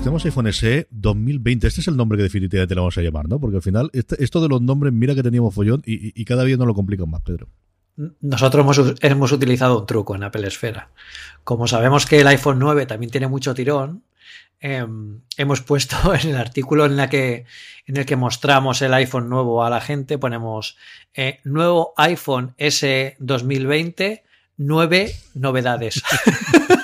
Pues 0.00 0.04
tenemos 0.06 0.24
iPhone 0.24 0.50
SE 0.54 0.88
2020. 0.92 1.66
Este 1.66 1.82
es 1.82 1.88
el 1.88 1.94
nombre 1.94 2.16
que 2.16 2.22
definitivamente 2.22 2.74
le 2.74 2.80
vamos 2.80 2.96
a 2.96 3.02
llamar, 3.02 3.28
¿no? 3.28 3.38
Porque 3.38 3.56
al 3.56 3.62
final, 3.62 3.90
este, 3.92 4.24
esto 4.24 4.40
de 4.40 4.48
los 4.48 4.62
nombres, 4.62 4.94
mira 4.94 5.14
que 5.14 5.22
teníamos 5.22 5.54
follón 5.54 5.82
y, 5.84 6.24
cada 6.24 6.42
día 6.44 6.56
nos 6.56 6.66
lo 6.66 6.74
complican 6.74 7.10
más, 7.10 7.20
Pedro. 7.20 7.48
Nosotros 8.22 8.64
hemos, 8.64 8.94
hemos, 9.02 9.30
utilizado 9.30 9.78
un 9.78 9.84
truco 9.84 10.16
en 10.16 10.22
Apple 10.22 10.46
Esfera. 10.46 10.88
Como 11.44 11.68
sabemos 11.68 12.06
que 12.06 12.18
el 12.18 12.26
iPhone 12.28 12.58
9 12.58 12.86
también 12.86 13.10
tiene 13.10 13.26
mucho 13.26 13.52
tirón, 13.52 14.02
em, 14.58 15.20
hemos 15.36 15.60
puesto 15.60 16.14
en 16.14 16.30
el 16.30 16.36
artículo 16.38 16.86
en, 16.86 16.96
la 16.96 17.10
que, 17.10 17.44
en 17.84 17.98
el 17.98 18.06
que 18.06 18.16
mostramos 18.16 18.80
el 18.80 18.94
iPhone 18.94 19.28
nuevo 19.28 19.62
a 19.62 19.68
la 19.68 19.82
gente, 19.82 20.16
ponemos 20.16 20.78
eh, 21.12 21.40
nuevo 21.44 21.92
iPhone 21.98 22.54
S 22.56 23.16
2020, 23.18 24.24
nueve 24.56 25.14
novedades. 25.34 26.02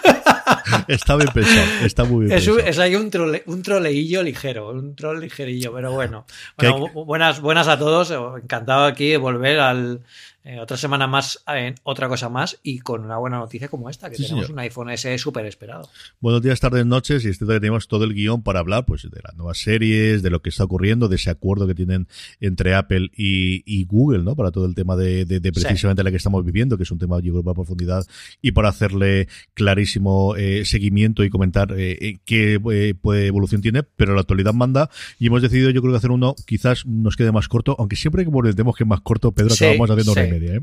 está 0.89 1.17
bien 1.17 1.29
pensado, 1.33 1.67
está 1.85 2.05
muy 2.05 2.27
bien 2.27 2.39
es, 2.39 2.45
pensado. 2.45 2.69
Es 2.69 2.79
ahí 2.79 2.97
un, 2.97 3.11
un 3.47 3.63
troleillo 3.63 4.23
ligero, 4.23 4.71
un 4.71 4.95
troll 4.95 5.21
ligerillo, 5.21 5.73
pero 5.73 5.93
bueno. 5.93 6.27
bueno 6.57 6.89
buenas, 6.93 7.41
buenas 7.41 7.69
a 7.69 7.79
todos, 7.79 8.11
encantado 8.11 8.85
aquí 8.85 9.11
de 9.11 9.17
volver 9.17 9.61
al, 9.61 10.01
eh, 10.47 10.61
otra 10.61 10.77
semana 10.77 11.09
más 11.09 11.43
en 11.49 11.75
otra 11.83 12.09
cosa 12.09 12.29
más 12.29 12.61
y 12.63 12.79
con 12.79 13.05
una 13.05 13.17
buena 13.17 13.39
noticia 13.39 13.67
como 13.67 13.91
esta, 13.91 14.09
que 14.09 14.17
tenemos 14.17 14.49
un 14.49 14.57
iPhone 14.61 14.97
SE 14.97 15.19
súper 15.19 15.45
esperado. 15.45 15.89
Buenos 16.21 16.41
días, 16.41 16.61
tardes, 16.61 16.87
noches 16.87 17.25
y 17.25 17.31
este 17.31 17.45
tenemos 17.47 17.89
todo 17.89 18.05
el 18.05 18.15
guion 18.15 18.45
para 18.45 18.61
hablar 18.61 18.87
pues 18.87 19.03
de 19.03 19.21
las 19.25 19.35
nuevas 19.35 19.59
series, 19.59 20.23
de 20.23 20.31
lo 20.31 20.43
que 20.43 20.51
está 20.51 20.63
ocurriendo, 20.63 21.09
de 21.09 21.17
ese 21.17 21.31
acuerdo 21.31 21.67
que 21.67 21.75
tienen 21.75 22.07
entre 22.39 22.77
Apple 22.77 23.11
y, 23.17 23.85
Google, 23.87 24.23
¿no? 24.23 24.37
Para 24.37 24.53
todo 24.53 24.67
el 24.67 24.77
tema 24.77 24.95
de, 24.95 25.27
precisamente 25.53 26.05
la 26.05 26.13
que 26.13 26.17
estamos 26.17 26.45
viviendo, 26.45 26.77
que 26.77 26.85
es 26.85 26.91
un 26.93 26.99
tema 26.99 27.19
yo 27.19 27.33
creo 27.33 27.43
para 27.43 27.55
profundidad 27.55 28.07
y 28.41 28.53
para 28.53 28.69
hacerle 28.69 29.27
clarísimo 29.55 30.37
eh, 30.37 30.65
seguimiento 30.65 31.25
y 31.25 31.31
comentar 31.31 31.75
eh, 31.77 32.19
qué 32.25 32.53
evolución 32.55 33.63
tiene, 33.63 33.83
pero 33.83 34.15
la 34.15 34.21
actualidad 34.21 34.55
manda 34.55 34.91
y 35.19 35.27
hemos 35.27 35.43
decidido 35.43 35.71
yo 35.71 35.81
creo 35.83 35.93
que 35.93 35.99
hacer 35.99 36.13
uno 36.13 36.37
quizás 36.47 36.87
nos 36.87 37.17
quede 37.17 37.33
más 37.33 37.49
corto, 37.49 37.75
aunque 37.81 37.97
siempre 37.97 38.23
que 38.23 38.31
volvemos 38.31 38.77
que 38.77 38.85
es 38.85 38.89
más 38.89 39.01
corto, 39.01 39.33
Pedro, 39.33 39.53
acabamos 39.53 39.91
haciendo 39.91 40.36
¿eh? 40.43 40.61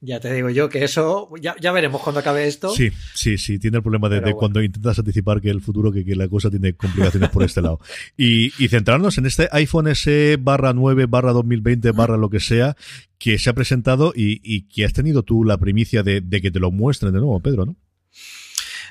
Ya 0.00 0.20
te 0.20 0.30
digo 0.34 0.50
yo 0.50 0.68
que 0.68 0.84
eso, 0.84 1.30
ya, 1.40 1.56
ya, 1.58 1.72
veremos 1.72 2.02
cuando 2.02 2.20
acabe 2.20 2.46
esto. 2.46 2.68
Sí, 2.68 2.90
sí, 3.14 3.38
sí, 3.38 3.58
tiene 3.58 3.78
el 3.78 3.82
problema 3.82 4.10
de, 4.10 4.34
cuando 4.34 4.62
intentas 4.62 4.98
anticipar 4.98 5.40
que 5.40 5.48
el 5.48 5.62
futuro, 5.62 5.90
que, 5.92 6.04
la 6.14 6.28
cosa 6.28 6.50
tiene 6.50 6.74
complicaciones 6.74 7.30
por 7.30 7.42
este 7.42 7.62
lado. 7.62 7.80
Y, 8.14 8.50
centrarnos 8.68 9.16
en 9.16 9.24
este 9.24 9.48
iPhone 9.52 9.88
S 9.88 10.36
barra 10.38 10.74
9 10.74 11.06
barra 11.06 11.32
2020 11.32 11.92
barra 11.92 12.18
lo 12.18 12.28
que 12.28 12.40
sea, 12.40 12.76
que 13.16 13.38
se 13.38 13.48
ha 13.48 13.54
presentado 13.54 14.12
y, 14.14 14.62
que 14.68 14.84
has 14.84 14.92
tenido 14.92 15.22
tú 15.22 15.42
la 15.42 15.56
primicia 15.56 16.02
de, 16.02 16.20
de 16.20 16.42
que 16.42 16.50
te 16.50 16.60
lo 16.60 16.70
muestren 16.70 17.14
de 17.14 17.20
nuevo, 17.20 17.40
Pedro, 17.40 17.64
¿no? 17.64 17.76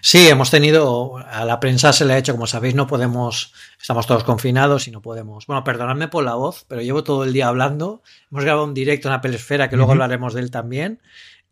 Sí, 0.05 0.27
hemos 0.27 0.51
tenido, 0.51 1.15
a 1.15 1.45
la 1.45 1.61
prensa 1.61 1.93
se 1.93 2.03
le 2.03 2.11
ha 2.11 2.17
hecho, 2.17 2.33
como 2.33 2.45
sabéis, 2.45 2.75
no 2.75 2.87
podemos, 2.87 3.53
estamos 3.79 4.05
todos 4.05 4.25
confinados 4.25 4.85
y 4.89 4.91
no 4.91 5.01
podemos. 5.01 5.47
Bueno, 5.47 5.63
perdonadme 5.63 6.09
por 6.09 6.25
la 6.25 6.35
voz, 6.35 6.65
pero 6.67 6.81
llevo 6.81 7.05
todo 7.05 7.23
el 7.23 7.31
día 7.31 7.47
hablando. 7.47 8.03
Hemos 8.29 8.43
grabado 8.43 8.65
un 8.65 8.73
directo 8.73 9.07
en 9.07 9.13
Apple 9.13 9.33
Esfera, 9.33 9.69
que 9.69 9.77
luego 9.77 9.93
hablaremos 9.93 10.33
de 10.33 10.41
él 10.41 10.51
también. 10.51 10.99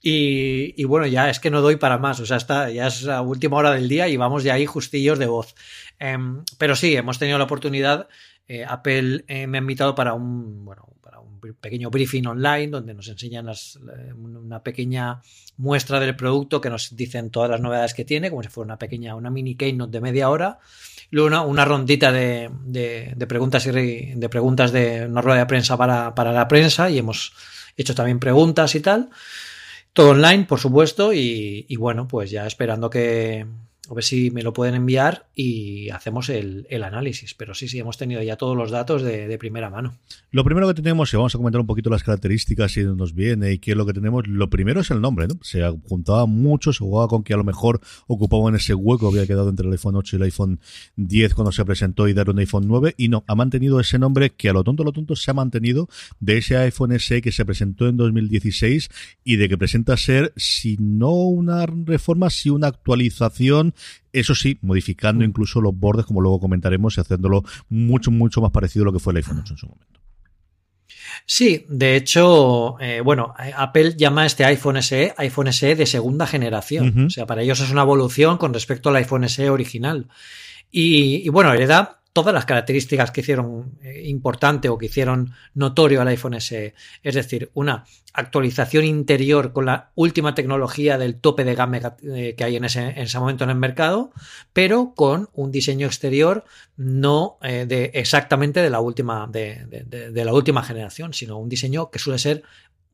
Y, 0.01 0.83
bueno, 0.83 1.07
ya 1.07 1.29
es 1.29 1.39
que 1.39 1.49
no 1.49 1.61
doy 1.61 1.77
para 1.77 1.97
más, 1.97 2.19
o 2.19 2.25
sea, 2.25 2.35
está, 2.35 2.69
ya 2.69 2.87
es 2.87 3.03
la 3.03 3.21
última 3.21 3.55
hora 3.55 3.71
del 3.71 3.87
día 3.87 4.09
y 4.09 4.17
vamos 4.17 4.43
ya 4.43 4.55
ahí 4.55 4.65
justillos 4.65 5.17
de 5.17 5.27
voz. 5.27 5.55
Em, 5.97 6.43
pero 6.57 6.75
sí, 6.75 6.93
hemos 6.93 7.19
tenido 7.19 7.37
la 7.37 7.45
oportunidad, 7.45 8.09
eh, 8.49 8.65
Apple 8.67 9.23
eh, 9.29 9.47
me 9.47 9.59
ha 9.59 9.61
invitado 9.61 9.95
para 9.95 10.13
un, 10.13 10.65
bueno, 10.65 10.89
pequeño 11.59 11.89
briefing 11.89 12.27
online 12.27 12.67
donde 12.67 12.93
nos 12.93 13.07
enseñan 13.07 13.47
una 14.15 14.63
pequeña 14.63 15.21
muestra 15.57 15.99
del 15.99 16.15
producto 16.15 16.61
que 16.61 16.69
nos 16.69 16.95
dicen 16.95 17.29
todas 17.29 17.49
las 17.49 17.61
novedades 17.61 17.93
que 17.93 18.05
tiene, 18.05 18.29
como 18.29 18.43
si 18.43 18.49
fuera 18.49 18.65
una 18.65 18.79
pequeña, 18.79 19.15
una 19.15 19.29
mini 19.29 19.55
keynote 19.55 19.91
de 19.91 20.01
media 20.01 20.29
hora. 20.29 20.59
Luego 21.09 21.45
una, 21.45 21.65
rondita 21.65 22.11
de, 22.11 22.49
preguntas 23.27 23.65
y 23.65 23.71
de 23.71 24.29
preguntas 24.29 24.71
de 24.71 25.05
una 25.05 25.21
rueda 25.21 25.39
de 25.39 25.45
prensa 25.45 25.75
para, 25.75 26.31
la 26.31 26.47
prensa 26.47 26.89
y 26.89 26.99
hemos 26.99 27.33
hecho 27.75 27.93
también 27.95 28.19
preguntas 28.19 28.75
y 28.75 28.79
tal. 28.79 29.09
Todo 29.93 30.11
online, 30.11 30.45
por 30.45 30.59
supuesto, 30.59 31.11
y 31.11 31.75
bueno, 31.75 32.07
pues 32.07 32.31
ya 32.31 32.47
esperando 32.47 32.89
que, 32.89 33.45
a 33.91 33.93
ver 33.93 34.05
si 34.05 34.31
me 34.31 34.41
lo 34.41 34.53
pueden 34.53 34.73
enviar 34.73 35.27
y 35.35 35.89
hacemos 35.89 36.29
el, 36.29 36.65
análisis. 36.81 37.33
Pero 37.33 37.53
sí, 37.53 37.67
sí, 37.67 37.77
hemos 37.77 37.97
tenido 37.97 38.23
ya 38.23 38.37
todos 38.37 38.55
los 38.55 38.71
datos 38.71 39.01
de, 39.03 39.37
primera 39.37 39.69
mano. 39.69 39.97
Lo 40.31 40.45
primero 40.45 40.67
que 40.67 40.75
tenemos, 40.75 41.13
y 41.13 41.17
vamos 41.17 41.35
a 41.35 41.37
comentar 41.37 41.59
un 41.59 41.67
poquito 41.67 41.89
las 41.89 42.03
características 42.03 42.77
y 42.77 42.83
nos 42.83 43.13
viene 43.13 43.51
y 43.51 43.59
qué 43.59 43.71
es 43.71 43.77
lo 43.77 43.85
que 43.85 43.93
tenemos, 43.93 44.27
lo 44.27 44.49
primero 44.49 44.79
es 44.79 44.91
el 44.91 45.01
nombre, 45.01 45.27
¿no? 45.27 45.35
Se 45.41 45.61
juntaba 45.89 46.25
mucho, 46.25 46.71
se 46.71 46.79
jugaba 46.79 47.09
con 47.09 47.23
que 47.23 47.33
a 47.33 47.37
lo 47.37 47.43
mejor 47.43 47.81
ocupaban 48.07 48.55
ese 48.55 48.73
hueco 48.73 49.11
que 49.11 49.17
había 49.17 49.27
quedado 49.27 49.49
entre 49.49 49.67
el 49.67 49.73
iPhone 49.73 49.95
8 49.95 50.15
y 50.15 50.17
el 50.17 50.23
iPhone 50.23 50.59
10 50.95 51.33
cuando 51.33 51.51
se 51.51 51.65
presentó 51.65 52.07
y 52.07 52.13
dar 52.13 52.29
un 52.29 52.39
iPhone 52.39 52.67
9, 52.67 52.95
y 52.97 53.09
no, 53.09 53.25
ha 53.27 53.35
mantenido 53.35 53.79
ese 53.81 53.99
nombre 53.99 54.29
que 54.29 54.49
a 54.49 54.53
lo 54.53 54.63
tonto, 54.63 54.83
a 54.83 54.85
lo 54.85 54.93
tonto 54.93 55.15
se 55.17 55.31
ha 55.31 55.33
mantenido 55.33 55.89
de 56.19 56.37
ese 56.37 56.55
iPhone 56.55 56.97
SE 56.97 57.21
que 57.21 57.31
se 57.31 57.45
presentó 57.45 57.89
en 57.89 57.97
2016 57.97 58.89
y 59.25 59.35
de 59.35 59.49
que 59.49 59.57
presenta 59.57 59.97
ser, 59.97 60.31
si 60.37 60.77
no 60.79 61.11
una 61.11 61.65
reforma, 61.65 62.29
si 62.29 62.49
una 62.49 62.67
actualización 62.67 63.73
eso 64.13 64.35
sí, 64.35 64.57
modificando 64.61 65.23
mm. 65.23 65.29
incluso 65.29 65.61
los 65.61 65.77
bordes, 65.77 66.05
como 66.05 66.21
luego 66.21 66.39
comentaremos, 66.39 66.97
y 66.97 67.01
haciéndolo 67.01 67.43
mucho, 67.69 68.11
mucho 68.11 68.41
más 68.41 68.51
parecido 68.51 68.83
a 68.83 68.85
lo 68.87 68.93
que 68.93 68.99
fue 68.99 69.13
el 69.13 69.17
iPhone 69.17 69.39
8 69.39 69.53
en 69.53 69.57
su 69.57 69.67
momento. 69.67 70.01
Sí, 71.25 71.65
de 71.69 71.95
hecho, 71.95 72.79
eh, 72.79 73.01
bueno, 73.01 73.33
Apple 73.55 73.95
llama 73.95 74.23
a 74.23 74.25
este 74.25 74.43
iPhone 74.45 74.81
SE 74.81 75.13
iPhone 75.17 75.53
SE 75.53 75.75
de 75.75 75.85
segunda 75.85 76.27
generación. 76.27 77.05
O 77.05 77.09
sea, 77.09 77.25
para 77.25 77.41
ellos 77.41 77.59
es 77.59 77.71
una 77.71 77.81
evolución 77.83 78.37
con 78.37 78.53
respecto 78.53 78.89
al 78.89 78.97
iPhone 78.97 79.27
SE 79.29 79.49
original. 79.49 80.07
Y, 80.71 81.25
y 81.25 81.29
bueno, 81.29 81.53
hereda 81.53 82.00
todas 82.13 82.33
las 82.33 82.45
características 82.45 83.11
que 83.11 83.21
hicieron 83.21 83.77
eh, 83.81 84.03
importante 84.05 84.67
o 84.69 84.77
que 84.77 84.87
hicieron 84.87 85.33
notorio 85.53 86.01
al 86.01 86.09
iPhone 86.09 86.39
SE. 86.41 86.73
Es 87.03 87.15
decir, 87.15 87.51
una 87.53 87.85
actualización 88.13 88.83
interior 88.83 89.53
con 89.53 89.65
la 89.65 89.91
última 89.95 90.35
tecnología 90.35 90.97
del 90.97 91.15
tope 91.15 91.45
de 91.45 91.55
gama 91.55 91.95
eh, 92.03 92.35
que 92.37 92.43
hay 92.43 92.57
en 92.57 92.65
ese, 92.65 92.81
en 92.81 92.99
ese 92.99 93.19
momento 93.19 93.45
en 93.45 93.51
el 93.51 93.55
mercado, 93.55 94.11
pero 94.51 94.93
con 94.93 95.29
un 95.33 95.51
diseño 95.51 95.87
exterior 95.87 96.43
no 96.75 97.37
eh, 97.41 97.65
de 97.65 97.91
exactamente 97.93 98.61
de 98.61 98.69
la 98.69 98.81
última, 98.81 99.27
de, 99.27 99.65
de, 99.65 100.25
la 100.25 100.33
última 100.33 100.63
generación, 100.63 101.13
sino 101.13 101.37
un 101.37 101.47
diseño 101.47 101.91
que 101.91 101.99
suele 101.99 102.19
ser 102.19 102.43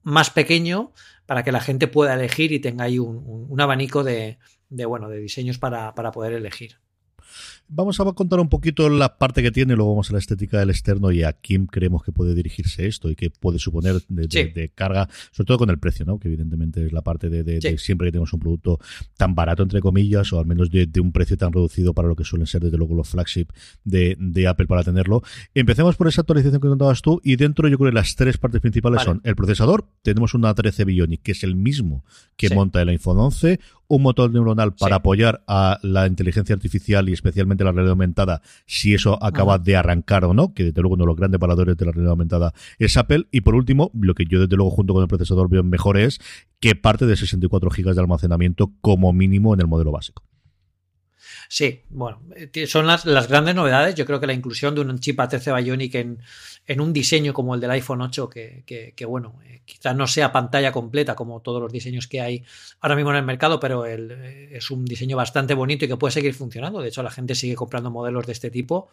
más 0.04 0.30
pequeño 0.30 0.92
para 1.26 1.44
que 1.44 1.52
la 1.52 1.60
gente 1.60 1.88
pueda 1.88 2.14
elegir 2.14 2.52
y 2.52 2.60
tenga 2.60 2.86
ahí 2.86 3.00
un, 3.00 3.48
un, 3.50 3.62
abanico 3.62 4.04
de, 4.04 4.38
bueno, 4.70 5.10
de 5.10 5.20
diseños 5.20 5.58
para, 5.58 5.94
para 5.96 6.12
poder 6.12 6.34
elegir. 6.34 6.78
Vamos 7.70 8.00
a 8.00 8.06
contar 8.14 8.40
un 8.40 8.48
poquito 8.48 8.88
la 8.88 9.18
parte 9.18 9.44
que 9.44 9.52
tiene, 9.52 9.76
luego 9.76 9.92
vamos 9.92 10.10
a 10.10 10.14
la 10.14 10.20
estética 10.20 10.60
del 10.60 10.70
externo 10.70 11.12
y 11.12 11.24
a 11.24 11.34
quién 11.34 11.66
creemos 11.66 12.02
que 12.02 12.14
puede 12.14 12.34
dirigirse 12.34 12.88
esto 12.88 13.10
y 13.10 13.16
qué 13.16 13.30
puede 13.30 13.60
suponer 13.60 14.02
de, 14.08 14.72
carga, 14.74 15.10
sobre 15.32 15.48
todo 15.48 15.58
con 15.58 15.70
el 15.70 15.78
precio, 15.78 16.06
¿no? 16.06 16.18
Que 16.18 16.30
evidentemente 16.30 16.86
es 16.86 16.94
la 16.94 17.02
parte 17.02 17.30
de, 17.30 17.60
siempre 17.78 18.08
que 18.08 18.14
tenemos 18.14 18.32
un 18.32 18.40
producto 18.40 18.80
tan 19.18 19.36
barato, 19.36 19.64
entre 19.64 19.82
comillas, 19.82 20.32
o 20.32 20.40
al 20.40 20.46
menos 20.46 20.72
de, 20.72 20.90
un 21.02 21.12
precio 21.12 21.36
tan 21.36 21.52
reducido 21.52 21.94
para 21.94 22.08
lo 22.08 22.16
que 22.16 22.24
suelen 22.24 22.48
ser 22.48 22.62
desde 22.62 22.78
luego 22.78 22.96
los 22.96 23.10
flagship 23.10 23.48
de, 23.84 24.48
Apple 24.48 24.68
para 24.68 24.84
tenerlo. 24.84 25.22
Empecemos 25.54 25.98
por 25.98 26.08
esa 26.08 26.22
actualización 26.22 26.62
que 26.62 26.70
contabas 26.70 27.02
tú 27.02 27.20
y 27.22 27.36
dentro 27.36 27.68
yo 27.68 27.78
creo 27.78 27.92
que 27.92 27.96
las 27.96 28.16
tres 28.16 28.38
partes 28.38 28.62
principales 28.62 29.02
son 29.02 29.20
el 29.26 29.36
procesador, 29.36 29.90
tenemos 30.04 30.34
una 30.34 30.54
13 30.54 30.86
Bionic 30.86 31.22
que 31.22 31.34
es 31.34 31.44
el 31.44 31.56
mismo 31.56 32.06
que 32.38 32.50
monta 32.50 32.82
el 32.82 32.90
iPhone 32.90 33.18
11, 33.18 33.60
un 33.88 34.02
motor 34.02 34.32
neuronal 34.32 34.74
para 34.74 34.98
apoyar 34.98 35.44
a 35.48 35.80
la 35.82 36.08
inteligencia 36.08 36.54
artificial 36.54 37.08
y 37.10 37.14
especialmente 37.14 37.64
la 37.64 37.72
realidad 37.72 37.92
aumentada, 37.92 38.42
si 38.66 38.94
eso 38.94 39.22
acaba 39.24 39.58
de 39.60 39.76
arrancar 39.76 40.26
o 40.26 40.34
no, 40.34 40.54
que 40.54 40.66
desde 40.66 40.82
luego 40.82 40.96
uno 40.96 41.04
de 41.04 41.08
los 41.08 41.16
grandes 41.16 41.40
paradores 41.40 41.78
de 41.78 41.86
la 41.86 41.92
realidad 41.92 42.12
aumentada 42.12 42.54
es 42.80 42.98
Apple. 42.98 43.28
Y 43.32 43.42
por 43.42 43.56
último, 43.56 43.92
lo 43.94 44.14
que 44.14 44.26
yo 44.26 44.40
desde 44.40 44.56
luego 44.56 44.72
junto 44.72 44.94
con 44.94 45.04
el 45.04 45.08
procesador 45.08 45.50
veo 45.50 45.64
mejor 45.64 45.98
es 45.98 46.20
que 46.60 46.76
parte 46.76 47.06
de 47.06 47.16
64 47.16 47.70
gigas 47.70 47.96
de 47.96 48.02
almacenamiento 48.02 48.74
como 48.82 49.14
mínimo 49.14 49.54
en 49.54 49.62
el 49.62 49.68
modelo 49.68 49.92
básico. 49.92 50.24
Sí, 51.50 51.84
bueno, 51.90 52.22
eh, 52.36 52.68
son 52.68 52.88
las, 52.88 53.06
las, 53.06 53.28
grandes 53.28 53.56
novedades. 53.56 53.96
Yo 53.96 54.06
creo 54.06 54.20
que 54.20 54.28
la 54.28 54.34
inclusión 54.34 54.76
de 54.76 54.82
un 54.82 55.00
chip 55.00 55.20
A13 55.20 55.64
Bionic 55.64 55.96
en, 55.96 56.20
en 56.66 56.82
un 56.82 56.92
diseño 56.92 57.34
como 57.34 57.56
el 57.56 57.62
del 57.62 57.72
iPhone 57.72 58.02
8, 58.02 58.30
que, 58.30 58.94
que, 58.96 59.06
bueno, 59.06 59.40
eh, 59.46 59.62
quizás 59.64 59.96
no 59.96 60.08
sea 60.08 60.32
pantalla 60.32 60.72
completa 60.72 61.16
como 61.16 61.40
todos 61.42 61.62
los 61.62 61.72
diseños 61.72 62.08
que 62.08 62.20
hay 62.20 62.44
ahora 62.82 62.96
mismo 62.96 63.12
en 63.12 63.18
el 63.18 63.24
mercado, 63.24 63.60
pero 63.60 63.86
el, 63.86 64.12
eh, 64.12 64.50
es 64.58 64.70
un 64.72 64.84
diseño 64.84 65.16
bastante 65.16 65.54
bonito 65.54 65.86
y 65.86 65.88
que 65.88 65.98
puede 65.98 66.12
seguir 66.12 66.34
funcionando. 66.34 66.82
De 66.82 66.90
hecho, 66.90 67.02
la 67.02 67.12
gente 67.12 67.34
sigue 67.34 67.56
comprando 67.56 67.90
modelos 67.90 68.26
de 68.26 68.34
este 68.34 68.52
tipo 68.52 68.90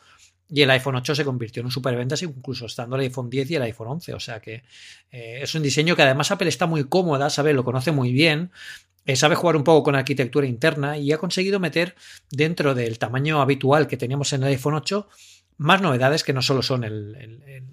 y 0.49 0.62
el 0.62 0.70
iPhone 0.70 0.94
8 0.96 1.14
se 1.14 1.25
convirtió 1.25 1.61
en 1.61 1.67
un 1.67 1.73
superventas 1.73 2.23
incluso 2.23 2.67
estando 2.67 2.96
el 2.96 3.02
iPhone 3.02 3.31
10 3.31 3.50
y 3.50 3.55
el 3.56 3.62
iPhone 3.62 3.88
11. 3.88 4.14
O 4.14 4.20
sea 4.20 4.40
que 4.40 4.62
es 5.11 5.55
un 5.55 5.62
diseño 5.62 5.96
que 5.96 6.02
además 6.02 6.31
Apple 6.31 6.49
está 6.49 6.67
muy 6.67 6.84
cómoda, 6.84 7.31
sabe, 7.31 7.55
lo 7.55 7.64
conoce 7.64 7.93
muy 7.93 8.12
bien 8.12 8.50
eh, 8.50 8.94
sabe 9.14 9.34
jugar 9.34 9.56
un 9.56 9.64
poco 9.64 9.82
con 9.82 9.96
arquitectura 9.96 10.46
interna 10.46 10.96
y 10.98 11.12
ha 11.12 11.18
conseguido 11.18 11.60
meter 11.60 11.94
dentro 12.30 12.74
del 12.74 12.98
tamaño 12.98 13.40
habitual 13.40 13.86
que 13.86 13.96
teníamos 13.96 14.32
en 14.32 14.42
el 14.42 14.48
iPhone 14.48 14.74
8 14.74 15.08
más 15.56 15.80
novedades 15.80 16.24
que 16.24 16.32
no 16.32 16.42
solo 16.42 16.62
son 16.62 16.84
el, 16.84 17.64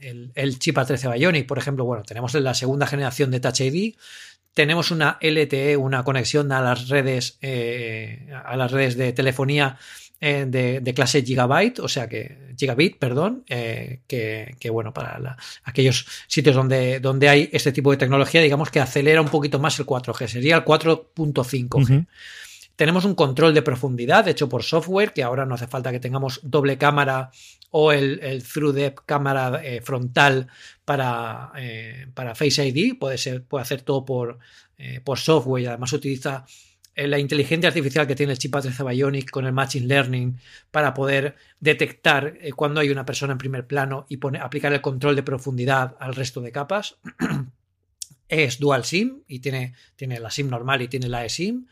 el, 0.00 0.58
chip 0.58 0.76
A13 0.76 1.12
Bionic. 1.14 1.46
Por 1.46 1.58
ejemplo, 1.58 1.84
bueno, 1.84 2.02
tenemos 2.02 2.34
la 2.34 2.54
segunda 2.54 2.86
generación 2.86 3.30
de 3.30 3.40
Touch 3.40 3.60
ID, 3.60 3.94
tenemos 4.54 4.90
una 4.90 5.18
LTE, 5.20 5.76
una 5.76 6.02
conexión 6.02 6.50
a 6.52 6.60
las 6.60 6.88
redes, 6.88 7.38
eh, 7.42 8.28
a 8.44 8.56
las 8.56 8.72
redes 8.72 8.96
de 8.96 9.12
telefonía 9.12 9.78
eh, 10.22 10.44
de, 10.46 10.94
clase 10.94 11.22
gigabyte, 11.22 11.78
o 11.78 11.88
sea 11.88 12.06
que 12.06 12.52
gigabit, 12.54 12.98
perdón, 12.98 13.42
eh, 13.48 14.00
que, 14.06 14.68
bueno, 14.70 14.92
para 14.92 15.38
aquellos 15.64 16.06
sitios 16.26 16.54
donde, 16.54 17.00
donde 17.00 17.30
hay 17.30 17.48
este 17.54 17.72
tipo 17.72 17.90
de 17.90 17.96
tecnología, 17.96 18.42
digamos 18.42 18.70
que 18.70 18.80
acelera 18.80 19.22
un 19.22 19.30
poquito 19.30 19.58
más 19.58 19.78
el 19.78 19.86
4G, 19.86 20.26
sería 20.26 20.56
el 20.56 20.64
4.5G. 20.66 22.06
Tenemos 22.76 23.06
un 23.06 23.14
control 23.14 23.54
de 23.54 23.62
profundidad 23.62 24.28
hecho 24.28 24.46
por 24.46 24.62
software, 24.62 25.14
que 25.14 25.22
ahora 25.22 25.46
no 25.46 25.54
hace 25.54 25.66
falta 25.66 25.90
que 25.90 26.00
tengamos 26.00 26.40
doble 26.42 26.76
cámara 26.76 27.30
o 27.70 27.90
el, 27.90 28.20
el 28.22 28.42
through 28.42 28.74
depth 28.74 29.04
cámara 29.06 29.62
eh, 29.64 29.80
frontal 29.80 30.48
para, 30.84 31.50
para 32.12 32.34
Face 32.34 32.66
ID, 32.66 32.98
puede, 32.98 33.16
ser, 33.16 33.42
puede 33.44 33.62
hacer 33.62 33.80
todo 33.80 34.04
por, 34.04 34.38
por 35.02 35.18
software 35.18 35.62
y 35.62 35.66
además 35.66 35.94
utiliza 35.94 36.44
la 36.96 37.18
inteligencia 37.18 37.68
artificial 37.68 38.06
que 38.06 38.14
tiene 38.14 38.32
el 38.32 38.38
chip 38.38 38.54
A13 38.54 38.88
Bionic 38.88 39.30
con 39.30 39.46
el 39.46 39.52
Machine 39.52 39.86
Learning 39.86 40.38
para 40.70 40.92
poder 40.92 41.36
detectar 41.60 42.36
eh, 42.40 42.52
cuando 42.52 42.80
hay 42.80 42.90
una 42.90 43.06
persona 43.06 43.32
en 43.32 43.38
primer 43.38 43.66
plano 43.66 44.06
y 44.08 44.18
aplicar 44.38 44.72
el 44.72 44.80
control 44.80 45.16
de 45.16 45.22
profundidad 45.22 45.96
al 46.00 46.14
resto 46.14 46.40
de 46.40 46.52
capas. 46.52 46.96
es 48.28 48.58
dual 48.58 48.84
SIM 48.84 49.22
y 49.26 49.40
tiene, 49.40 49.74
tiene 49.96 50.20
la 50.20 50.30
SIM 50.30 50.50
normal 50.50 50.82
y 50.82 50.88
tiene 50.88 51.08
la 51.08 51.24
eSIM. 51.24 51.66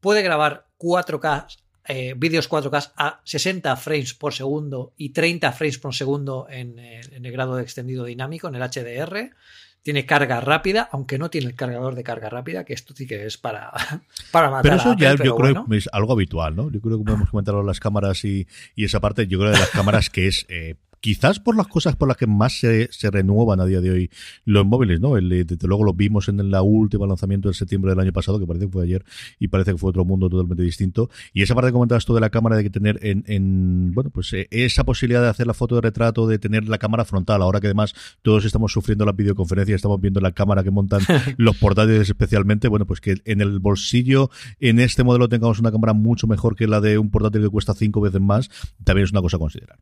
Puede 0.00 0.22
grabar 0.22 0.68
4K, 0.78 1.46
eh, 1.86 2.14
vídeos 2.16 2.48
4K 2.50 2.92
a 2.96 3.20
60 3.24 3.76
frames 3.76 4.14
por 4.14 4.34
segundo 4.34 4.92
y 4.96 5.10
30 5.10 5.52
frames 5.52 5.78
por 5.78 5.94
segundo 5.94 6.46
en, 6.50 6.78
en 6.78 7.24
el 7.24 7.32
grado 7.32 7.56
de 7.56 7.62
extendido 7.62 8.04
dinámico, 8.04 8.48
en 8.48 8.56
el 8.56 8.62
HDR 8.62 9.34
tiene 9.84 10.06
carga 10.06 10.40
rápida, 10.40 10.88
aunque 10.92 11.18
no 11.18 11.28
tiene 11.28 11.48
el 11.48 11.54
cargador 11.54 11.94
de 11.94 12.02
carga 12.02 12.30
rápida, 12.30 12.64
que 12.64 12.72
esto 12.72 12.94
sí 12.96 13.06
que 13.06 13.26
es 13.26 13.36
para, 13.36 13.70
para 14.32 14.48
matar. 14.48 14.62
Pero 14.62 14.76
eso 14.76 14.96
ya 14.96 15.14
yo 15.14 15.36
creo 15.36 15.66
que 15.66 15.76
es 15.76 15.90
algo 15.92 16.14
habitual, 16.14 16.56
¿no? 16.56 16.70
Yo 16.70 16.80
creo 16.80 16.98
que 16.98 17.04
podemos 17.04 17.28
comentar 17.28 17.54
las 17.54 17.80
cámaras 17.80 18.24
y, 18.24 18.48
y, 18.74 18.86
esa 18.86 19.00
parte, 19.00 19.26
yo 19.26 19.38
creo 19.38 19.52
de 19.52 19.58
las 19.58 19.68
cámaras 19.68 20.08
que 20.08 20.26
es 20.26 20.46
eh, 20.48 20.76
quizás 21.04 21.38
por 21.38 21.54
las 21.54 21.66
cosas 21.66 21.96
por 21.96 22.08
las 22.08 22.16
que 22.16 22.26
más 22.26 22.58
se, 22.58 22.88
se 22.90 23.10
renuevan 23.10 23.60
a 23.60 23.66
día 23.66 23.82
de 23.82 23.90
hoy 23.90 24.10
los 24.46 24.64
móviles, 24.64 25.02
¿no? 25.02 25.18
El, 25.18 25.28
desde 25.28 25.68
luego 25.68 25.84
lo 25.84 25.92
vimos 25.92 26.30
en 26.30 26.50
la 26.50 26.62
última 26.62 27.06
lanzamiento 27.06 27.48
de 27.48 27.54
septiembre 27.54 27.90
del 27.90 28.00
año 28.00 28.10
pasado, 28.10 28.40
que 28.40 28.46
parece 28.46 28.64
que 28.64 28.72
fue 28.72 28.84
ayer 28.84 29.04
y 29.38 29.48
parece 29.48 29.72
que 29.72 29.76
fue 29.76 29.90
otro 29.90 30.06
mundo 30.06 30.30
totalmente 30.30 30.62
distinto. 30.62 31.10
Y 31.34 31.42
esa 31.42 31.54
parte 31.54 31.68
que 31.68 31.72
comentabas 31.74 32.06
tú 32.06 32.14
de 32.14 32.22
la 32.22 32.30
cámara 32.30 32.56
de 32.56 32.62
que 32.62 32.70
tener 32.70 33.00
en, 33.02 33.22
en 33.26 33.92
bueno, 33.92 34.08
pues 34.08 34.32
eh, 34.32 34.48
esa 34.50 34.84
posibilidad 34.84 35.20
de 35.20 35.28
hacer 35.28 35.46
la 35.46 35.52
foto 35.52 35.74
de 35.74 35.82
retrato, 35.82 36.26
de 36.26 36.38
tener 36.38 36.70
la 36.70 36.78
cámara 36.78 37.04
frontal, 37.04 37.42
ahora 37.42 37.60
que 37.60 37.66
además 37.66 37.92
todos 38.22 38.46
estamos 38.46 38.72
sufriendo 38.72 39.04
las 39.04 39.14
videoconferencias, 39.14 39.76
estamos 39.76 40.00
viendo 40.00 40.20
la 40.20 40.32
cámara 40.32 40.64
que 40.64 40.70
montan 40.70 41.02
los 41.36 41.58
portátiles 41.58 42.08
especialmente, 42.08 42.66
bueno, 42.68 42.86
pues 42.86 43.02
que 43.02 43.16
en 43.26 43.42
el 43.42 43.58
bolsillo, 43.58 44.30
en 44.58 44.80
este 44.80 45.04
modelo 45.04 45.28
tengamos 45.28 45.60
una 45.60 45.70
cámara 45.70 45.92
mucho 45.92 46.26
mejor 46.26 46.56
que 46.56 46.66
la 46.66 46.80
de 46.80 46.96
un 46.96 47.10
portátil 47.10 47.42
que 47.42 47.50
cuesta 47.50 47.74
cinco 47.74 48.00
veces 48.00 48.22
más, 48.22 48.48
también 48.84 49.04
es 49.04 49.12
una 49.12 49.20
cosa 49.20 49.36
a 49.36 49.40
considerar. 49.40 49.78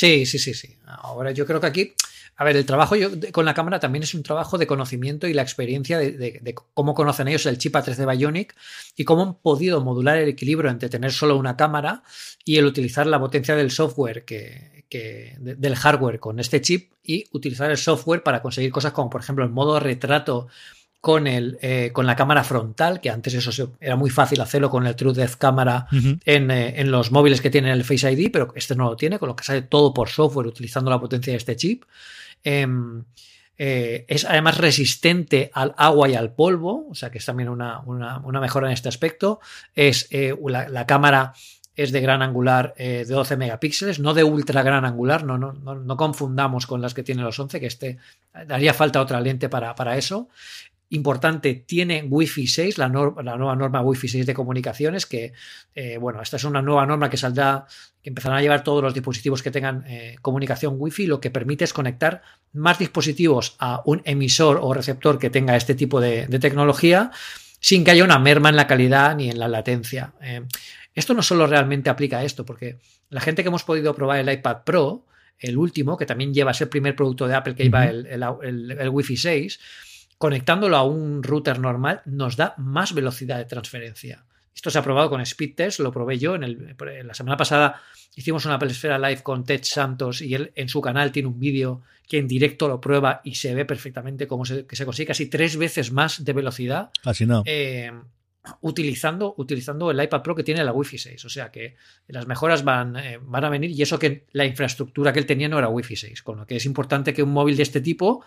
Sí, 0.00 0.24
sí, 0.24 0.38
sí, 0.38 0.54
sí. 0.54 0.78
Ahora 0.86 1.30
yo 1.30 1.44
creo 1.44 1.60
que 1.60 1.66
aquí, 1.66 1.92
a 2.36 2.44
ver, 2.44 2.56
el 2.56 2.64
trabajo 2.64 2.96
yo, 2.96 3.10
con 3.32 3.44
la 3.44 3.52
cámara 3.52 3.80
también 3.80 4.02
es 4.02 4.14
un 4.14 4.22
trabajo 4.22 4.56
de 4.56 4.66
conocimiento 4.66 5.26
y 5.28 5.34
la 5.34 5.42
experiencia 5.42 5.98
de, 5.98 6.54
cómo 6.72 6.94
conocen 6.94 7.28
ellos 7.28 7.44
el 7.44 7.58
chip 7.58 7.74
A13 7.74 8.16
Bionic 8.16 8.56
y 8.96 9.04
cómo 9.04 9.22
han 9.22 9.34
podido 9.34 9.84
modular 9.84 10.16
el 10.16 10.30
equilibrio 10.30 10.70
entre 10.70 10.88
tener 10.88 11.12
solo 11.12 11.36
una 11.36 11.54
cámara 11.54 12.02
y 12.46 12.56
el 12.56 12.64
utilizar 12.64 13.06
la 13.06 13.20
potencia 13.20 13.54
del 13.54 13.70
software 13.70 14.24
que, 14.24 14.86
que 14.88 15.36
del 15.38 15.76
hardware 15.76 16.18
con 16.18 16.40
este 16.40 16.62
chip 16.62 16.94
y 17.02 17.26
utilizar 17.32 17.70
el 17.70 17.76
software 17.76 18.22
para 18.22 18.40
conseguir 18.40 18.72
cosas 18.72 18.92
como 18.92 19.10
por 19.10 19.20
ejemplo 19.20 19.44
el 19.44 19.50
modo 19.50 19.80
retrato 19.80 20.48
con, 21.00 21.26
el, 21.26 21.58
eh, 21.62 21.90
con 21.92 22.06
la 22.06 22.14
cámara 22.14 22.44
frontal, 22.44 23.00
que 23.00 23.08
antes 23.08 23.32
eso 23.32 23.72
era 23.80 23.96
muy 23.96 24.10
fácil 24.10 24.40
hacerlo 24.40 24.68
con 24.68 24.86
el 24.86 24.94
True 24.94 25.14
Depth 25.14 25.36
Camera 25.36 25.86
en, 26.24 26.50
eh, 26.50 26.80
en, 26.80 26.90
los 26.90 27.10
móviles 27.10 27.40
que 27.40 27.48
tienen 27.48 27.72
el 27.72 27.84
Face 27.84 28.10
ID, 28.10 28.30
pero 28.30 28.52
este 28.54 28.76
no 28.76 28.84
lo 28.84 28.96
tiene, 28.96 29.18
con 29.18 29.28
lo 29.28 29.36
que 29.36 29.44
sale 29.44 29.62
todo 29.62 29.94
por 29.94 30.10
software 30.10 30.46
utilizando 30.46 30.90
la 30.90 31.00
potencia 31.00 31.32
de 31.32 31.38
este 31.38 31.56
chip. 31.56 31.84
Em, 32.44 33.04
eh, 33.56 34.04
es 34.08 34.26
además 34.26 34.58
resistente 34.58 35.50
al 35.54 35.74
agua 35.78 36.08
y 36.08 36.14
al 36.14 36.34
polvo, 36.34 36.86
o 36.90 36.94
sea 36.94 37.10
que 37.10 37.18
es 37.18 37.24
también 37.24 37.48
una, 37.48 37.80
una, 37.80 38.18
una 38.18 38.40
mejora 38.40 38.66
en 38.66 38.74
este 38.74 38.90
aspecto. 38.90 39.40
Es 39.74 40.08
la, 40.12 40.68
la, 40.68 40.86
cámara 40.86 41.32
es 41.76 41.92
de 41.92 42.00
gran 42.02 42.20
angular 42.20 42.74
de 42.76 43.04
12 43.04 43.36
megapíxeles, 43.36 44.00
no 44.00 44.12
de 44.12 44.24
ultra 44.24 44.62
gran 44.62 44.84
angular, 44.84 45.24
no, 45.24 45.38
no, 45.38 45.52
no, 45.52 45.74
no, 45.74 45.96
confundamos 45.96 46.66
con 46.66 46.80
las 46.82 46.94
que 46.94 47.02
tiene 47.02 47.22
los 47.22 47.38
11, 47.38 47.60
que 47.60 47.66
este 47.66 47.98
daría 48.46 48.72
falta 48.74 49.00
otra 49.00 49.20
lente 49.20 49.48
para, 49.50 49.74
para 49.74 49.96
eso 49.96 50.28
importante, 50.90 51.54
tiene 51.54 52.02
Wi-Fi 52.02 52.46
6, 52.46 52.78
la, 52.78 52.88
la, 52.88 53.36
nueva 53.36 53.54
norma 53.54 53.80
Wi-Fi 53.80 54.08
6 54.08 54.26
de 54.26 54.34
comunicaciones, 54.34 55.06
que, 55.06 55.32
eh, 55.74 55.98
bueno, 55.98 56.20
esta 56.20 56.36
es 56.36 56.44
una 56.44 56.62
nueva 56.62 56.84
norma 56.84 57.08
que 57.08 57.16
saldrá, 57.16 57.66
que 58.02 58.10
empezarán 58.10 58.38
a 58.38 58.42
llevar 58.42 58.64
todos 58.64 58.82
los 58.82 58.92
dispositivos 58.92 59.42
que 59.42 59.52
tengan 59.52 59.84
eh, 59.86 60.16
comunicación 60.20 60.74
Wi-Fi, 60.76 61.06
lo 61.06 61.20
que 61.20 61.30
permite 61.30 61.64
es 61.64 61.72
conectar 61.72 62.22
más 62.52 62.78
dispositivos 62.78 63.56
a 63.60 63.82
un 63.84 64.02
emisor 64.04 64.58
o 64.60 64.74
receptor 64.74 65.18
que 65.18 65.30
tenga 65.30 65.54
este 65.54 65.76
tipo 65.76 66.00
de, 66.00 66.26
tecnología, 66.40 67.12
sin 67.60 67.84
que 67.84 67.92
haya 67.92 68.04
una 68.04 68.18
merma 68.18 68.48
en 68.48 68.56
la 68.56 68.66
calidad 68.66 69.14
ni 69.14 69.30
en 69.30 69.38
la 69.38 69.46
latencia. 69.46 70.14
Eh, 70.20 70.42
esto 70.94 71.14
no 71.14 71.22
solo 71.22 71.46
realmente 71.46 71.88
aplica 71.88 72.18
a 72.18 72.24
esto, 72.24 72.44
porque 72.44 72.78
la 73.10 73.20
gente 73.20 73.42
que 73.42 73.48
hemos 73.48 73.62
podido 73.62 73.94
probar 73.94 74.18
el 74.18 74.32
iPad 74.32 74.64
Pro, 74.64 75.06
el 75.38 75.56
último, 75.56 75.96
que 75.96 76.04
también 76.04 76.34
lleva 76.34 76.50
a 76.50 76.54
ser 76.54 76.66
el 76.66 76.70
primer 76.70 76.96
producto 76.96 77.28
de 77.28 77.34
Apple 77.36 77.54
que 77.54 77.62
lleva 77.62 77.86
el, 77.86 78.06
el, 78.06 78.72
el 78.72 78.88
Wi-Fi 78.88 79.16
6, 79.16 79.60
conectándolo 80.20 80.76
a 80.76 80.82
un 80.82 81.22
router 81.22 81.58
normal 81.58 82.02
nos 82.04 82.36
da 82.36 82.52
más 82.58 82.92
velocidad 82.92 83.38
de 83.38 83.46
transferencia. 83.46 84.26
Esto 84.54 84.68
se 84.68 84.78
ha 84.78 84.82
probado 84.82 85.08
con 85.08 85.24
Speedtest, 85.24 85.80
lo 85.80 85.90
probé 85.90 86.18
yo. 86.18 86.34
En, 86.34 86.42
el, 86.42 86.76
la 87.06 87.14
semana 87.14 87.38
pasada 87.38 87.80
hicimos 88.14 88.44
una 88.44 88.58
pelesfera 88.58 88.98
live 88.98 89.22
con 89.22 89.44
Ted 89.44 89.62
Santos 89.62 90.20
y 90.20 90.34
él 90.34 90.52
en 90.56 90.68
su 90.68 90.82
canal 90.82 91.10
tiene 91.10 91.28
un 91.28 91.40
vídeo 91.40 91.80
que 92.06 92.18
en 92.18 92.28
directo 92.28 92.68
lo 92.68 92.82
prueba 92.82 93.22
y 93.24 93.36
se 93.36 93.54
ve 93.54 93.64
perfectamente 93.64 94.26
cómo 94.26 94.44
se, 94.44 94.66
que 94.66 94.76
se 94.76 94.84
consigue 94.84 95.06
casi 95.06 95.24
tres 95.24 95.56
veces 95.56 95.90
más 95.90 96.22
de 96.22 96.34
velocidad. 96.34 96.90
Así 97.02 97.24
no. 97.24 97.42
Eh, 97.46 97.90
utilizando, 98.60 99.34
utilizando 99.38 99.90
el 99.90 100.02
iPad 100.02 100.20
Pro 100.20 100.34
que 100.34 100.44
tiene 100.44 100.62
la 100.62 100.72
Wi-Fi 100.72 100.98
6. 100.98 101.24
O 101.24 101.30
sea 101.30 101.50
que 101.50 101.76
las 102.08 102.26
mejoras 102.26 102.62
van, 102.62 102.96
eh, 102.96 103.18
van 103.22 103.44
a 103.46 103.48
venir 103.48 103.70
y 103.70 103.80
eso 103.80 103.98
que 103.98 104.26
la 104.32 104.44
infraestructura 104.44 105.14
que 105.14 105.18
él 105.18 105.26
tenía 105.26 105.48
no 105.48 105.58
era 105.58 105.68
Wi-Fi 105.68 105.96
6. 105.96 106.22
Con 106.22 106.36
lo 106.38 106.46
que 106.46 106.56
es 106.56 106.66
importante 106.66 107.14
que 107.14 107.22
un 107.22 107.32
móvil 107.32 107.56
de 107.56 107.62
este 107.62 107.80
tipo 107.80 108.22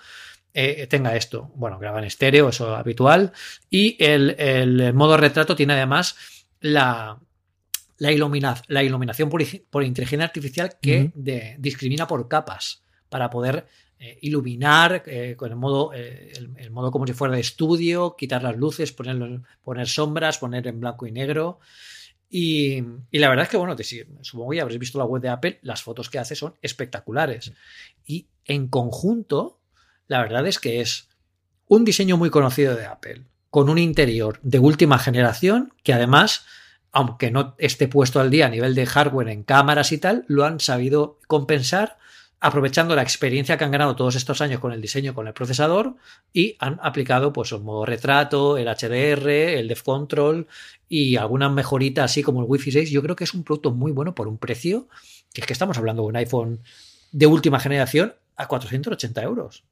eh, 0.53 0.87
tenga 0.87 1.15
esto. 1.15 1.51
Bueno, 1.55 1.79
graba 1.79 1.99
en 1.99 2.05
estéreo, 2.05 2.49
eso 2.49 2.71
es 2.71 2.79
habitual. 2.79 3.31
Y 3.69 3.97
el, 4.03 4.93
modo 4.93 5.17
retrato 5.17 5.55
tiene 5.55 5.73
además 5.73 6.15
la, 6.59 7.19
la, 7.97 8.61
la 8.67 8.83
iluminación 8.83 9.29
por, 9.29 9.83
inteligencia 9.83 10.25
artificial 10.25 10.77
que 10.81 11.11
discrimina 11.59 12.07
por 12.07 12.27
capas 12.27 12.83
para 13.09 13.29
poder 13.29 13.67
eh, 13.99 14.17
iluminar 14.21 15.03
eh, 15.05 15.35
con 15.37 15.49
el 15.49 15.55
modo, 15.55 15.93
el, 15.93 16.71
modo 16.71 16.91
como 16.91 17.07
si 17.07 17.13
fuera 17.13 17.35
de 17.35 17.41
estudio, 17.41 18.15
quitar 18.17 18.43
las 18.43 18.57
luces, 18.57 18.91
poner, 18.91 19.41
poner 19.63 19.87
sombras, 19.87 20.37
poner 20.37 20.67
en 20.67 20.79
blanco 20.79 21.07
y 21.07 21.11
negro. 21.11 21.59
Y, 22.35 22.81
la 23.11 23.29
verdad 23.29 23.43
es 23.43 23.49
que, 23.49 23.57
bueno, 23.57 23.75
supongo 24.21 24.49
que 24.49 24.57
ya 24.57 24.63
habréis 24.63 24.79
visto 24.79 24.97
la 24.97 25.05
web 25.05 25.21
de 25.21 25.29
Apple, 25.29 25.59
las 25.61 25.83
fotos 25.83 26.09
que 26.09 26.17
hace 26.17 26.35
son 26.35 26.55
espectaculares. 26.63 27.53
Y 28.07 28.27
en 28.45 28.69
conjunto, 28.69 29.59
la 30.07 30.21
verdad 30.21 30.47
es 30.47 30.59
que 30.59 30.81
es 30.81 31.09
un 31.67 31.85
diseño 31.85 32.17
muy 32.17 32.29
conocido 32.29 32.75
de 32.75 32.85
Apple, 32.85 33.23
con 33.49 33.69
un 33.69 33.77
interior 33.77 34.39
de 34.43 34.59
última 34.59 34.99
generación 34.99 35.73
que 35.83 35.93
además, 35.93 36.45
aunque 36.91 37.31
no 37.31 37.55
esté 37.57 37.87
puesto 37.87 38.19
al 38.19 38.29
día 38.29 38.47
a 38.47 38.49
nivel 38.49 38.75
de 38.75 38.85
hardware 38.85 39.29
en 39.29 39.43
cámaras 39.43 39.91
y 39.91 39.97
tal, 39.97 40.25
lo 40.27 40.45
han 40.45 40.59
sabido 40.59 41.19
compensar 41.27 41.97
aprovechando 42.43 42.93
la 42.93 43.03
experiencia 43.03 43.57
que 43.57 43.63
han 43.63 43.71
ganado 43.71 43.95
todos 43.95 44.15
estos 44.15 44.41
años 44.41 44.59
con 44.59 44.73
el 44.73 44.81
diseño, 44.81 45.13
con 45.13 45.27
el 45.27 45.33
procesador, 45.33 45.95
y 46.33 46.57
han 46.59 46.77
aplicado 46.83 47.31
pues 47.31 47.53
el 47.53 47.61
modo 47.61 47.85
retrato, 47.85 48.57
el 48.57 48.67
HDR, 48.67 49.29
el 49.29 49.69
Def 49.69 49.81
Control 49.81 50.45
y 50.89 51.15
alguna 51.15 51.47
mejorita 51.47 52.03
así 52.03 52.21
como 52.21 52.41
el 52.41 52.47
Wi-Fi 52.49 52.73
6. 52.73 52.91
Yo 52.91 53.01
creo 53.01 53.15
que 53.15 53.23
es 53.23 53.33
un 53.33 53.45
producto 53.45 53.71
muy 53.71 53.93
bueno 53.93 54.13
por 54.13 54.27
un 54.27 54.37
precio, 54.37 54.89
que 55.33 55.39
es 55.39 55.47
que 55.47 55.53
estamos 55.53 55.77
hablando 55.77 56.01
de 56.01 56.09
un 56.09 56.15
iPhone 56.17 56.59
de 57.13 57.27
última 57.27 57.61
generación 57.61 58.13
a 58.35 58.49
480 58.49 59.23
euros. 59.23 59.63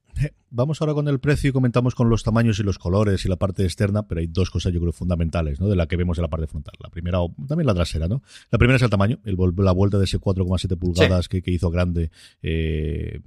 Vamos 0.54 0.82
ahora 0.82 0.94
con 0.94 1.08
el 1.08 1.20
precio 1.20 1.50
y 1.50 1.54
comentamos 1.54 1.96
con 1.96 2.10
los 2.10 2.24
tamaños 2.24 2.60
y 2.60 2.64
los 2.64 2.78
colores 2.78 3.24
y 3.24 3.30
la 3.30 3.38
parte 3.38 3.64
externa, 3.64 4.06
pero 4.06 4.20
hay 4.20 4.28
dos 4.28 4.52
cosas 4.52 4.74
yo 4.74 4.82
creo 4.82 4.92
fundamentales, 4.92 5.62
¿no? 5.62 5.70
De 5.70 5.78
la 5.78 5.88
que 5.88 5.96
vemos 5.96 6.18
en 6.18 6.24
la 6.24 6.28
parte 6.28 6.46
frontal. 6.46 6.74
La 6.84 6.90
primera, 6.90 7.22
o 7.22 7.34
también 7.48 7.68
la 7.68 7.74
trasera, 7.74 8.10
¿no? 8.10 8.22
La 8.52 8.58
primera 8.58 8.76
es 8.76 8.82
el 8.82 8.90
tamaño, 8.90 9.20
el, 9.24 9.38
la 9.58 9.72
vuelta 9.72 9.98
de 9.98 10.04
ese 10.04 10.20
4,7 10.20 10.78
pulgadas 10.78 11.30
que, 11.30 11.42
hizo 11.46 11.70
grande 11.70 12.12
eh, 12.44 13.22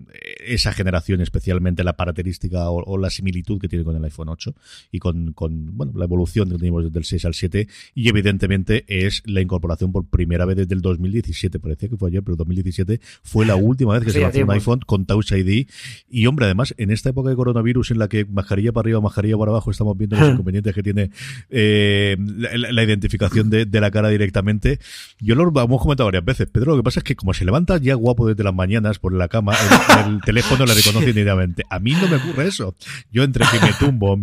esa 0.47 0.75
generación, 0.75 1.23
especialmente 1.23 1.83
la 1.83 1.95
característica 1.95 2.69
o, 2.69 2.99
la 2.99 3.09
similitud 3.09 3.59
que 3.59 3.69
tiene 3.69 3.85
con 3.85 3.97
el 3.97 4.05
iPhone 4.05 4.29
8 4.29 4.55
y 4.93 4.99
con, 4.99 5.33
con 5.33 5.77
bueno, 5.77 5.93
la 5.97 6.05
evolución 6.05 6.51
que 6.51 6.59
tenemos 6.59 6.85
desde 6.85 6.99
el 6.99 7.05
6 7.07 7.25
al 7.25 7.35
7 7.35 7.69
y 7.95 8.09
evidentemente 8.09 8.85
es 8.87 9.23
la 9.25 9.41
incorporación 9.41 9.93
por 9.93 10.05
primera 10.07 10.45
vez 10.45 10.59
desde 10.59 10.75
el 10.75 10.83
2017, 10.83 11.59
parecía 11.59 11.89
que 11.89 11.97
fue 11.97 12.11
ayer, 12.11 12.23
pero 12.23 12.37
2017 12.37 13.01
fue 13.23 13.47
la 13.47 13.57
última 13.57 13.95
vez 13.95 14.05
que 14.05 14.11
se 14.11 14.21
lanzó 14.21 14.43
un 14.43 14.51
iPhone 14.51 14.81
con 14.87 15.07
Touch 15.07 15.33
ID 15.33 15.67
y 16.11 16.27
hombre, 16.27 16.45
además 16.45 16.74
en 16.77 16.91
esta 16.91 17.11
época 17.11 17.31
de 17.31 17.37
coronavirus 17.37 17.91
en 17.91 17.99
la 17.99 18.09
que 18.09 18.25
mascarilla 18.25 18.73
para 18.73 18.87
arriba, 18.87 19.01
mascarilla 19.01 19.37
para 19.37 19.51
abajo, 19.51 19.71
estamos 19.71 19.97
viendo 19.97 20.17
los 20.17 20.29
inconvenientes 20.33 20.75
que 20.75 20.83
tiene 20.83 21.11
eh, 21.51 22.17
la, 22.19 22.83
identificación 22.83 23.51
de, 23.51 23.67
la 23.81 23.91
cara 23.91 24.09
directamente. 24.09 24.79
Yo 25.21 25.35
lo 25.35 25.49
hemos 25.61 25.83
comentado 25.83 26.07
varias 26.07 26.25
veces, 26.25 26.49
Pedro. 26.49 26.73
Lo 26.73 26.79
que 26.79 26.85
pasa 26.85 27.01
es 27.01 27.05
que 27.05 27.17
como 27.17 27.35
se 27.35 27.45
levanta 27.45 27.79
ya 27.79 27.95
guapo 27.95 28.27
desde 28.27 28.45
las 28.45 28.55
mañanas 28.55 28.99
por 28.99 29.13
la 29.13 29.29
cama, 29.29 29.55
el, 30.07 30.21
teléfono 30.25 30.67
le 30.67 30.75
reconoce 30.75 31.11
inmediatamente. 31.11 31.65
A 31.71 31.79
mí 31.79 31.93
no 31.93 32.09
me 32.09 32.17
ocurre 32.17 32.49
eso. 32.49 32.75
Yo 33.11 33.23
entre 33.23 33.45
que 33.47 33.61
me 33.61 33.73
tumbo, 33.79 34.19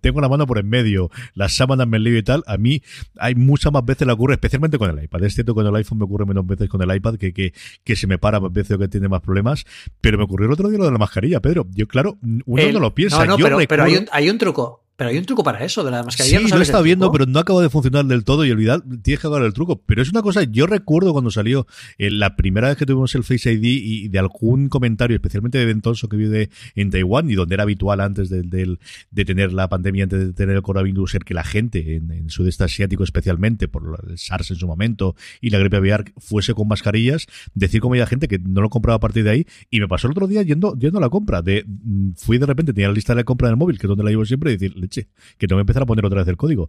tengo 0.00 0.20
la 0.20 0.28
mano 0.28 0.46
por 0.46 0.58
en 0.58 0.68
medio, 0.68 1.10
las 1.34 1.54
sábanas 1.54 1.86
me 1.86 1.98
lío 1.98 2.18
y 2.18 2.22
tal, 2.22 2.42
a 2.46 2.56
mí 2.56 2.82
hay 3.18 3.34
muchas 3.34 3.72
más 3.72 3.84
veces 3.84 4.06
le 4.06 4.12
ocurre, 4.12 4.34
especialmente 4.34 4.78
con 4.78 4.90
el 4.90 5.04
iPad. 5.04 5.24
Es 5.24 5.34
cierto 5.34 5.54
que 5.54 5.62
con 5.62 5.66
el 5.66 5.74
iPhone 5.76 5.98
me 5.98 6.04
ocurre 6.04 6.26
menos 6.26 6.46
veces 6.46 6.68
con 6.68 6.82
el 6.82 6.94
iPad 6.94 7.16
que, 7.16 7.32
que, 7.32 7.52
que 7.84 7.96
se 7.96 8.06
me 8.06 8.18
para 8.18 8.40
más 8.40 8.52
veces 8.52 8.76
o 8.76 8.78
que 8.78 8.88
tiene 8.88 9.08
más 9.08 9.20
problemas, 9.20 9.64
pero 10.00 10.18
me 10.18 10.24
ocurrió 10.24 10.46
el 10.46 10.52
otro 10.52 10.68
día 10.68 10.78
lo 10.78 10.84
de 10.84 10.92
la 10.92 10.98
mascarilla, 10.98 11.39
Pedro. 11.40 11.66
Yo, 11.72 11.86
claro, 11.86 12.18
uno 12.22 12.72
no 12.72 12.80
lo 12.80 12.94
piensa. 12.94 13.24
No, 13.24 13.36
no, 13.36 13.58
pero, 13.68 13.84
hay 14.12 14.30
un 14.30 14.38
truco. 14.38 14.79
Pero 15.00 15.12
hay 15.12 15.16
un 15.16 15.24
truco 15.24 15.42
para 15.42 15.64
eso, 15.64 15.82
de 15.82 15.90
la 15.90 16.02
mascarilla. 16.02 16.40
Sí, 16.40 16.48
lo 16.48 16.58
he 16.58 16.62
estado 16.62 16.82
viendo, 16.82 17.10
pero 17.10 17.24
no 17.24 17.38
acaba 17.38 17.62
de 17.62 17.70
funcionar 17.70 18.04
del 18.04 18.22
todo 18.22 18.44
y 18.44 18.50
olvidar, 18.50 18.82
tienes 19.02 19.18
que 19.18 19.26
agarrar 19.26 19.46
el 19.46 19.54
truco. 19.54 19.80
Pero 19.86 20.02
es 20.02 20.10
una 20.10 20.20
cosa, 20.20 20.42
yo 20.42 20.66
recuerdo 20.66 21.14
cuando 21.14 21.30
salió 21.30 21.66
eh, 21.96 22.10
la 22.10 22.36
primera 22.36 22.68
vez 22.68 22.76
que 22.76 22.84
tuvimos 22.84 23.14
el 23.14 23.24
Face 23.24 23.50
ID 23.50 23.64
y 23.64 24.08
de 24.08 24.18
algún 24.18 24.68
comentario, 24.68 25.14
especialmente 25.14 25.56
de 25.56 25.64
Ventoso 25.64 26.06
que 26.10 26.18
vive 26.18 26.50
en 26.74 26.90
Taiwán 26.90 27.30
y 27.30 27.34
donde 27.34 27.54
era 27.54 27.62
habitual 27.62 27.98
antes 28.02 28.28
de, 28.28 28.42
de, 28.42 29.24
tener 29.24 29.54
la 29.54 29.70
pandemia, 29.70 30.04
antes 30.04 30.18
de 30.18 30.32
tener 30.34 30.54
el 30.54 30.60
coronavirus, 30.60 31.12
ser 31.12 31.24
que 31.24 31.32
la 31.32 31.44
gente 31.44 31.96
en, 31.96 32.10
el 32.10 32.30
sudeste 32.30 32.64
asiático 32.64 33.02
especialmente, 33.02 33.68
por 33.68 34.04
el 34.06 34.18
SARS 34.18 34.50
en 34.50 34.58
su 34.58 34.66
momento 34.66 35.16
y 35.40 35.48
la 35.48 35.58
gripe 35.60 35.78
aviar, 35.78 36.12
fuese 36.18 36.52
con 36.52 36.68
mascarillas, 36.68 37.26
decir 37.54 37.80
como 37.80 37.94
había 37.94 38.04
gente 38.04 38.28
que 38.28 38.38
no 38.38 38.60
lo 38.60 38.68
compraba 38.68 38.96
a 38.96 39.00
partir 39.00 39.24
de 39.24 39.30
ahí 39.30 39.46
y 39.70 39.80
me 39.80 39.88
pasó 39.88 40.08
el 40.08 40.10
otro 40.10 40.26
día 40.26 40.42
yendo, 40.42 40.76
yendo 40.76 40.98
a 40.98 41.00
la 41.00 41.08
compra. 41.08 41.40
de 41.40 41.64
mm, 41.66 42.10
Fui 42.16 42.36
de 42.36 42.44
repente, 42.44 42.74
tenía 42.74 42.88
la 42.88 42.94
lista 42.94 43.14
de 43.14 43.20
la 43.20 43.24
compra 43.24 43.48
en 43.48 43.52
el 43.52 43.56
móvil, 43.56 43.78
que 43.78 43.86
es 43.86 43.88
donde 43.88 44.04
la 44.04 44.10
llevo 44.10 44.26
siempre, 44.26 44.52
y 44.52 44.58
decir, 44.58 44.89
que 44.90 45.46
tengo 45.46 45.58
que 45.58 45.62
empezar 45.62 45.82
a 45.82 45.86
poner 45.86 46.04
otra 46.04 46.20
vez 46.20 46.28
el 46.28 46.36
código. 46.36 46.68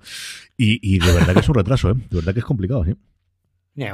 Y, 0.57 0.99
de 0.99 1.13
verdad 1.13 1.33
que 1.33 1.39
es 1.39 1.49
un 1.49 1.55
retraso, 1.55 1.89
¿eh? 1.89 1.93
De 1.95 2.17
verdad 2.17 2.33
que 2.33 2.39
es 2.39 2.45
complicado, 2.45 2.85
sí. 2.85 2.95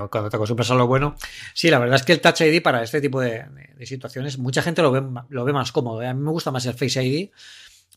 cuando 0.10 0.30
te 0.30 0.36
acostumbras 0.36 0.72
a 0.72 0.76
lo 0.76 0.88
bueno. 0.88 1.16
Sí, 1.54 1.70
la 1.70 1.80
verdad 1.80 1.96
es 1.96 2.04
que 2.04 2.14
el 2.14 2.22
Touch 2.22 2.42
ID 2.42 2.62
para 2.62 2.84
este 2.84 3.02
tipo 3.02 3.22
de, 3.22 3.46
situaciones, 3.84 4.38
mucha 4.38 4.62
gente 4.62 4.82
lo 4.82 4.92
ve, 4.92 5.04
lo 5.30 5.46
ve 5.46 5.54
más 5.54 5.72
cómodo. 5.72 6.02
¿eh? 6.02 6.08
A 6.08 6.14
mí 6.14 6.22
me 6.22 6.32
gusta 6.32 6.52
más 6.52 6.66
el 6.66 6.74
Face 6.74 7.04
ID, 7.04 7.30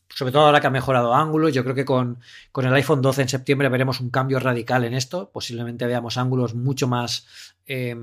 sobre 0.09 0.33
todo 0.33 0.47
ahora 0.47 0.61
que 0.61 0.67
ha 0.67 0.71
mejorado 0.71 1.15
ángulos. 1.15 1.53
Yo 1.53 1.63
creo 1.63 1.75
que 1.75 1.85
con, 1.85 2.19
con, 2.53 2.67
el 2.67 2.75
iPhone 2.75 3.03
12 3.03 3.23
en 3.23 3.29
septiembre 3.29 3.69
veremos 3.69 4.01
un 4.01 4.11
cambio 4.11 4.39
radical 4.41 4.85
en 4.85 4.95
esto. 4.95 5.31
Posiblemente 5.33 5.87
veamos 5.87 6.17
ángulos 6.17 6.55
mucho 6.55 6.89
más 6.89 7.27
eh, 7.67 7.97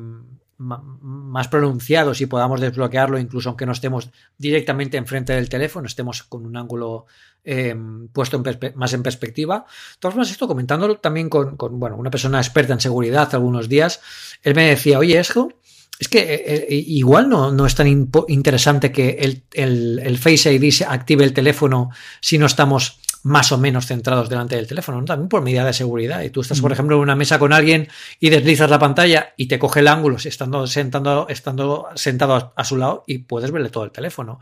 más 0.57 1.47
pronunciados 1.49 2.19
y 2.21 2.25
podamos 2.25 2.59
desbloquearlo 2.59 3.19
incluso 3.19 3.49
aunque 3.49 3.65
no 3.65 3.73
estemos 3.73 4.09
directamente 4.37 4.97
enfrente 4.97 5.33
del 5.33 5.49
teléfono, 5.49 5.85
estemos 5.85 6.23
con 6.23 6.45
un 6.45 6.57
ángulo 6.57 7.05
em, 7.43 8.07
puesto 8.07 8.41
más 8.75 8.93
en 8.93 9.03
perspectiva. 9.03 9.65
De 9.67 9.99
todas 9.99 10.13
formas, 10.13 10.31
esto 10.31 10.47
comentándolo 10.47 10.97
también 10.97 11.29
con, 11.29 11.55
bueno, 11.57 11.95
una 11.95 12.09
persona 12.09 12.39
experta 12.39 12.73
en 12.73 12.79
seguridad 12.79 13.29
algunos 13.33 13.69
días, 13.69 14.01
él 14.41 14.55
me 14.55 14.69
decía, 14.69 14.97
oye, 14.97 15.19
Esco, 15.19 15.53
es 15.99 16.07
que 16.07 16.19
eh, 16.19 16.67
eh, 16.69 16.83
igual 16.87 17.29
no, 17.29 17.51
no, 17.51 17.65
es 17.65 17.75
tan 17.75 17.87
interesante 18.27 18.91
que 18.91 19.09
el, 19.19 19.43
el, 19.53 19.99
el 20.03 20.17
Face 20.17 20.53
ID 20.53 20.71
se 20.71 20.85
active 20.85 21.23
el 21.23 21.33
teléfono 21.33 21.89
si 22.19 22.37
no 22.37 22.45
estamos 22.45 22.99
más 23.27 23.51
o 23.51 23.57
menos 23.57 23.85
centrados 23.85 24.29
delante 24.29 24.55
del 24.55 24.67
teléfono, 24.67 25.03
también 25.03 25.27
por 25.27 25.41
medida 25.41 25.65
de 25.65 25.73
seguridad. 25.73 26.21
Y 26.21 26.29
tú 26.29 26.41
estás, 26.41 26.61
por 26.61 26.71
ejemplo, 26.71 26.95
en 26.95 27.01
una 27.01 27.15
mesa 27.15 27.37
con 27.37 27.51
alguien 27.51 27.89
y 28.21 28.29
deslizas 28.29 28.69
la 28.69 28.79
pantalla 28.79 29.33
y 29.35 29.47
te 29.47 29.59
coge 29.59 29.81
el 29.81 29.89
ángulo 29.89 30.15
estando, 30.15 30.65
sentando, 30.65 31.27
estando 31.27 31.89
sentado 31.95 32.53
a, 32.55 32.63
su 32.63 32.77
lado 32.77 33.03
y 33.05 33.19
puedes 33.19 33.51
verle 33.51 33.69
todo 33.69 33.83
el 33.83 33.91
teléfono. 33.91 34.39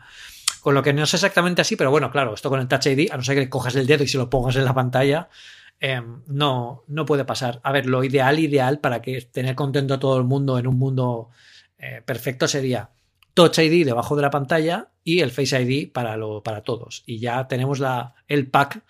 Con 0.60 0.74
lo 0.74 0.84
que 0.84 0.92
no 0.92 1.02
es 1.02 1.12
exactamente 1.12 1.62
así, 1.62 1.74
pero 1.74 1.90
bueno, 1.90 2.12
claro, 2.12 2.34
esto 2.34 2.48
con 2.48 2.60
el 2.60 2.68
Touch 2.68 2.86
ID, 2.86 3.10
a 3.10 3.16
no 3.16 3.24
ser 3.24 3.36
que 3.36 3.50
cojas 3.50 3.74
el 3.74 3.88
dedo 3.88 4.04
y 4.04 4.08
se 4.08 4.18
lo 4.18 4.30
pongas 4.30 4.54
en 4.54 4.64
la 4.64 4.74
pantalla, 4.74 5.28
em, 5.80 6.22
no, 6.28 6.84
no 6.86 7.04
puede 7.06 7.24
pasar. 7.24 7.60
A 7.64 7.72
ver, 7.72 7.86
lo 7.86 8.04
ideal, 8.04 8.38
ideal 8.38 8.78
para 8.78 9.02
que 9.02 9.20
tener 9.22 9.56
contento 9.56 9.94
a 9.94 9.98
todo 9.98 10.16
el 10.16 10.24
mundo 10.24 10.60
en 10.60 10.68
un 10.68 10.78
mundo 10.78 11.30
eh, 11.78 12.02
perfecto 12.04 12.46
sería 12.46 12.90
Touch 13.36 13.58
ID 13.58 13.84
debajo 13.84 14.16
de 14.16 14.22
la 14.22 14.30
pantalla 14.30 14.88
y 15.04 15.20
el 15.20 15.30
Face 15.30 15.60
ID 15.60 15.92
para, 15.92 16.16
lo, 16.16 16.42
para 16.42 16.62
todos. 16.62 17.02
Y 17.04 17.18
ya 17.18 17.46
tenemos 17.46 17.80
la, 17.80 18.14
el 18.28 18.48
pack, 18.48 18.82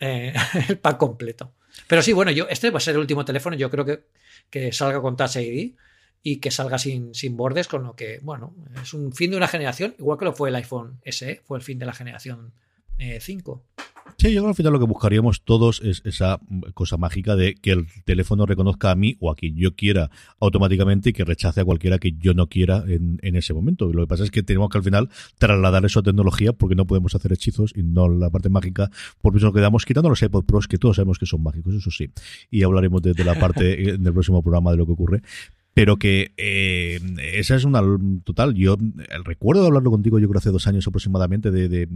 eh, 0.00 0.32
el 0.68 0.78
pack 0.78 0.96
completo. 0.96 1.52
Pero 1.86 2.00
sí, 2.00 2.14
bueno, 2.14 2.30
yo, 2.30 2.48
este 2.48 2.70
va 2.70 2.78
a 2.78 2.80
ser 2.80 2.94
el 2.94 3.02
último 3.02 3.26
teléfono, 3.26 3.56
yo 3.56 3.70
creo 3.70 3.84
que, 3.84 4.04
que 4.48 4.72
salga 4.72 5.02
con 5.02 5.18
Touch 5.18 5.36
ID 5.36 5.74
y 6.22 6.36
que 6.38 6.50
salga 6.50 6.78
sin, 6.78 7.14
sin 7.14 7.36
bordes, 7.36 7.68
con 7.68 7.82
lo 7.82 7.94
que, 7.94 8.20
bueno, 8.22 8.54
es 8.82 8.94
un 8.94 9.12
fin 9.12 9.32
de 9.32 9.36
una 9.36 9.48
generación, 9.48 9.94
igual 9.98 10.18
que 10.18 10.24
lo 10.24 10.32
fue 10.32 10.48
el 10.48 10.54
iPhone 10.54 10.98
SE, 11.04 11.42
fue 11.44 11.58
el 11.58 11.62
fin 11.62 11.78
de 11.78 11.84
la 11.84 11.92
generación 11.92 12.54
5. 12.98 13.62
Eh, 14.10 14.14
Sí, 14.18 14.32
yo 14.32 14.42
creo 14.42 14.44
que 14.44 14.48
al 14.48 14.54
final 14.54 14.72
lo 14.74 14.78
que 14.78 14.84
buscaríamos 14.86 15.42
todos 15.42 15.80
es 15.82 16.02
esa 16.04 16.40
cosa 16.74 16.96
mágica 16.96 17.36
de 17.36 17.54
que 17.54 17.72
el 17.72 17.86
teléfono 18.04 18.46
reconozca 18.46 18.90
a 18.90 18.94
mí 18.94 19.16
o 19.20 19.30
a 19.30 19.34
quien 19.34 19.56
yo 19.56 19.74
quiera 19.74 20.10
automáticamente 20.40 21.10
y 21.10 21.12
que 21.12 21.24
rechace 21.24 21.60
a 21.60 21.64
cualquiera 21.64 21.98
que 21.98 22.12
yo 22.12 22.34
no 22.34 22.48
quiera 22.48 22.84
en, 22.86 23.18
en 23.22 23.36
ese 23.36 23.54
momento. 23.54 23.92
Lo 23.92 24.02
que 24.02 24.06
pasa 24.08 24.24
es 24.24 24.30
que 24.30 24.42
tenemos 24.42 24.68
que 24.70 24.78
al 24.78 24.84
final 24.84 25.08
trasladar 25.38 25.84
eso 25.84 26.00
a 26.00 26.02
tecnología 26.02 26.52
porque 26.52 26.74
no 26.74 26.86
podemos 26.86 27.14
hacer 27.14 27.32
hechizos 27.32 27.72
y 27.74 27.82
no 27.82 28.08
la 28.08 28.30
parte 28.30 28.48
mágica, 28.48 28.90
por 29.20 29.36
eso 29.36 29.46
nos 29.46 29.54
quedamos 29.54 29.84
quitando 29.84 30.08
los 30.08 30.22
iPod 30.22 30.44
Pros 30.44 30.68
que 30.68 30.78
todos 30.78 30.96
sabemos 30.96 31.18
que 31.18 31.26
son 31.26 31.42
mágicos, 31.42 31.74
eso 31.74 31.90
sí. 31.90 32.10
Y 32.50 32.62
hablaremos 32.62 33.02
de, 33.02 33.14
de 33.14 33.24
la 33.24 33.38
parte 33.38 33.90
en 33.90 34.06
el 34.06 34.12
próximo 34.12 34.42
programa 34.42 34.70
de 34.72 34.76
lo 34.76 34.86
que 34.86 34.92
ocurre 34.92 35.22
pero 35.74 35.96
que 35.96 36.32
eh, 36.36 37.00
esa 37.34 37.54
es 37.54 37.64
una 37.64 37.80
total. 38.24 38.54
Yo 38.54 38.76
recuerdo 39.24 39.62
de 39.62 39.68
hablarlo 39.68 39.90
contigo, 39.90 40.18
yo 40.18 40.28
creo 40.28 40.38
hace 40.38 40.50
dos 40.50 40.66
años 40.66 40.86
aproximadamente, 40.86 41.50
de, 41.50 41.88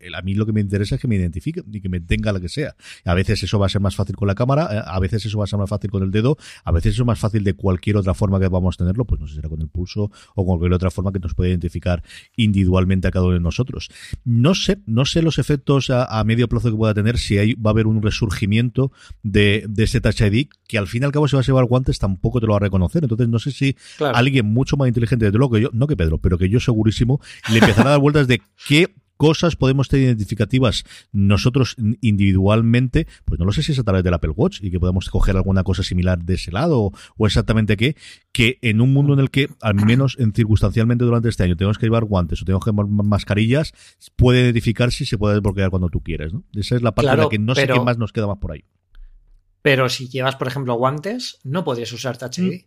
el, 0.00 0.14
a 0.14 0.22
mí 0.22 0.34
lo 0.34 0.46
que 0.46 0.52
me 0.52 0.60
interesa 0.60 0.94
es 0.94 1.00
que 1.00 1.08
me 1.08 1.16
identifique 1.16 1.62
y 1.72 1.80
que 1.80 1.88
me 1.88 2.00
tenga 2.00 2.32
la 2.32 2.40
que 2.40 2.48
sea. 2.48 2.76
A 3.04 3.14
veces 3.14 3.42
eso 3.42 3.58
va 3.58 3.66
a 3.66 3.68
ser 3.68 3.80
más 3.80 3.96
fácil 3.96 4.16
con 4.16 4.28
la 4.28 4.34
cámara, 4.34 4.68
eh, 4.70 4.82
a 4.84 4.98
veces 5.00 5.26
eso 5.26 5.38
va 5.38 5.44
a 5.44 5.46
ser 5.46 5.58
más 5.58 5.68
fácil 5.68 5.90
con 5.90 6.02
el 6.02 6.10
dedo, 6.10 6.36
a 6.64 6.72
veces 6.72 6.94
eso 6.94 7.02
es 7.02 7.06
más 7.06 7.18
fácil 7.18 7.42
de 7.44 7.54
cualquier 7.54 7.96
otra 7.96 8.14
forma 8.14 8.38
que 8.38 8.48
vamos 8.48 8.76
a 8.76 8.78
tenerlo, 8.78 9.04
pues 9.04 9.20
no 9.20 9.26
sé 9.26 9.32
si 9.32 9.36
será 9.36 9.48
con 9.48 9.60
el 9.60 9.68
pulso 9.68 10.10
o 10.34 10.46
con 10.46 10.58
cualquier 10.58 10.74
otra 10.74 10.90
forma 10.90 11.12
que 11.12 11.18
nos 11.18 11.34
pueda 11.34 11.50
identificar 11.50 12.02
individualmente 12.36 13.08
a 13.08 13.10
cada 13.10 13.26
uno 13.26 13.34
de 13.34 13.40
nosotros. 13.40 13.90
No 14.24 14.54
sé, 14.54 14.78
no 14.86 15.04
sé 15.04 15.22
los 15.22 15.38
efectos 15.38 15.90
a, 15.90 16.22
medio 16.24 16.48
plazo 16.48 16.70
que 16.70 16.76
pueda 16.76 16.94
tener, 16.94 17.18
si 17.18 17.38
hay, 17.38 17.54
va 17.54 17.70
a 17.70 17.72
haber 17.72 17.86
un 17.86 18.02
resurgimiento 18.02 18.92
de, 19.22 19.64
de 19.68 19.84
ese 19.84 20.00
Touch 20.00 20.20
ID, 20.20 20.48
que 20.66 20.78
al 20.78 20.86
fin 20.86 21.02
y 21.02 21.06
al 21.06 21.12
cabo 21.12 21.28
si 21.28 21.36
vas 21.36 21.46
a 21.46 21.52
llevar 21.52 21.66
guantes 21.66 21.98
tampoco 21.98 22.40
te 22.40 22.46
lo 22.46 22.52
va 22.52 22.58
a 22.58 22.60
reconocer. 22.60 23.04
Entonces 23.04 23.15
entonces 23.24 23.32
no 23.32 23.38
sé 23.38 23.50
si 23.50 23.76
alguien 24.12 24.46
mucho 24.46 24.76
más 24.76 24.88
inteligente 24.88 25.30
de 25.30 25.38
lo 25.38 25.50
que 25.50 25.62
yo, 25.62 25.70
no 25.72 25.86
que 25.86 25.96
Pedro, 25.96 26.18
pero 26.18 26.38
que 26.38 26.48
yo 26.48 26.60
segurísimo, 26.60 27.20
le 27.50 27.58
empezará 27.58 27.88
a 27.88 27.92
dar 27.92 28.00
vueltas 28.00 28.28
de 28.28 28.40
qué 28.68 28.94
cosas 29.16 29.56
podemos 29.56 29.88
tener 29.88 30.06
identificativas 30.06 30.84
nosotros 31.12 31.76
individualmente, 32.00 33.06
pues 33.24 33.38
no 33.38 33.46
lo 33.46 33.52
sé 33.52 33.62
si 33.62 33.72
es 33.72 33.78
a 33.78 33.84
través 33.84 34.04
del 34.04 34.14
Apple 34.14 34.32
Watch 34.36 34.62
y 34.62 34.70
que 34.70 34.78
podemos 34.78 35.08
coger 35.08 35.36
alguna 35.36 35.64
cosa 35.64 35.82
similar 35.82 36.22
de 36.22 36.34
ese 36.34 36.52
lado 36.52 36.92
o, 37.16 37.26
exactamente 37.26 37.76
qué, 37.76 37.96
que 38.32 38.58
en 38.62 38.80
un 38.80 38.92
mundo 38.92 39.14
en 39.14 39.20
el 39.20 39.30
que, 39.30 39.48
al 39.60 39.74
menos 39.74 40.16
en 40.18 40.32
circunstancialmente 40.32 41.04
durante 41.04 41.28
este 41.28 41.44
año, 41.44 41.56
tenemos 41.56 41.78
que 41.78 41.86
llevar 41.86 42.04
guantes 42.04 42.42
o 42.42 42.44
tenemos 42.44 42.64
que 42.64 42.70
llevar 42.70 42.86
mascarillas, 42.86 43.72
puede 44.16 44.42
identificar 44.42 44.92
si 44.92 45.06
se 45.06 45.18
puede 45.18 45.34
desbloquear 45.34 45.70
cuando 45.70 45.88
tú 45.88 46.02
quieres, 46.02 46.32
¿no? 46.32 46.44
Esa 46.54 46.76
es 46.76 46.82
la 46.82 46.94
parte 46.94 47.10
de 47.10 47.16
la 47.16 47.28
que 47.28 47.38
no 47.38 47.54
sé 47.54 47.66
qué 47.66 47.80
más 47.80 47.98
nos 47.98 48.12
queda 48.12 48.26
más 48.26 48.38
por 48.38 48.52
ahí. 48.52 48.64
Pero 49.62 49.88
si 49.88 50.08
llevas, 50.08 50.36
por 50.36 50.46
ejemplo, 50.46 50.74
guantes, 50.74 51.40
no 51.42 51.64
podrías 51.64 51.92
usar 51.92 52.16
Touch 52.16 52.38
ID. 52.38 52.62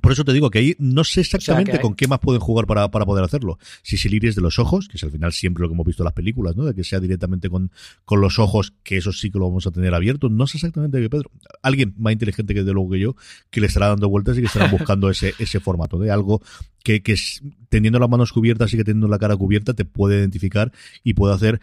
Por 0.00 0.12
eso 0.12 0.24
te 0.24 0.32
digo 0.32 0.50
que 0.50 0.58
ahí 0.58 0.76
no 0.78 1.04
sé 1.04 1.20
exactamente 1.20 1.80
con 1.80 1.94
qué 1.94 2.08
más 2.08 2.18
pueden 2.18 2.40
jugar 2.40 2.66
para, 2.66 2.90
para 2.90 3.06
poder 3.06 3.24
hacerlo. 3.24 3.58
Si 3.82 3.96
es 3.96 4.04
el 4.04 4.14
iris 4.14 4.34
de 4.34 4.42
los 4.42 4.58
ojos, 4.58 4.88
que 4.88 4.96
es 4.96 5.04
al 5.04 5.10
final 5.10 5.32
siempre 5.32 5.62
lo 5.62 5.68
que 5.68 5.74
hemos 5.74 5.86
visto 5.86 6.02
en 6.02 6.06
las 6.06 6.14
películas, 6.14 6.56
¿no? 6.56 6.64
De 6.64 6.74
que 6.74 6.84
sea 6.84 7.00
directamente 7.00 7.48
con, 7.48 7.70
con 8.04 8.20
los 8.20 8.38
ojos, 8.38 8.74
que 8.82 8.96
eso 8.96 9.12
sí 9.12 9.30
que 9.30 9.38
lo 9.38 9.48
vamos 9.48 9.66
a 9.66 9.70
tener 9.70 9.94
abierto. 9.94 10.28
No 10.28 10.46
sé 10.46 10.58
exactamente 10.58 11.00
qué, 11.00 11.08
Pedro. 11.08 11.30
Alguien 11.62 11.94
más 11.96 12.12
inteligente 12.12 12.54
que 12.54 12.64
de 12.64 12.72
luego 12.72 12.90
que 12.90 12.98
yo, 12.98 13.16
que 13.50 13.60
le 13.60 13.68
estará 13.68 13.88
dando 13.88 14.08
vueltas 14.08 14.36
y 14.36 14.40
que 14.40 14.46
estará 14.46 14.66
buscando 14.68 15.08
ese, 15.10 15.32
ese 15.38 15.60
formato 15.60 15.98
de 15.98 16.10
algo 16.10 16.42
que, 16.82 17.02
que 17.02 17.16
teniendo 17.68 17.98
las 17.98 18.10
manos 18.10 18.32
cubiertas 18.32 18.74
y 18.74 18.76
que 18.76 18.84
teniendo 18.84 19.08
la 19.08 19.18
cara 19.18 19.36
cubierta 19.36 19.74
te 19.74 19.84
puede 19.84 20.18
identificar 20.18 20.72
y 21.02 21.14
puede 21.14 21.34
hacer 21.34 21.60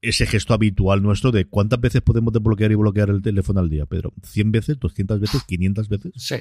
ese 0.00 0.26
gesto 0.26 0.52
habitual 0.52 1.02
nuestro 1.02 1.32
de 1.32 1.44
cuántas 1.44 1.80
veces 1.80 2.02
podemos 2.02 2.32
desbloquear 2.32 2.72
y 2.72 2.74
bloquear 2.74 3.10
el 3.10 3.22
teléfono 3.22 3.60
al 3.60 3.70
día, 3.70 3.86
Pedro. 3.86 4.12
¿100 4.22 4.50
veces? 4.50 4.78
¿200 4.78 5.20
veces? 5.20 5.42
¿500 5.46 5.88
veces? 5.88 6.12
Sí, 6.16 6.36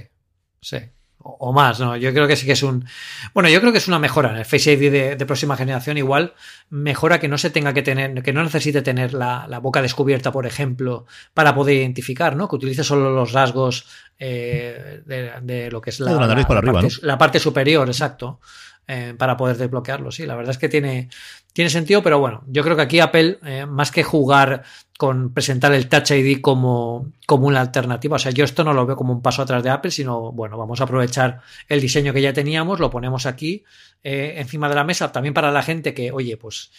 sí 0.62 0.78
o 1.24 1.54
más, 1.54 1.80
¿no? 1.80 1.96
Yo 1.96 2.14
creo 2.14 2.28
que 2.28 2.36
sí 2.36 2.46
que 2.46 2.52
es 2.52 2.64
un. 2.64 2.86
Bueno, 3.34 3.50
yo 3.50 3.60
creo 3.62 3.72
que 3.72 3.78
es 3.78 3.88
una 3.88 4.00
mejora 4.00 4.32
en 4.32 4.38
el 4.38 4.46
Face 4.46 4.74
ID 4.74 5.18
de, 5.18 5.26
próxima 5.26 5.56
generación. 5.56 5.98
Igual 5.98 6.34
mejora 6.70 7.20
que 7.20 7.28
no 7.28 7.38
se 7.38 7.50
tenga 7.50 7.74
que 7.74 7.82
tener, 7.82 8.22
que 8.22 8.34
no 8.34 8.44
necesite 8.44 8.82
tener 8.82 9.14
la, 9.14 9.60
boca 9.62 9.82
descubierta, 9.82 10.32
por 10.32 10.46
ejemplo, 10.46 11.06
para 11.34 11.56
poder 11.56 11.78
identificar, 11.78 12.36
¿no? 12.36 12.50
Que 12.50 12.58
utilice 12.58 12.84
solo 12.84 13.12
los 13.12 13.32
rasgos 13.32 13.88
eh, 14.20 15.02
de, 15.06 15.72
lo 15.72 15.82
que 15.82 15.92
es 15.92 16.00
la, 16.00 16.12
la, 16.14 16.46
parte, 16.46 16.88
la 17.02 17.18
parte 17.18 17.40
superior, 17.40 17.88
exacto. 17.88 18.40
Eh, 18.86 19.16
para 19.18 19.38
poder 19.38 19.56
desbloquearlo. 19.56 20.12
Sí, 20.12 20.26
la 20.26 20.36
verdad 20.36 20.52
es 20.52 20.58
que 20.58 20.68
tiene, 20.68 21.08
tiene 21.54 21.70
sentido, 21.70 22.02
pero 22.02 22.20
bueno, 22.20 22.44
yo 22.48 22.64
creo 22.64 22.76
que 22.76 22.82
aquí 22.82 23.00
Apple, 23.00 23.40
eh, 23.46 23.66
más 23.66 23.92
que 23.92 24.04
jugar 24.04 24.64
con 24.98 25.34
presentar 25.34 25.74
el 25.74 25.88
Touch 25.88 26.12
ID 26.12 26.42
como, 26.42 27.12
como 27.28 27.48
una 27.48 27.62
alternativa, 27.62 28.16
o 28.16 28.20
sea, 28.20 28.32
yo 28.32 28.44
esto 28.44 28.64
no 28.64 28.74
lo 28.74 28.86
veo 28.86 28.96
como 28.96 29.14
un 29.14 29.22
paso 29.22 29.44
atrás 29.44 29.64
de 29.64 29.70
Apple, 29.70 29.92
sino, 29.92 30.32
bueno, 30.32 30.58
vamos 30.58 30.82
a 30.82 30.86
aprovechar 30.86 31.42
el 31.70 31.80
diseño 31.80 32.12
que 32.12 32.22
ya 32.22 32.34
teníamos, 32.34 32.80
lo 32.80 32.90
ponemos 32.90 33.28
aquí 33.28 33.64
eh, 34.04 34.36
encima 34.38 34.68
de 34.68 34.76
la 34.76 34.84
mesa, 34.84 35.12
también 35.12 35.34
para 35.34 35.52
la 35.52 35.62
gente 35.62 35.94
que, 35.94 36.12
oye, 36.12 36.38
pues 36.38 36.72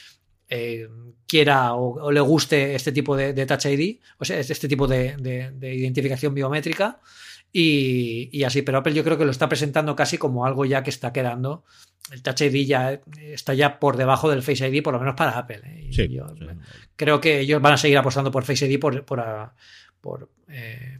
eh, 0.48 0.88
quiera 1.26 1.74
o, 1.74 2.12
le 2.12 2.20
guste 2.20 2.74
este 2.74 2.92
tipo 2.92 3.16
de, 3.16 3.46
Touch 3.46 3.66
ID, 3.66 3.98
o 4.18 4.24
sea, 4.24 4.38
este 4.38 4.68
tipo 4.68 4.86
de, 4.86 5.52
identificación 5.62 6.34
biométrica. 6.34 7.00
Y, 7.56 8.42
así, 8.42 8.62
pero 8.62 8.78
Apple 8.78 8.94
yo 8.94 9.04
creo 9.04 9.16
que 9.16 9.24
lo 9.24 9.30
está 9.30 9.48
presentando 9.48 9.94
casi 9.94 10.18
como 10.18 10.44
algo 10.44 10.64
ya 10.64 10.82
que 10.82 10.90
está 10.90 11.12
quedando. 11.12 11.64
El 12.10 12.20
Touch 12.20 12.40
ID 12.40 12.66
ya 12.66 13.00
está 13.16 13.54
ya 13.54 13.78
por 13.78 13.96
debajo 13.96 14.28
del 14.28 14.42
Face 14.42 14.68
ID, 14.68 14.82
por 14.82 14.92
lo 14.92 14.98
menos 14.98 15.14
para 15.14 15.38
Apple. 15.38 15.62
¿eh? 15.64 16.08
yo, 16.08 16.26
Creo 16.96 17.20
que 17.20 17.38
ellos 17.38 17.62
van 17.62 17.74
a 17.74 17.76
seguir 17.76 17.96
apostando 17.96 18.32
por 18.32 18.42
Face 18.42 18.66
ID 18.66 18.80
por, 18.80 19.04
por, 19.04 19.22
por 20.00 20.30
eh, 20.48 20.98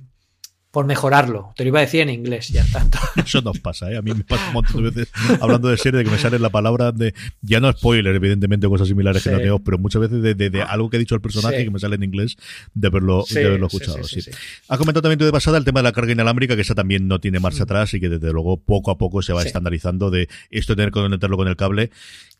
por 0.75 0.87
mejorarlo. 0.87 1.54
Te 1.57 1.62
lo 1.62 1.69
iba 1.69 1.78
a 1.78 1.83
decir 1.83 2.00
en 2.00 2.11
inglés 2.11 2.49
ya 2.49 2.66
tanto. 2.73 2.99
Eso 3.25 3.40
nos 3.40 3.61
pasa, 3.61 3.93
¿eh? 3.93 3.97
A 3.97 4.02
mí 4.02 4.12
me 4.12 4.25
pasa 4.25 4.49
un 4.49 4.54
montón 4.54 4.83
de 4.83 4.90
veces 4.90 5.12
hablando 5.40 5.69
de 5.69 5.76
serie 5.76 5.99
de 5.99 6.04
que 6.04 6.11
me 6.11 6.19
sale 6.19 6.40
la 6.40 6.50
palabra 6.50 6.90
de, 6.90 7.14
ya 7.43 7.61
no 7.61 7.71
spoiler, 7.73 8.12
evidentemente, 8.12 8.66
cosas 8.66 8.88
similares 8.88 9.23
que 9.23 9.31
no 9.31 9.38
tengo, 9.38 9.61
pero 9.61 9.78
muchas 9.78 10.02
veces 10.02 10.21
de, 10.21 10.62
algo 10.62 10.90
que 10.90 10.97
ha 10.97 10.99
dicho 10.99 11.14
el 11.14 11.21
personaje 11.21 11.64
que 11.64 11.71
me 11.71 11.78
sale 11.78 11.95
en 11.95 12.02
inglés 12.02 12.37
de 12.75 12.88
haberlo, 12.88 13.25
de 13.31 13.47
haberlo 13.47 13.69
escuchado. 13.69 14.02
Sí, 14.02 14.21
Ha 14.69 14.76
comentado 14.76 15.02
también 15.02 15.21
tú 15.21 15.25
de 15.25 15.33
pasada 15.33 15.59
el 15.59 15.64
tema 15.64 15.78
de 15.78 15.85
la 15.85 15.93
carga 15.93 16.11
inalámbrica, 16.11 16.57
que 16.57 16.62
esa 16.62 16.75
también 16.75 17.07
no 17.07 17.21
tiene 17.21 17.38
marcha 17.38 17.61
mm. 17.61 17.62
atrás 17.62 17.95
y 17.95 18.00
que 18.00 18.09
desde 18.09 18.33
luego 18.33 18.57
poco 18.57 18.90
a 18.90 18.99
poco 18.99 19.23
se 19.23 19.33
va 19.33 19.45
estandarizando 19.45 20.11
de 20.11 20.28
esto 20.50 20.73
de 20.73 20.76
tener 20.78 20.90
que 20.90 20.99
conectarlo 20.99 21.37
con 21.37 21.47
el 21.47 21.54
cable, 21.54 21.93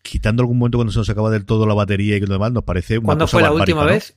quitando 0.03 0.43
algún 0.43 0.59
momento 0.59 0.79
cuando 0.79 0.93
se 0.93 0.99
nos 0.99 1.09
acaba 1.09 1.31
del 1.31 1.47
todo 1.47 1.67
la 1.67 1.75
batería 1.75 2.17
y 2.17 2.21
que 2.21 2.27
lo 2.27 2.33
demás, 2.33 2.51
nos 2.51 2.65
parece 2.65 2.99
una 2.99 3.07
¿Cuándo 3.07 3.29
fue 3.29 3.43
la 3.43 3.53
última 3.53 3.85
vez? 3.85 4.17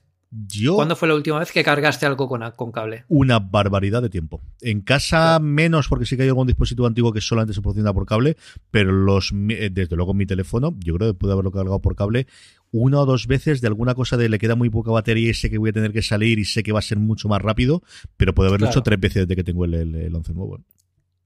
¿Cuándo 0.74 0.94
fue 0.94 1.08
la 1.08 1.14
última 1.14 1.38
vez 1.38 1.52
que 1.52 1.64
cargaste 1.64 2.04
algo 2.04 2.28
con, 2.28 2.42
con, 2.54 2.70
cable? 2.70 3.04
Una 3.08 3.38
barbaridad 3.38 4.02
de 4.02 4.10
tiempo. 4.10 4.42
En 4.60 4.82
casa 4.82 5.38
menos, 5.38 5.88
porque 5.88 6.04
sí 6.04 6.16
que 6.16 6.24
hay 6.24 6.28
algún 6.28 6.46
dispositivo 6.46 6.86
antiguo 6.86 7.12
que 7.12 7.22
solamente 7.22 7.54
se 7.54 7.62
funciona 7.62 7.94
por 7.94 8.04
cable, 8.04 8.36
pero 8.70 8.92
los 8.92 9.32
eh, 9.48 9.70
desde 9.72 9.96
luego 9.96 10.12
mi 10.12 10.26
teléfono, 10.26 10.76
yo 10.84 10.94
creo 10.96 11.12
que 11.12 11.18
pude 11.18 11.32
haberlo 11.32 11.50
cargado 11.50 11.80
por 11.80 11.96
cable 11.96 12.26
una 12.70 13.00
o 13.00 13.06
dos 13.06 13.26
veces 13.26 13.62
de 13.62 13.68
alguna 13.68 13.94
cosa 13.94 14.18
de 14.18 14.28
le 14.28 14.38
queda 14.38 14.54
muy 14.54 14.68
poca 14.68 14.90
batería 14.90 15.30
y 15.30 15.34
sé 15.34 15.48
que 15.48 15.56
voy 15.56 15.70
a 15.70 15.72
tener 15.72 15.92
que 15.92 16.02
salir 16.02 16.38
y 16.38 16.44
sé 16.44 16.62
que 16.62 16.72
va 16.72 16.80
a 16.80 16.82
ser 16.82 16.98
mucho 16.98 17.28
más 17.28 17.40
rápido, 17.40 17.82
pero 18.18 18.34
puedo 18.34 18.50
haberlo 18.50 18.68
hecho 18.68 18.82
tres 18.82 19.00
veces 19.00 19.22
desde 19.22 19.36
que 19.36 19.44
tengo 19.44 19.64
el, 19.64 19.74
el 19.74 20.14
11 20.14 20.34
nuevo. 20.34 20.60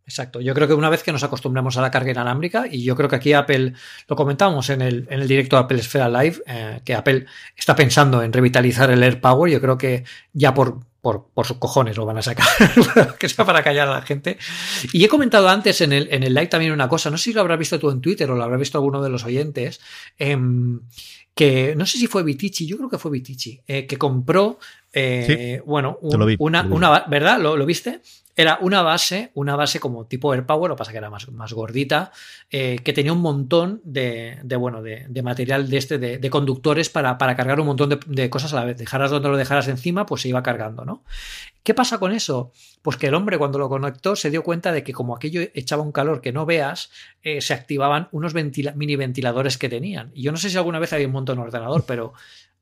Exacto. 0.05 0.41
Yo 0.41 0.53
creo 0.55 0.67
que 0.67 0.75
una 0.75 0.91
vez 0.91 1.03
que 1.03 1.13
nos 1.13 1.23
acostumbramos 1.23 1.77
a 1.77 1.81
la 1.81 1.91
carga 1.91 2.11
inalámbrica, 2.11 2.67
y 2.71 2.83
yo 2.83 2.97
creo 2.97 3.09
que 3.09 3.17
aquí 3.17 3.33
Apple, 3.33 3.75
lo 4.09 4.17
comentamos 4.17 4.69
en 4.71 4.83
el, 4.83 5.07
en 5.09 5.21
el 5.21 5.29
directo 5.29 5.57
de 5.57 5.63
Apple 5.63 5.79
Esfera 5.79 6.09
Live, 6.09 6.43
eh, 6.47 6.81
que 6.85 6.95
Apple 6.95 7.27
está 7.57 7.77
pensando 7.77 8.23
en 8.23 8.33
revitalizar 8.33 8.91
el 8.91 9.03
Air 9.03 9.21
Power, 9.21 9.51
yo 9.51 9.61
creo 9.61 9.79
que 9.79 10.05
ya 10.33 10.53
por, 10.55 10.81
por, 11.01 11.29
por 11.33 11.47
sus 11.47 11.59
cojones 11.59 11.97
lo 11.97 12.05
van 12.05 12.19
a 12.19 12.23
sacar, 12.23 12.47
que 13.19 13.29
sea 13.29 13.45
para 13.45 13.63
callar 13.63 13.89
a 13.89 13.93
la 13.93 14.03
gente. 14.03 14.39
Y 14.93 15.05
he 15.05 15.09
comentado 15.09 15.49
antes 15.49 15.81
en 15.81 15.93
el, 15.93 16.09
en 16.11 16.25
el 16.25 16.35
live 16.35 16.49
también 16.49 16.73
una 16.73 16.89
cosa, 16.89 17.09
no 17.09 17.17
sé 17.17 17.25
si 17.25 17.33
lo 17.33 17.41
habrás 17.41 17.59
visto 17.59 17.79
tú 17.79 17.91
en 17.91 18.01
Twitter 18.01 18.29
o 18.31 18.35
lo 18.35 18.43
habrá 18.43 18.57
visto 18.57 18.79
alguno 18.79 19.03
de 19.03 19.09
los 19.09 19.25
oyentes, 19.25 19.81
em, 20.19 20.81
que 21.35 21.75
no 21.77 21.87
sé 21.87 21.99
si 21.99 22.07
fue 22.07 22.23
Vitici, 22.23 22.67
yo 22.67 22.77
creo 22.77 22.91
que 22.91 22.99
fue 22.99 23.11
Vitici, 23.11 23.61
eh, 23.67 23.87
que 23.87 23.97
compró, 23.97 24.59
eh, 24.93 25.63
bueno, 25.65 25.99
una, 26.39 26.63
una, 26.65 27.05
¿verdad? 27.09 27.41
¿Lo, 27.41 27.57
¿Lo 27.57 27.65
viste? 27.65 28.03
Era 28.35 28.59
una 28.63 28.81
base, 28.81 29.31
una 29.35 29.57
base 29.57 29.79
como 29.79 30.07
tipo 30.07 30.33
AirPower, 30.33 30.71
lo 30.71 30.75
que 30.75 30.79
pasa 30.79 30.93
que 30.93 30.99
era 30.99 31.11
más, 31.11 31.29
más 31.31 31.53
gordita, 31.53 32.13
eh, 32.51 32.79
que 32.83 32.95
tenía 32.95 33.13
un 33.13 33.21
montón 33.21 33.83
de, 33.85 34.39
de 34.43 34.57
bueno, 34.57 34.83
de, 34.83 35.05
de, 35.09 35.23
material 35.23 35.69
de 35.69 35.77
este, 35.77 35.99
de, 35.99 36.31
conductores 36.31 36.89
para, 36.89 37.19
para, 37.19 37.37
cargar 37.37 37.61
un 37.61 37.67
montón 37.67 38.01
de, 38.07 38.31
cosas 38.31 38.55
a 38.55 38.57
la 38.57 38.65
vez. 38.65 38.79
Dejaras 38.79 39.11
donde 39.11 39.29
lo 39.29 39.37
dejaras 39.37 39.69
encima, 39.69 40.07
pues 40.07 40.23
se 40.23 40.31
iba 40.31 40.43
cargando, 40.43 40.87
¿no? 40.87 41.05
¿Qué 41.63 41.75
pasa 41.75 41.99
con 41.99 42.13
eso? 42.13 42.53
Pues 42.81 42.97
que 42.97 43.07
el 43.07 43.15
hombre 43.15 43.39
cuando 43.39 43.59
lo 43.59 43.69
conectó 43.69 44.17
se 44.17 44.31
dio 44.31 44.43
cuenta 44.43 44.73
de 44.73 44.83
que 44.83 44.95
como 44.95 45.15
aquello 45.15 45.43
echaba 45.55 45.83
un 45.83 45.93
calor 45.93 46.21
que 46.21 46.33
no 46.33 46.45
veas, 46.45 46.91
se 47.23 47.55
activaban 47.55 48.09
unos 48.11 48.35
mini 48.35 48.97
ventiladores 48.97 49.59
que 49.59 49.69
tenían. 49.69 50.11
Y 50.13 50.23
yo 50.23 50.33
no 50.33 50.39
sé 50.39 50.51
si 50.51 50.57
alguna 50.57 50.81
vez 50.81 50.93
había 50.93 51.07
un 51.07 51.13
montón 51.23 51.39
en 51.39 51.45
ordenador, 51.45 51.85
pero 51.87 52.13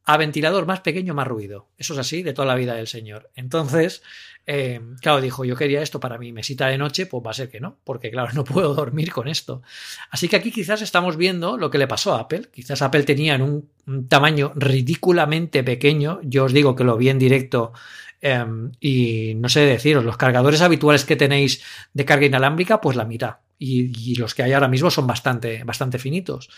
a 0.05 0.17
ventilador 0.17 0.67
más 0.67 0.81
pequeño, 0.81 1.15
más 1.15 1.29
ruido. 1.29 1.69
Eso 1.79 1.93
es 1.93 1.99
así 2.01 2.23
de 2.23 2.33
toda 2.33 2.47
la 2.47 2.55
vida 2.55 2.75
del 2.75 2.87
señor. 2.87 3.31
Entonces, 3.37 4.03
eh, 4.47 4.81
claro, 5.01 5.21
dijo, 5.21 5.45
yo 5.45 5.55
quería 5.55 5.83
esto 5.83 6.01
para 6.01 6.19
mi 6.19 6.33
mesita 6.33 6.67
de 6.67 6.79
noche, 6.79 7.07
pues 7.07 7.25
va 7.25 7.31
a 7.31 7.35
ser 7.35 7.49
que 7.49 7.61
no, 7.61 7.77
porque 7.85 8.11
claro, 8.11 8.31
no 8.35 8.45
puedo 8.45 8.75
dormir 8.75 9.13
con 9.13 9.29
esto. 9.29 9.63
Así 10.11 10.29
que 10.29 10.37
aquí 10.37 10.51
quizás 10.51 10.83
estamos 10.83 11.17
viendo 11.17 11.57
lo 11.57 11.71
que 11.71 11.79
le 11.79 11.87
pasó 11.87 12.15
a 12.15 12.21
Apple. 12.21 12.49
Quizás 12.53 12.83
Apple 12.83 13.05
tenía 13.05 13.35
en 13.35 13.43
un, 13.43 13.71
tamaño 14.09 14.53
ridículamente 14.55 15.63
pequeño. 15.63 16.21
Yo 16.23 16.45
os 16.45 16.53
digo 16.53 16.75
que 16.75 16.85
lo 16.85 16.97
vi 16.97 17.09
en 17.09 17.19
directo 17.19 17.73
em, 18.21 18.73
y 18.81 19.35
no 19.37 19.49
sé 19.49 19.61
deciros, 19.61 20.05
los 20.05 20.17
cargadores 20.17 20.61
habituales 20.61 21.05
que 21.05 21.17
tenéis 21.17 21.63
de 21.93 22.05
carga 22.05 22.27
inalámbrica, 22.27 22.81
pues 22.81 22.97
la 22.97 23.05
mitad. 23.05 23.37
Y, 23.59 24.13
y 24.13 24.15
los 24.17 24.35
que 24.35 24.43
hay 24.43 24.53
ahora 24.53 24.69
mismo 24.69 24.91
son 24.91 25.07
bastante, 25.07 25.65
bastante 25.65 25.99
finitos. 25.99 26.51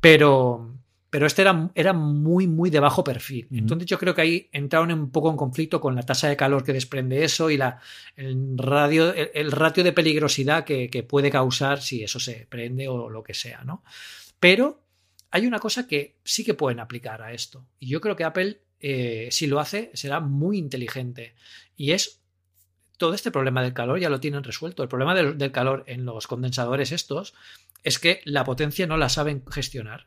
Pero, 0.00 0.74
pero 1.10 1.26
este 1.26 1.42
era, 1.42 1.70
era 1.74 1.92
muy, 1.92 2.46
muy 2.46 2.70
de 2.70 2.78
bajo 2.78 3.02
perfil. 3.02 3.48
Entonces 3.50 3.86
yo 3.86 3.98
creo 3.98 4.14
que 4.14 4.22
ahí 4.22 4.48
entraron 4.52 4.92
un 4.92 5.10
poco 5.10 5.28
en 5.28 5.36
conflicto 5.36 5.80
con 5.80 5.96
la 5.96 6.04
tasa 6.04 6.28
de 6.28 6.36
calor 6.36 6.62
que 6.62 6.72
desprende 6.72 7.24
eso 7.24 7.50
y 7.50 7.56
la, 7.56 7.80
el, 8.14 8.56
radio, 8.56 9.12
el, 9.12 9.50
ratio 9.50 9.82
de 9.82 9.92
peligrosidad 9.92 10.64
que, 10.64 11.06
puede 11.08 11.30
causar 11.30 11.82
si 11.82 12.04
eso 12.04 12.20
se 12.20 12.46
prende 12.48 12.86
o 12.86 13.10
lo 13.10 13.24
que 13.24 13.34
sea, 13.34 13.64
¿no? 13.64 13.82
Pero 14.38 14.84
hay 15.32 15.46
una 15.46 15.58
cosa 15.58 15.88
que 15.88 16.14
sí 16.22 16.44
que 16.44 16.54
pueden 16.54 16.78
aplicar 16.78 17.22
a 17.22 17.32
esto. 17.32 17.66
Y 17.80 17.88
yo 17.88 18.00
creo 18.00 18.14
que 18.14 18.24
Apple, 18.24 18.60
eh, 18.78 19.28
si 19.32 19.48
lo 19.48 19.58
hace, 19.58 19.90
será 19.94 20.20
muy 20.20 20.58
inteligente. 20.58 21.34
Y 21.76 21.90
es 21.90 22.20
todo 22.98 23.14
este 23.14 23.32
problema 23.32 23.62
del 23.62 23.72
calor 23.72 23.98
ya 23.98 24.10
lo 24.10 24.20
tienen 24.20 24.44
resuelto. 24.44 24.84
El 24.84 24.88
problema 24.88 25.16
del 25.16 25.50
calor 25.50 25.82
en 25.88 26.04
los 26.04 26.28
condensadores 26.28 26.92
estos 26.92 27.34
es 27.82 27.98
que 27.98 28.20
la 28.24 28.44
potencia 28.44 28.86
no 28.86 28.96
la 28.96 29.08
saben 29.08 29.42
gestionar 29.50 30.06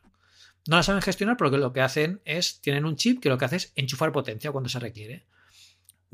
no 0.66 0.76
la 0.76 0.82
saben 0.82 1.02
gestionar 1.02 1.36
porque 1.36 1.58
lo 1.58 1.72
que 1.72 1.80
hacen 1.80 2.20
es, 2.24 2.60
tienen 2.60 2.84
un 2.84 2.96
chip 2.96 3.20
que 3.20 3.28
lo 3.28 3.38
que 3.38 3.44
hace 3.44 3.56
es 3.56 3.72
enchufar 3.76 4.12
potencia 4.12 4.50
cuando 4.50 4.68
se 4.68 4.78
requiere. 4.78 5.24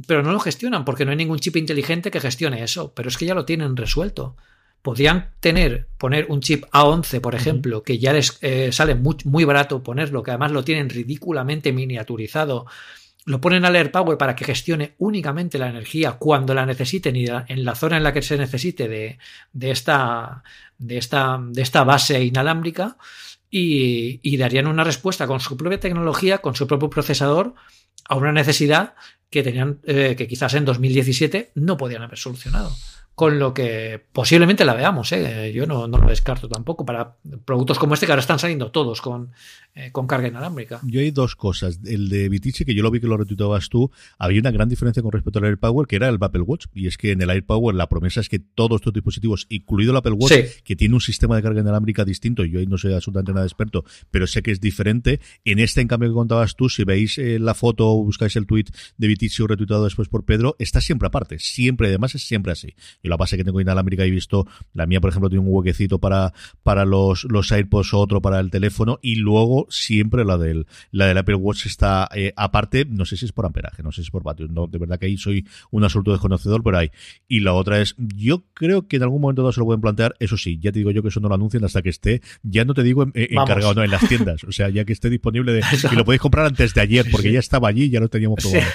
Pero 0.06 0.22
no 0.22 0.32
lo 0.32 0.40
gestionan 0.40 0.84
porque 0.84 1.04
no 1.04 1.12
hay 1.12 1.16
ningún 1.16 1.38
chip 1.38 1.56
inteligente 1.56 2.10
que 2.10 2.20
gestione 2.20 2.62
eso, 2.62 2.92
pero 2.94 3.08
es 3.08 3.16
que 3.16 3.26
ya 3.26 3.34
lo 3.34 3.44
tienen 3.44 3.76
resuelto. 3.76 4.36
Podrían 4.82 5.32
tener, 5.40 5.88
poner 5.98 6.26
un 6.30 6.40
chip 6.40 6.64
A11, 6.72 7.20
por 7.20 7.34
ejemplo, 7.34 7.82
que 7.82 7.98
ya 7.98 8.12
les 8.12 8.38
eh, 8.40 8.72
sale 8.72 8.94
muy, 8.94 9.16
muy 9.24 9.44
barato 9.44 9.82
ponerlo, 9.82 10.22
que 10.22 10.30
además 10.30 10.52
lo 10.52 10.64
tienen 10.64 10.88
ridículamente 10.88 11.72
miniaturizado, 11.72 12.66
lo 13.26 13.40
ponen 13.42 13.66
al 13.66 13.76
AirPower 13.76 14.16
para 14.16 14.34
que 14.34 14.46
gestione 14.46 14.94
únicamente 14.98 15.58
la 15.58 15.68
energía 15.68 16.12
cuando 16.12 16.54
la 16.54 16.64
necesiten 16.64 17.14
y 17.14 17.26
en 17.26 17.64
la 17.64 17.74
zona 17.74 17.98
en 17.98 18.02
la 18.02 18.14
que 18.14 18.22
se 18.22 18.38
necesite 18.38 18.88
de, 18.88 19.18
de, 19.52 19.70
esta, 19.70 20.42
de, 20.78 20.96
esta, 20.96 21.38
de 21.40 21.60
esta 21.60 21.84
base 21.84 22.24
inalámbrica 22.24 22.96
y, 23.50 24.36
darían 24.36 24.66
una 24.66 24.84
respuesta 24.84 25.26
con 25.26 25.40
su 25.40 25.56
propia 25.56 25.80
tecnología, 25.80 26.38
con 26.38 26.54
su 26.54 26.66
propio 26.66 26.88
procesador, 26.88 27.54
a 28.08 28.14
una 28.14 28.32
necesidad 28.32 28.94
que 29.28 29.42
tenían, 29.42 29.80
eh, 29.84 30.14
que 30.16 30.26
quizás 30.26 30.54
en 30.54 30.64
2017 30.64 31.52
no 31.54 31.76
podían 31.76 32.02
haber 32.02 32.18
solucionado 32.18 32.72
con 33.20 33.38
lo 33.38 33.52
que 33.52 34.02
posiblemente 34.14 34.64
la 34.64 34.72
veamos. 34.72 35.12
¿eh? 35.12 35.52
Yo 35.54 35.66
no, 35.66 35.87
lo 35.87 36.09
descarto 36.09 36.48
tampoco 36.48 36.87
para 36.87 37.16
productos 37.44 37.78
como 37.78 37.92
este 37.92 38.06
que 38.06 38.12
ahora 38.12 38.20
están 38.20 38.38
saliendo 38.38 38.70
todos 38.70 39.02
con, 39.02 39.33
eh, 39.74 39.92
con 39.92 40.06
carga 40.06 40.28
inalámbrica. 40.28 40.80
Yo 40.85 41.00
hay 41.00 41.11
dos 41.11 41.37
cosas. 41.37 41.80
El 41.85 42.09
de 42.09 42.30
Vitici, 42.30 42.64
que 42.64 42.74
yo 42.74 42.83
lo 42.83 42.90
vi 42.90 42.98
que 42.98 43.06
lo 43.06 43.18
retuitabas 43.18 43.68
tú, 43.68 43.90
había 44.18 44.40
una 44.40 44.50
gran 44.50 44.70
diferencia 44.70 45.02
con 45.02 45.12
respecto 45.12 45.38
al 45.38 45.44
AirPower, 45.44 45.87
que 45.87 45.96
era 45.96 46.09
el 46.09 46.16
Apple 46.18 46.40
Watch. 46.40 46.68
Y 46.72 46.87
es 46.87 46.96
que 46.96 47.12
en 47.12 47.20
el 47.20 47.28
AirPower 47.28 47.74
la 47.74 47.90
promesa 47.90 48.20
es 48.20 48.30
que 48.30 48.38
todos 48.38 48.76
estos 48.76 48.94
dispositivos, 48.94 49.44
incluido 49.50 49.90
el 49.90 49.98
Apple 49.98 50.12
Watch, 50.12 50.62
que 50.64 50.74
tiene 50.74 50.94
un 50.94 51.02
sistema 51.02 51.37
de 51.37 51.42
carga 51.42 51.61
inalámbrica 51.61 52.06
distinto, 52.06 52.42
yo 52.46 52.59
ahí 52.59 52.66
no 52.66 52.78
soy 52.78 52.94
absolutamente 52.94 53.35
nada 53.35 53.44
experto, 53.44 53.85
pero 54.11 54.26
sé 54.26 54.42
que 54.42 54.50
es 54.50 54.62
diferente. 54.62 55.20
En 55.44 55.59
este, 55.59 55.83
en 55.83 55.88
cambio, 55.88 56.09
que 56.09 56.14
contabas 56.14 56.56
tú, 56.56 56.70
si 56.70 56.85
veis 56.85 57.18
eh, 57.18 57.38
la 57.38 57.52
foto 57.52 57.87
o 57.87 58.02
buscáis 58.02 58.35
el 58.37 58.46
tweet 58.46 58.64
de 58.96 59.09
Vitici 59.09 59.42
o 59.42 59.46
retuitado 59.46 59.85
después 59.85 60.09
por 60.09 60.24
Pedro, 60.24 60.56
está 60.59 60.80
siempre 60.80 61.09
aparte. 61.09 61.38
Siempre, 61.38 61.88
además, 61.88 62.14
es 62.14 62.22
siempre 62.22 62.52
así 62.52 62.74
la 63.10 63.16
base 63.16 63.36
que 63.36 63.44
tengo 63.44 63.60
inalámbrica 63.60 64.04
he 64.04 64.10
visto, 64.10 64.46
la 64.72 64.86
mía, 64.86 65.00
por 65.00 65.10
ejemplo, 65.10 65.28
tiene 65.28 65.44
un 65.44 65.54
huequecito 65.54 65.98
para, 65.98 66.32
para 66.62 66.84
los, 66.84 67.24
los 67.24 67.52
AirPods, 67.52 67.92
otro 67.92 68.22
para 68.22 68.40
el 68.40 68.50
teléfono, 68.50 68.98
y 69.02 69.16
luego 69.16 69.66
siempre 69.68 70.24
la 70.24 70.38
del, 70.38 70.66
la 70.90 71.06
del 71.06 71.18
Apple 71.18 71.34
Watch 71.34 71.66
está 71.66 72.08
eh, 72.14 72.32
aparte, 72.36 72.86
no 72.88 73.04
sé 73.04 73.16
si 73.16 73.26
es 73.26 73.32
por 73.32 73.46
amperaje, 73.46 73.82
no 73.82 73.92
sé 73.92 73.96
si 73.96 74.06
es 74.06 74.10
por 74.10 74.22
vatios, 74.22 74.50
no, 74.50 74.66
de 74.66 74.78
verdad 74.78 74.98
que 74.98 75.06
ahí 75.06 75.18
soy 75.18 75.46
un 75.70 75.84
absoluto 75.84 76.12
desconocedor, 76.12 76.62
pero 76.62 76.78
hay. 76.78 76.90
Y 77.28 77.40
la 77.40 77.52
otra 77.52 77.80
es, 77.80 77.94
yo 77.98 78.44
creo 78.54 78.86
que 78.86 78.96
en 78.96 79.02
algún 79.02 79.20
momento 79.20 79.42
dado 79.42 79.52
se 79.52 79.60
lo 79.60 79.66
pueden 79.66 79.80
plantear, 79.80 80.14
eso 80.20 80.36
sí, 80.36 80.58
ya 80.60 80.72
te 80.72 80.78
digo 80.78 80.90
yo 80.90 81.02
que 81.02 81.08
eso 81.08 81.20
no 81.20 81.28
lo 81.28 81.34
anuncien 81.34 81.64
hasta 81.64 81.82
que 81.82 81.90
esté, 81.90 82.22
ya 82.42 82.64
no 82.64 82.74
te 82.74 82.82
digo 82.82 83.06
encargado, 83.14 83.74
no, 83.74 83.82
en 83.82 83.90
las 83.90 84.06
tiendas, 84.08 84.44
o 84.44 84.52
sea, 84.52 84.68
ya 84.68 84.84
que 84.84 84.92
esté 84.92 85.10
disponible 85.10 85.52
de, 85.52 85.64
y 85.90 85.94
lo 85.96 86.04
podéis 86.04 86.22
comprar 86.22 86.46
antes 86.46 86.74
de 86.74 86.80
ayer, 86.80 87.06
porque 87.10 87.32
ya 87.32 87.40
estaba 87.40 87.68
allí, 87.68 87.90
ya 87.90 88.00
lo 88.00 88.08
teníamos 88.08 88.38
probado. 88.42 88.70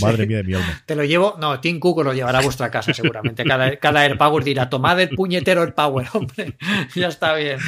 Madre 0.00 0.26
mía 0.26 0.38
de 0.38 0.44
mi 0.44 0.54
alma. 0.54 0.82
Te 0.84 0.96
lo 0.96 1.04
llevo, 1.04 1.36
no, 1.38 1.60
Tim 1.60 1.78
Cook 1.78 2.04
lo 2.04 2.12
llevará 2.12 2.38
a 2.38 2.42
vuestra 2.42 2.70
casa 2.70 2.92
seguramente, 2.92 3.44
cada, 3.44 3.75
cada 3.78 4.02
AirPower 4.02 4.44
dirá, 4.44 4.68
tomad 4.68 5.00
el 5.00 5.10
puñetero 5.10 5.62
el 5.62 5.72
Power, 5.72 6.06
hombre, 6.12 6.56
ya 6.94 7.08
está 7.08 7.34
bien. 7.34 7.58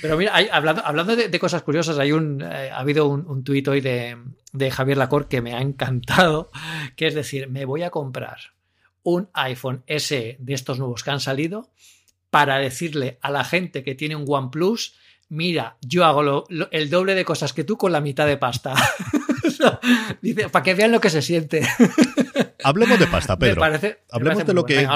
Pero 0.00 0.16
mira, 0.16 0.34
hablando, 0.50 0.84
hablando 0.84 1.16
de, 1.16 1.38
cosas 1.38 1.62
curiosas, 1.62 1.98
hay 1.98 2.12
un, 2.12 2.42
eh, 2.42 2.70
ha 2.70 2.78
habido 2.78 3.06
un, 3.06 3.44
tuit 3.44 3.66
hoy 3.68 3.80
de, 3.80 4.16
de 4.52 4.70
Javier 4.70 4.98
Lacor 4.98 5.28
que 5.28 5.40
me 5.40 5.54
ha 5.54 5.60
encantado, 5.60 6.50
que 6.96 7.06
es 7.06 7.14
decir, 7.14 7.48
me 7.48 7.64
voy 7.64 7.82
a 7.82 7.90
comprar 7.90 8.38
un 9.04 9.28
iPhone 9.34 9.82
S 9.86 10.36
de 10.38 10.54
estos 10.54 10.78
nuevos 10.78 11.04
que 11.04 11.10
han 11.10 11.20
salido 11.20 11.70
para 12.30 12.58
decirle 12.58 13.18
a 13.20 13.30
la 13.30 13.44
gente 13.44 13.84
que 13.84 13.94
tiene 13.94 14.16
un 14.16 14.24
OnePlus 14.26 14.94
mira, 15.32 15.78
yo 15.80 16.04
hago 16.04 16.44
el 16.70 16.90
doble 16.90 17.14
de 17.14 17.24
cosas 17.24 17.54
que 17.54 17.64
tú 17.64 17.78
con 17.78 17.90
la 17.90 18.02
mitad 18.02 18.26
de 18.26 18.36
pasta. 18.36 18.74
Para 20.52 20.62
que 20.62 20.74
vean 20.74 20.92
lo 20.92 21.00
que 21.00 21.10
se 21.10 21.22
siente. 21.22 21.62
Hablemos 22.64 22.98
de 22.98 23.06
pasta, 23.06 23.38
Pedro. 23.38 23.62
Hablemos 24.10 24.46
de 24.46 24.54
lo, 24.54 24.64
que, 24.64 24.86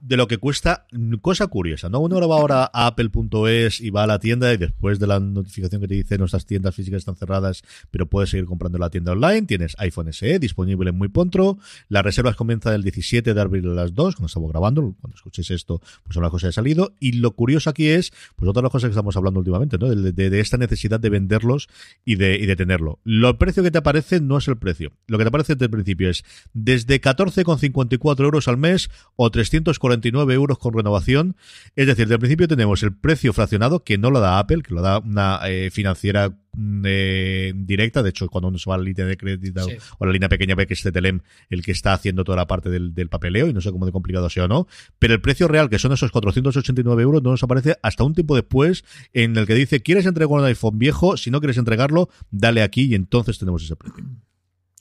de, 0.00 0.16
lo, 0.16 0.28
que 0.28 0.38
cuesta. 0.38 0.86
Cosa 1.20 1.46
curiosa, 1.46 1.88
¿no? 1.88 2.00
Uno 2.00 2.16
ahora 2.16 2.26
va 2.26 2.36
ahora 2.36 2.70
a 2.72 2.86
apple.es 2.86 3.80
y 3.80 3.90
va 3.90 4.04
a 4.04 4.06
la 4.06 4.18
tienda 4.18 4.52
y 4.52 4.56
después 4.56 4.98
de 4.98 5.06
la 5.06 5.20
notificación 5.20 5.80
que 5.80 5.88
te 5.88 5.94
dice 5.94 6.18
nuestras 6.18 6.46
tiendas 6.46 6.74
físicas 6.74 6.98
están 6.98 7.16
cerradas, 7.16 7.62
pero 7.90 8.06
puedes 8.06 8.30
seguir 8.30 8.46
comprando 8.46 8.76
en 8.78 8.80
la 8.80 8.90
tienda 8.90 9.12
online. 9.12 9.42
Tienes 9.42 9.76
iPhone 9.78 10.12
SE 10.12 10.38
disponible 10.38 10.92
muy 10.92 11.08
pronto. 11.08 11.58
Las 11.88 12.02
reservas 12.02 12.36
comienzan 12.36 12.74
el 12.74 12.82
17 12.82 13.34
de 13.34 13.40
abril 13.40 13.70
a 13.70 13.74
las 13.74 13.94
2, 13.94 14.16
cuando 14.16 14.26
estamos 14.26 14.50
grabando. 14.50 14.94
Cuando 15.00 15.16
escuchéis 15.16 15.50
esto, 15.50 15.80
pues 16.04 16.16
una 16.16 16.30
cosa 16.30 16.48
ha 16.48 16.52
salido. 16.52 16.94
Y 17.00 17.12
lo 17.12 17.32
curioso 17.32 17.70
aquí 17.70 17.88
es, 17.88 18.12
pues 18.36 18.48
otra 18.48 18.60
de 18.60 18.64
las 18.64 18.72
cosas 18.72 18.88
que 18.88 18.92
estamos 18.92 19.16
hablando 19.16 19.40
últimamente, 19.40 19.78
¿no? 19.78 19.88
De, 19.88 20.40
esta 20.40 20.56
necesidad 20.56 21.00
de 21.00 21.10
venderlos 21.10 21.68
y 22.04 22.16
de, 22.16 22.36
y 22.36 22.46
de 22.46 22.56
tenerlo. 22.56 22.98
Lo 23.04 23.36
precio 23.38 23.62
que 23.62 23.70
te 23.70 23.78
aparece 23.78 24.20
no 24.20 24.38
es 24.38 24.48
el 24.48 24.56
precio. 24.56 24.92
Lo 25.06 25.18
que 25.18 25.24
te 25.24 25.28
aparece 25.28 25.54
desde 25.54 25.66
el 25.66 25.70
principio 25.70 26.10
es 26.10 26.24
desde 26.64 26.90
de 26.90 27.00
14,54 27.00 28.24
euros 28.24 28.48
al 28.48 28.56
mes 28.56 28.90
o 29.14 29.30
349 29.30 30.34
euros 30.34 30.58
con 30.58 30.74
renovación. 30.74 31.36
Es 31.76 31.86
decir, 31.86 32.08
del 32.08 32.18
principio 32.18 32.48
tenemos 32.48 32.82
el 32.82 32.92
precio 32.92 33.32
fraccionado, 33.32 33.84
que 33.84 33.96
no 33.96 34.10
lo 34.10 34.18
da 34.18 34.38
Apple, 34.38 34.62
que 34.62 34.74
lo 34.74 34.82
da 34.82 34.98
una 34.98 35.40
eh, 35.46 35.70
financiera 35.70 36.30
mm, 36.52 36.82
eh, 36.84 37.52
directa. 37.54 38.02
De 38.02 38.10
hecho, 38.10 38.28
cuando 38.28 38.48
uno 38.48 38.58
se 38.58 38.68
va 38.68 38.74
a 38.74 38.78
la 38.78 38.84
línea 38.84 39.06
de 39.06 39.16
crédito 39.16 39.66
o 39.98 40.06
la 40.06 40.12
línea 40.12 40.28
pequeña 40.28 40.56
ve 40.56 40.66
que 40.66 40.74
es 40.74 40.82
Telem 40.82 41.20
el 41.48 41.62
que 41.62 41.70
está 41.70 41.92
haciendo 41.92 42.24
toda 42.24 42.36
la 42.36 42.48
parte 42.48 42.70
del, 42.70 43.08
papeleo 43.08 43.48
y 43.48 43.52
no 43.52 43.60
sé 43.60 43.70
cómo 43.70 43.86
de 43.86 43.92
complicado 43.92 44.28
sea 44.28 44.46
o 44.46 44.48
no. 44.48 44.66
Pero 44.98 45.14
el 45.14 45.20
precio 45.20 45.46
real, 45.46 45.70
que 45.70 45.78
son 45.78 45.92
esos 45.92 46.10
489 46.10 47.02
euros, 47.02 47.22
no 47.22 47.30
nos 47.30 47.42
aparece 47.44 47.76
hasta 47.82 48.02
un 48.02 48.14
tiempo 48.14 48.34
después 48.34 48.84
en 49.12 49.36
el 49.36 49.46
que 49.46 49.54
dice, 49.54 49.80
¿quieres 49.80 50.06
entregar 50.06 50.40
un 50.40 50.44
iPhone 50.44 50.78
viejo? 50.78 51.16
Si 51.16 51.30
no 51.30 51.40
quieres 51.40 51.56
entregarlo, 51.56 52.08
dale 52.32 52.62
aquí 52.62 52.86
y 52.86 52.94
entonces 52.96 53.38
tenemos 53.38 53.62
ese 53.62 53.76
precio. 53.76 54.04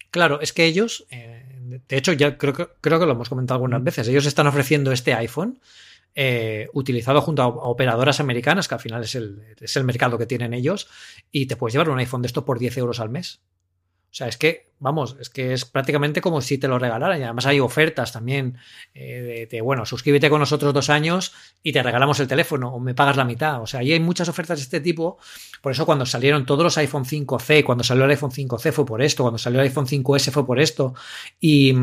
Claro, 0.09 0.41
es 0.41 0.53
que 0.53 0.65
ellos... 0.65 1.05
Eh, 1.11 1.38
de 1.69 1.97
hecho, 1.97 2.13
ya 2.13 2.37
creo 2.37 2.53
que, 2.53 2.67
creo 2.81 2.99
que 2.99 3.05
lo 3.05 3.13
hemos 3.13 3.29
comentado 3.29 3.55
algunas 3.55 3.83
veces. 3.83 4.07
Ellos 4.07 4.25
están 4.25 4.47
ofreciendo 4.47 4.91
este 4.91 5.13
iPhone 5.13 5.59
eh, 6.15 6.67
utilizado 6.73 7.21
junto 7.21 7.41
a, 7.41 7.47
operadoras 7.47 8.19
americanas, 8.19 8.67
que 8.67 8.75
al 8.75 8.81
final 8.81 9.03
es 9.03 9.15
el, 9.15 9.43
es 9.59 9.75
el 9.75 9.83
mercado 9.83 10.17
que 10.17 10.25
tienen 10.25 10.53
ellos, 10.53 10.87
y 11.31 11.45
te 11.45 11.55
puedes 11.55 11.73
llevar 11.73 11.89
un 11.89 11.99
iPhone 11.99 12.21
de 12.21 12.27
esto 12.27 12.45
por 12.45 12.59
10 12.59 12.77
euros 12.77 12.99
al 12.99 13.09
mes. 13.09 13.41
O 14.11 14.13
sea, 14.13 14.27
es 14.27 14.37
que 14.37 14.68
vamos, 14.79 15.17
es 15.19 15.29
que 15.29 15.53
es 15.53 15.65
prácticamente 15.65 16.21
como 16.21 16.41
si 16.41 16.57
te 16.57 16.67
lo 16.67 16.79
regalaran. 16.79 17.19
Y 17.19 17.23
además 17.23 17.45
hay 17.45 17.59
ofertas 17.59 18.11
también 18.11 18.57
eh, 18.93 19.47
de, 19.49 19.61
bueno, 19.61 19.85
suscríbete 19.85 20.29
con 20.29 20.39
nosotros 20.39 20.73
dos 20.73 20.89
años 20.89 21.33
y 21.61 21.71
te 21.71 21.83
regalamos 21.83 22.19
el 22.19 22.27
teléfono 22.27 22.73
o 22.73 22.79
me 22.79 22.95
pagas 22.95 23.17
la 23.17 23.25
mitad. 23.25 23.61
O 23.61 23.67
sea, 23.67 23.81
ahí 23.81 23.91
hay 23.91 23.99
muchas 23.99 24.29
ofertas 24.29 24.59
de 24.59 24.63
este 24.63 24.79
tipo. 24.79 25.17
Por 25.61 25.73
eso 25.73 25.85
cuando 25.85 26.05
salieron 26.05 26.45
todos 26.45 26.63
los 26.63 26.77
iPhone 26.77 27.05
5C, 27.05 27.63
cuando 27.63 27.83
salió 27.83 28.05
el 28.05 28.11
iPhone 28.11 28.31
5C 28.31 28.71
fue 28.71 28.85
por 28.85 29.01
esto, 29.01 29.23
cuando 29.23 29.37
salió 29.37 29.59
el 29.59 29.67
iPhone 29.67 29.85
5S 29.85 30.31
fue 30.31 30.45
por 30.45 30.59
esto. 30.59 30.93
Y, 31.39 31.73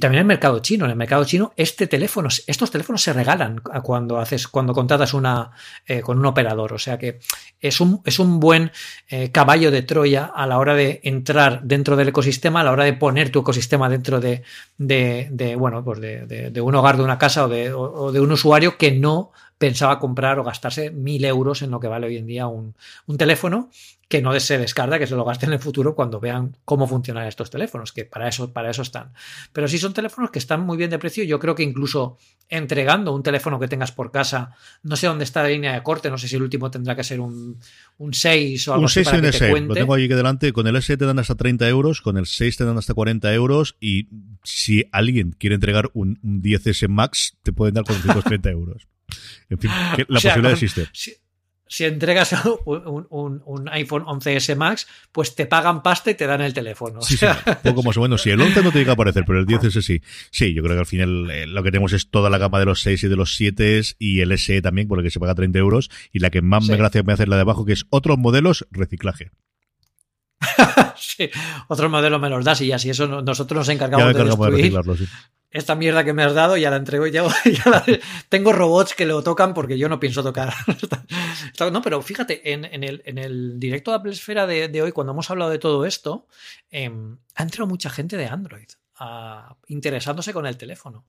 también 0.00 0.14
en 0.14 0.18
el 0.20 0.24
mercado 0.24 0.58
chino. 0.58 0.86
En 0.86 0.90
el 0.90 0.96
mercado 0.96 1.24
chino, 1.24 1.52
este 1.56 1.86
teléfono, 1.86 2.28
estos 2.46 2.70
teléfonos 2.70 3.02
se 3.02 3.12
regalan 3.12 3.60
cuando 3.82 4.18
haces, 4.18 4.48
cuando 4.48 4.72
contratas 4.72 5.14
una 5.14 5.52
eh, 5.86 6.00
con 6.00 6.18
un 6.18 6.26
operador. 6.26 6.72
O 6.72 6.78
sea 6.78 6.98
que 6.98 7.20
es 7.60 7.80
un, 7.80 8.00
es 8.04 8.18
un 8.18 8.40
buen 8.40 8.72
eh, 9.08 9.30
caballo 9.30 9.70
de 9.70 9.82
Troya 9.82 10.24
a 10.34 10.46
la 10.46 10.58
hora 10.58 10.74
de 10.74 11.00
entrar 11.04 11.62
dentro 11.62 11.94
del 11.94 12.08
ecosistema 12.08 12.39
a 12.48 12.64
la 12.64 12.72
hora 12.72 12.84
de 12.84 12.92
poner 12.92 13.30
tu 13.30 13.40
ecosistema 13.40 13.88
dentro 13.88 14.20
de, 14.20 14.42
de, 14.78 15.56
bueno, 15.56 15.84
pues 15.84 16.00
de, 16.00 16.60
un 16.60 16.74
hogar, 16.74 16.96
de 16.96 17.02
una 17.02 17.18
casa 17.18 17.44
o 17.44 17.48
de, 17.48 17.72
o 17.72 18.12
de 18.12 18.20
un 18.20 18.32
usuario 18.32 18.76
que 18.76 18.92
no 18.92 19.32
pensaba 19.60 19.98
comprar 19.98 20.38
o 20.38 20.42
gastarse 20.42 20.90
mil 20.90 21.22
euros 21.22 21.60
en 21.60 21.70
lo 21.70 21.80
que 21.80 21.86
vale 21.86 22.06
hoy 22.06 22.16
en 22.16 22.26
día 22.26 22.46
un, 22.46 22.74
un 23.06 23.18
teléfono 23.18 23.68
que 24.08 24.22
no 24.22 24.38
se 24.40 24.56
descarta 24.56 24.98
que 24.98 25.06
se 25.06 25.14
lo 25.14 25.24
gasten 25.24 25.50
en 25.50 25.52
el 25.52 25.58
futuro 25.60 25.94
cuando 25.94 26.18
vean 26.18 26.56
cómo 26.64 26.88
funcionan 26.88 27.28
estos 27.28 27.50
teléfonos, 27.50 27.92
que 27.92 28.06
para 28.06 28.26
eso, 28.26 28.54
para 28.54 28.70
eso 28.70 28.80
están. 28.82 29.12
Pero 29.52 29.68
si 29.68 29.76
son 29.76 29.92
teléfonos 29.92 30.30
que 30.30 30.40
están 30.40 30.62
muy 30.62 30.78
bien 30.78 30.88
de 30.88 30.98
precio, 30.98 31.22
yo 31.24 31.38
creo 31.38 31.54
que 31.54 31.62
incluso 31.62 32.16
entregando 32.48 33.14
un 33.14 33.22
teléfono 33.22 33.60
que 33.60 33.68
tengas 33.68 33.92
por 33.92 34.10
casa, 34.10 34.52
no 34.82 34.96
sé 34.96 35.06
dónde 35.06 35.24
está 35.24 35.42
la 35.42 35.50
línea 35.50 35.74
de 35.74 35.82
corte, 35.82 36.10
no 36.10 36.16
sé 36.16 36.26
si 36.26 36.36
el 36.36 36.42
último 36.42 36.70
tendrá 36.70 36.96
que 36.96 37.04
ser 37.04 37.20
un, 37.20 37.58
un 37.98 38.14
6 38.14 38.66
o 38.66 38.72
algo 38.72 38.80
un 38.80 38.86
así. 38.86 39.04
6 39.04 39.06
para 39.06 39.30
que 39.30 39.60
lo 39.60 39.74
tengo 39.74 39.94
aquí 39.94 40.08
que 40.08 40.16
delante, 40.16 40.52
con 40.52 40.66
el 40.66 40.74
S 40.74 40.96
te 40.96 41.04
dan 41.04 41.18
hasta 41.18 41.34
30 41.34 41.68
euros, 41.68 42.00
con 42.00 42.16
el 42.16 42.26
6 42.26 42.56
te 42.56 42.64
dan 42.64 42.78
hasta 42.78 42.94
40 42.94 43.32
euros 43.34 43.76
y 43.78 44.08
si 44.42 44.86
alguien 44.90 45.36
quiere 45.38 45.54
entregar 45.54 45.90
un, 45.92 46.18
10S 46.22 46.88
Max, 46.88 47.36
te 47.42 47.52
pueden 47.52 47.74
dar 47.74 47.84
430 47.84 48.50
euros. 48.50 48.88
En 49.48 49.58
fin, 49.58 49.70
la 50.08 50.20
posibilidad 50.20 50.52
existe 50.52 50.88
si 51.70 51.84
entregas 51.84 52.34
un, 52.66 53.68
iPhone 53.70 54.04
11S 54.04 54.56
Max, 54.56 54.88
pues 55.12 55.36
te 55.36 55.46
pagan 55.46 55.82
pasta 55.82 56.10
y 56.10 56.14
te 56.14 56.26
dan 56.26 56.40
el 56.40 56.52
teléfono. 56.52 57.00
Sí, 57.00 57.16
sí, 57.16 57.26
poco 57.62 57.84
más 57.84 57.96
o 57.96 58.02
menos. 58.02 58.22
Si 58.22 58.30
el 58.30 58.40
11 58.40 58.62
no 58.64 58.72
tiene 58.72 58.84
que 58.84 58.90
aparecer, 58.90 59.22
pero 59.24 59.38
el 59.38 59.46
10S 59.46 59.80
sí. 59.80 60.02
Sí, 60.32 60.52
yo 60.52 60.64
creo 60.64 60.74
que 60.74 60.80
al 60.80 60.86
final 60.86 61.30
eh, 61.30 61.46
lo 61.46 61.62
que 61.62 61.70
tenemos 61.70 61.92
es 61.92 62.10
toda 62.10 62.28
la 62.28 62.38
gama 62.38 62.58
de 62.58 62.64
los 62.64 62.82
6 62.82 63.04
y 63.04 63.08
de 63.08 63.14
los 63.14 63.36
7 63.36 63.82
y 64.00 64.20
el 64.20 64.36
SE 64.36 64.60
también, 64.60 64.88
por 64.88 64.98
el 64.98 65.04
que 65.04 65.10
se 65.10 65.20
paga 65.20 65.36
30 65.36 65.60
euros. 65.60 65.90
Y 66.12 66.18
la 66.18 66.30
que 66.30 66.42
más 66.42 66.68
me 66.68 66.76
gracia 66.76 67.04
me 67.04 67.12
hace 67.12 67.28
la 67.28 67.36
de 67.36 67.42
abajo, 67.42 67.64
que 67.64 67.72
es 67.72 67.86
otros 67.90 68.18
modelos, 68.18 68.66
reciclaje. 68.72 69.30
sí, 70.96 71.30
otros 71.68 71.88
modelos 71.88 72.20
me 72.20 72.30
los 72.30 72.44
das 72.44 72.60
y 72.62 72.66
ya, 72.66 72.80
si 72.80 72.90
eso 72.90 73.06
nosotros 73.06 73.58
nos 73.58 73.68
encargamos, 73.68 74.12
de, 74.12 74.24
destruir, 74.24 74.72
de 74.72 75.06
esta 75.50 75.74
mierda 75.74 76.04
que 76.04 76.12
me 76.12 76.22
has 76.22 76.34
dado 76.34 76.56
ya 76.56 76.70
la 76.70 76.76
entrego 76.76 77.06
ya, 77.06 77.24
ya 77.44 77.84
tengo 78.28 78.52
robots 78.52 78.94
que 78.94 79.06
lo 79.06 79.22
tocan 79.22 79.54
porque 79.54 79.78
yo 79.78 79.88
no 79.88 80.00
pienso 80.00 80.22
tocar. 80.22 80.52
No 81.72 81.82
pero 81.82 82.00
fíjate 82.00 82.52
en, 82.52 82.64
el, 82.64 83.02
en 83.04 83.18
el, 83.18 83.60
directo 83.60 83.90
de 83.90 83.98
Apple 83.98 84.12
Esfera 84.12 84.46
de, 84.46 84.82
hoy 84.82 84.92
cuando 84.92 85.12
hemos 85.12 85.30
hablado 85.30 85.50
de 85.50 85.58
todo 85.58 85.84
esto 85.84 86.26
em, 86.70 87.18
ha 87.34 87.42
entrado 87.42 87.68
mucha 87.68 87.90
gente 87.90 88.16
de 88.16 88.26
Android 88.26 88.68
interesándose 89.68 90.32
con 90.32 90.46
el 90.46 90.56
teléfono. 90.56 91.04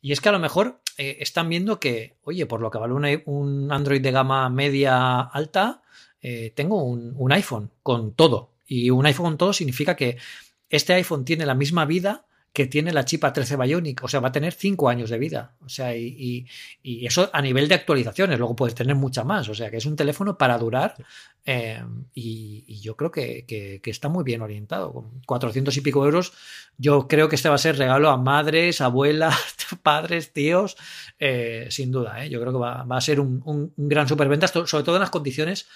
Y 0.00 0.12
es 0.12 0.20
que 0.20 0.28
a 0.28 0.32
lo 0.32 0.38
mejor 0.38 0.80
eh, 0.96 1.18
están 1.20 1.48
viendo 1.48 1.80
que 1.80 2.16
oye 2.22 2.46
por 2.46 2.60
lo 2.60 2.70
que 2.70 2.78
vale 2.78 3.22
un, 3.26 3.70
Android 3.72 4.00
de 4.00 4.10
gama 4.10 4.48
media 4.48 5.20
alta 5.20 5.82
eh, 6.20 6.52
tengo 6.54 6.82
un, 6.82 7.14
un 7.16 7.32
iPhone 7.32 7.70
con 7.82 8.12
todo. 8.14 8.50
Y 8.66 8.90
un 8.90 9.06
iPhone 9.06 9.26
con 9.26 9.38
todo 9.38 9.52
significa 9.52 9.96
que 9.96 10.18
este 10.70 10.94
iPhone 10.94 11.24
tiene 11.24 11.46
la 11.46 11.54
misma 11.54 11.84
vida 11.84 12.24
que 12.52 12.66
tiene 12.66 12.92
la 12.92 13.04
chip 13.04 13.22
A13 13.22 13.62
Bionic, 13.64 14.04
o 14.04 14.08
sea, 14.08 14.20
va 14.20 14.28
a 14.28 14.32
tener 14.32 14.52
5 14.52 14.88
años 14.88 15.08
de 15.08 15.18
vida, 15.18 15.56
o 15.64 15.68
sea, 15.70 15.96
y, 15.96 16.46
eso 16.82 17.30
a 17.32 17.40
nivel 17.40 17.66
de 17.68 17.74
actualizaciones, 17.74 18.38
luego 18.38 18.54
puedes 18.54 18.74
tener 18.74 18.94
mucha 18.94 19.24
más, 19.24 19.48
o 19.48 19.54
sea, 19.54 19.70
que 19.70 19.78
es 19.78 19.86
un 19.86 19.96
teléfono 19.96 20.36
para 20.36 20.58
durar 20.58 20.94
eh, 21.46 21.82
y, 22.14 22.80
yo 22.82 22.96
creo 22.96 23.10
que, 23.10 23.80
está 23.84 24.08
muy 24.08 24.22
bien 24.22 24.42
orientado, 24.42 24.92
con 24.92 25.22
400 25.24 25.74
y 25.76 25.80
pico 25.80 26.04
euros, 26.04 26.34
yo 26.76 27.08
creo 27.08 27.28
que 27.28 27.36
este 27.36 27.48
va 27.48 27.54
a 27.54 27.58
ser 27.58 27.78
regalo 27.78 28.10
a 28.10 28.18
madres, 28.18 28.82
abuelas, 28.82 29.36
padres, 29.82 30.32
tíos, 30.32 30.76
eh, 31.18 31.68
sin 31.70 31.90
duda, 31.90 32.24
¿eh? 32.24 32.28
yo 32.28 32.38
creo 32.40 32.52
que 32.52 32.58
va, 32.58 32.84
a 32.88 33.00
ser 33.00 33.18
un, 33.18 33.40
un, 33.46 33.72
gran 33.76 34.06
superventa, 34.06 34.46
sobre 34.46 34.84
todo 34.84 34.96
en 34.96 35.00
las 35.00 35.10
condiciones 35.10 35.66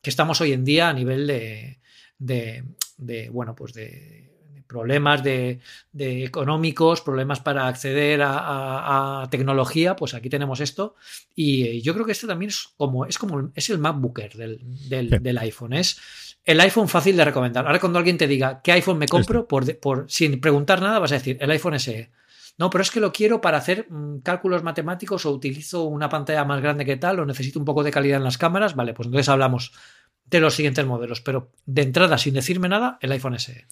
que 0.00 0.10
estamos 0.10 0.40
hoy 0.40 0.52
en 0.52 0.64
día 0.64 0.88
a 0.88 0.92
nivel 0.92 1.26
de, 1.26 1.78
de 2.18 3.30
bueno, 3.30 3.54
pues 3.56 3.72
de 3.74 4.29
problemas 4.70 5.24
de, 5.24 5.60
económicos, 5.98 7.00
problemas 7.00 7.40
para 7.40 7.66
acceder 7.66 8.20
a, 8.22 9.26
tecnología, 9.30 9.96
pues 9.96 10.14
aquí 10.14 10.30
tenemos 10.30 10.60
esto. 10.60 10.94
Y 11.34 11.64
eh, 11.64 11.80
yo 11.80 11.92
creo 11.92 12.06
que 12.06 12.12
este 12.12 12.28
también 12.28 12.50
es 12.50 12.68
como, 12.76 13.04
es 13.06 13.18
como 13.18 13.50
es 13.54 13.68
el 13.68 13.78
MacBooker 13.78 14.34
del, 14.34 14.60
del, 14.88 15.38
iPhone. 15.38 15.72
Es 15.72 15.98
el 16.44 16.60
iPhone 16.60 16.88
fácil 16.88 17.16
de 17.16 17.24
recomendar. 17.24 17.66
Ahora 17.66 17.80
cuando 17.80 17.98
alguien 17.98 18.16
te 18.16 18.28
diga 18.28 18.60
qué 18.62 18.72
iPhone 18.72 18.98
me 18.98 19.08
compro, 19.08 19.48
por, 19.48 19.78
por, 19.78 20.04
sin 20.08 20.40
preguntar 20.40 20.80
nada, 20.80 21.00
vas 21.00 21.10
a 21.10 21.16
decir 21.16 21.36
el 21.40 21.50
iPhone 21.50 21.78
SE. 21.80 22.10
No, 22.56 22.70
pero 22.70 22.82
es 22.82 22.90
que 22.90 23.00
lo 23.00 23.12
quiero 23.12 23.40
para 23.40 23.58
hacer 23.58 23.86
mm, 23.90 24.20
cálculos 24.20 24.62
matemáticos 24.62 25.26
o 25.26 25.32
utilizo 25.32 25.84
una 25.84 26.08
pantalla 26.08 26.44
más 26.44 26.60
grande 26.60 26.84
que 26.84 26.96
tal 26.96 27.18
o 27.18 27.26
necesito 27.26 27.58
un 27.58 27.64
poco 27.64 27.82
de 27.82 27.90
calidad 27.90 28.18
en 28.18 28.24
las 28.24 28.38
cámaras. 28.38 28.76
Vale, 28.76 28.94
pues 28.94 29.06
entonces 29.06 29.28
hablamos 29.28 29.72
de 30.26 30.40
los 30.40 30.54
siguientes 30.54 30.86
modelos. 30.86 31.20
Pero 31.20 31.50
de 31.66 31.82
entrada, 31.82 32.18
sin 32.18 32.34
decirme 32.34 32.68
nada, 32.68 32.98
el 33.00 33.10
iPhone 33.12 33.38
SE. 33.38 33.66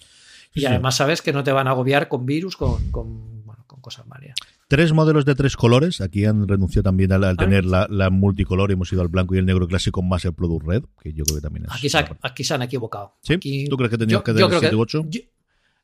Y 0.53 0.65
además 0.65 0.95
sabes 0.95 1.21
que 1.21 1.33
no 1.33 1.43
te 1.43 1.51
van 1.51 1.67
a 1.67 1.71
agobiar 1.71 2.07
con 2.07 2.25
virus, 2.25 2.57
con, 2.57 2.91
con, 2.91 3.39
cosas 3.81 4.07
varias. 4.07 4.35
Tres 4.67 4.93
modelos 4.93 5.25
de 5.25 5.35
tres 5.35 5.55
colores. 5.55 6.01
Aquí 6.01 6.25
han 6.25 6.47
renunciado 6.47 6.83
también 6.83 7.11
al, 7.11 7.37
tener 7.37 7.65
la, 7.65 8.09
multicolor. 8.09 8.71
Hemos 8.71 8.91
ido 8.91 9.01
al 9.01 9.07
blanco 9.07 9.35
y 9.35 9.37
el 9.37 9.45
negro 9.45 9.67
clásico 9.67 10.01
más 10.01 10.25
el 10.25 10.33
Product 10.33 10.65
Red, 10.65 10.83
que 11.01 11.13
yo 11.13 11.23
creo 11.23 11.37
que 11.37 11.41
también 11.41 11.65
es. 11.65 11.71
Aquí 11.71 11.89
se, 11.89 12.05
aquí 12.21 12.43
se 12.43 12.53
han 12.53 12.61
equivocado. 12.61 13.15
¿Sí? 13.21 13.37
¿Tú 13.69 13.77
crees 13.77 13.89
que 13.89 13.97
tenías 13.97 14.21
que 14.21 14.33
tener 14.33 14.51
el 14.51 14.59
7 14.59 14.75
8? 14.75 15.05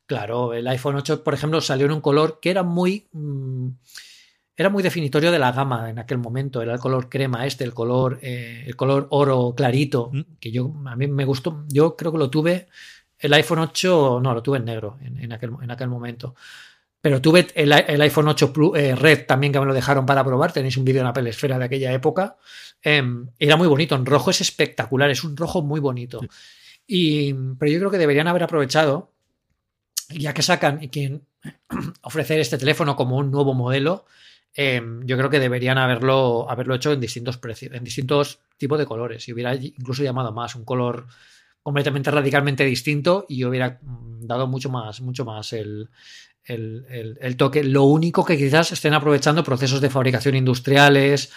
claro, 0.06 0.54
el 0.54 0.66
iPhone 0.68 0.96
8, 0.96 1.24
por 1.24 1.34
ejemplo, 1.34 1.60
salió 1.60 1.86
en 1.86 1.92
un 1.92 2.00
color 2.00 2.38
que 2.40 2.50
era 2.50 2.62
muy. 2.62 3.08
Mm, 3.12 3.70
era 4.58 4.70
muy 4.70 4.82
definitorio 4.82 5.30
de 5.30 5.38
la 5.38 5.52
gama 5.52 5.90
en 5.90 5.98
aquel 5.98 6.16
momento. 6.16 6.62
Era 6.62 6.72
el 6.72 6.80
color 6.80 7.10
crema 7.10 7.44
este, 7.44 7.64
el 7.64 7.74
color, 7.74 8.18
eh, 8.22 8.64
el 8.66 8.74
color 8.74 9.06
oro 9.10 9.54
clarito, 9.54 10.10
mm. 10.12 10.20
que 10.40 10.50
yo 10.50 10.72
a 10.86 10.96
mí 10.96 11.08
me 11.08 11.24
gustó. 11.24 11.64
Yo 11.68 11.94
creo 11.96 12.12
que 12.12 12.18
lo 12.18 12.30
tuve 12.30 12.68
el 13.18 13.32
iPhone 13.32 13.60
8 13.60 14.20
no, 14.22 14.34
lo 14.34 14.42
tuve 14.42 14.58
en 14.58 14.64
negro 14.64 14.98
en, 15.02 15.32
aquel, 15.32 15.50
en 15.62 15.70
aquel 15.70 15.88
momento. 15.88 16.34
Pero 17.00 17.20
tuve 17.22 17.46
el, 17.54 18.02
iPhone 18.02 18.28
8 18.28 18.52
eh, 18.74 18.96
Red 18.96 19.26
también 19.26 19.52
que 19.52 19.60
me 19.60 19.66
lo 19.66 19.74
dejaron 19.74 20.04
para 20.04 20.24
probar. 20.24 20.52
Tenéis 20.52 20.76
un 20.76 20.84
vídeo 20.84 21.02
en 21.02 21.06
Apple 21.06 21.30
Esfera 21.30 21.58
de 21.58 21.64
aquella 21.64 21.92
época. 21.92 22.36
Em, 22.82 23.28
era 23.38 23.56
muy 23.56 23.68
bonito. 23.68 23.94
En 23.94 24.04
rojo 24.04 24.30
es 24.30 24.40
espectacular. 24.40 25.10
Es 25.10 25.22
un 25.22 25.36
rojo 25.36 25.62
muy 25.62 25.78
bonito. 25.78 26.20
Y, 26.86 27.32
pero 27.32 27.70
yo 27.70 27.78
creo 27.78 27.90
que 27.92 27.98
deberían 27.98 28.26
haber 28.26 28.42
aprovechado, 28.42 29.12
ya 30.08 30.34
que 30.34 30.42
sacan 30.42 30.82
y 30.82 30.88
quieren 30.88 31.22
ofrecer 32.02 32.40
este 32.40 32.58
teléfono 32.58 32.96
como 32.96 33.16
un 33.18 33.30
nuevo 33.30 33.54
modelo, 33.54 34.06
em, 34.54 35.06
yo 35.06 35.16
creo 35.16 35.30
que 35.30 35.38
deberían 35.38 35.78
haberlo, 35.78 36.50
haberlo 36.50 36.74
hecho 36.74 36.92
en 36.92 37.00
distintos 37.00 37.38
precios, 37.38 37.72
en 37.72 37.84
distintos 37.84 38.40
tipos 38.56 38.78
de 38.78 38.86
colores. 38.86 39.28
Y 39.28 39.32
hubiera 39.32 39.54
incluso 39.54 40.02
llamado 40.02 40.32
más 40.32 40.56
un 40.56 40.64
color 40.64 41.06
completamente 41.66 42.12
radicalmente 42.12 42.64
distinto 42.64 43.26
y 43.28 43.42
hubiera 43.42 43.80
dado 43.82 44.46
mucho 44.46 44.70
más, 44.70 45.00
mucho 45.00 45.24
más 45.24 45.52
el, 45.52 45.90
el, 46.44 47.36
toque. 47.36 47.64
Lo 47.64 47.82
único 47.82 48.24
que 48.24 48.38
quizás 48.38 48.70
estén 48.70 48.94
aprovechando 48.94 49.42
procesos 49.42 49.80
de 49.80 49.90
fabricación 49.90 50.36
industriales, 50.36 51.32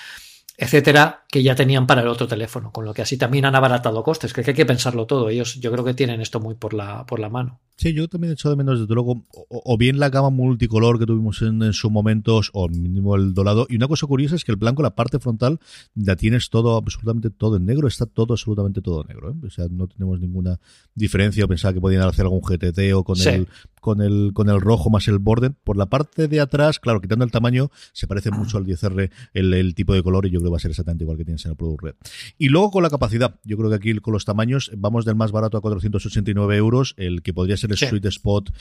etcétera, 0.56 1.26
que 1.32 1.42
ya 1.42 1.56
tenían 1.56 1.88
para 1.88 2.04
el 2.04 2.08
otro 2.08 2.28
teléfono, 2.28 2.72
con 2.72 2.86
lo 2.86 2.94
que 2.94 3.02
así 3.02 3.18
también 3.18 3.46
han 3.46 3.56
abaratado 3.56 4.04
costes, 4.04 4.32
que 4.32 4.44
hay 4.46 4.54
que 4.54 4.68
pensarlo 4.68 5.08
todo. 5.08 5.30
Ellos 5.30 5.56
yo 5.56 5.72
creo 5.72 5.84
que 5.84 5.96
tienen 5.96 6.22
esto 6.22 6.39
muy 6.39 6.54
por 6.54 6.76
la, 6.76 7.08
por 7.08 7.20
la 7.20 7.30
mano. 7.30 7.60
Sí, 7.80 7.94
yo 7.94 8.10
también 8.10 8.32
he 8.32 8.34
hecho 8.34 8.50
de 8.50 8.58
menos, 8.58 8.78
desde 8.78 8.94
luego, 8.94 9.24
o, 9.32 9.78
bien 9.78 10.00
la 10.00 10.10
gama 10.10 10.30
multicolor 10.30 11.00
que 11.00 11.06
tuvimos 11.06 11.42
en, 11.42 11.63
en 11.63 11.72
sus 11.72 11.89
momentos, 11.89 12.50
o 12.52 12.68
mínimo 12.68 13.15
el 13.15 13.34
dorado. 13.34 13.68
Y 13.70 13.78
una 13.78 13.88
cosa 13.88 14.06
curiosa 14.06 14.36
es 14.36 14.44
que 14.44 14.52
el 14.52 14.58
blanco, 14.58 14.84
la 14.84 14.96
parte 14.96 15.18
frontal, 15.18 15.62
la 15.96 16.18
tienes 16.18 16.50
todo, 16.50 16.76
absolutamente 16.76 17.30
todo 17.30 17.56
en 17.56 17.65
negro, 17.65 17.88
está 17.88 18.06
todo, 18.06 18.34
absolutamente 18.34 18.82
todo 18.82 19.06
negro. 19.06 19.32
¿eh? 19.32 19.48
O 19.48 19.50
sea, 19.50 19.68
no 19.72 19.88
tenemos 19.88 20.20
ninguna 20.20 20.60
diferencia. 20.94 21.48
Pensaba 21.48 21.74
que 21.74 21.80
podían 21.80 22.02
hacer 22.02 22.26
algún 22.26 22.42
GTT 22.42 22.94
o 22.94 23.06
con 23.06 23.18
el 23.22 23.48
con 23.80 24.02
el 24.02 24.32
con 24.34 24.50
el 24.50 24.60
rojo 24.60 24.89
más 24.89 25.08
el 25.08 25.20
borde. 25.20 25.52
Por 25.52 25.78
la 25.78 25.86
parte 25.86 26.28
de 26.28 26.42
atrás, 26.42 26.80
claro, 26.80 27.00
quitando 27.00 27.24
el 27.24 27.32
tamaño, 27.32 27.72
se 27.94 28.08
parece 28.08 28.30
mucho 28.30 28.58
al 28.58 28.65
10R 28.65 29.10
el, 29.34 29.54
el 29.54 29.74
tipo 29.74 29.94
de 29.94 30.04
color 30.04 30.26
y 30.26 30.32
yo 30.32 30.39
creo 30.39 30.50
que 30.50 30.52
va 30.52 30.58
a 30.58 30.60
ser 30.60 30.72
exactamente 30.72 31.06
igual 31.06 31.18
que 31.18 31.24
tienes 31.24 31.46
en 31.46 31.52
el 31.52 31.58
Product 31.58 31.82
Red. 31.82 31.96
Y 32.38 32.50
luego 32.50 32.72
con 32.72 32.84
la 32.84 32.89
capacidad, 32.89 33.39
yo 33.46 33.56
creo 33.56 33.70
que 33.70 33.78
aquí 33.78 33.96
con 34.00 34.12
los 34.12 34.26
tamaños 34.26 34.70
vamos 34.76 35.06
del 35.06 35.15
más 35.15 35.32
barato 35.32 35.58
a 35.58 35.62
489 35.62 36.58
euros, 36.58 36.94
el 36.98 37.22
que 37.22 37.34
podría 37.34 37.56
ser 37.56 37.68
el 37.71 37.77
Sweet 37.77 38.05
Spot 38.05 38.51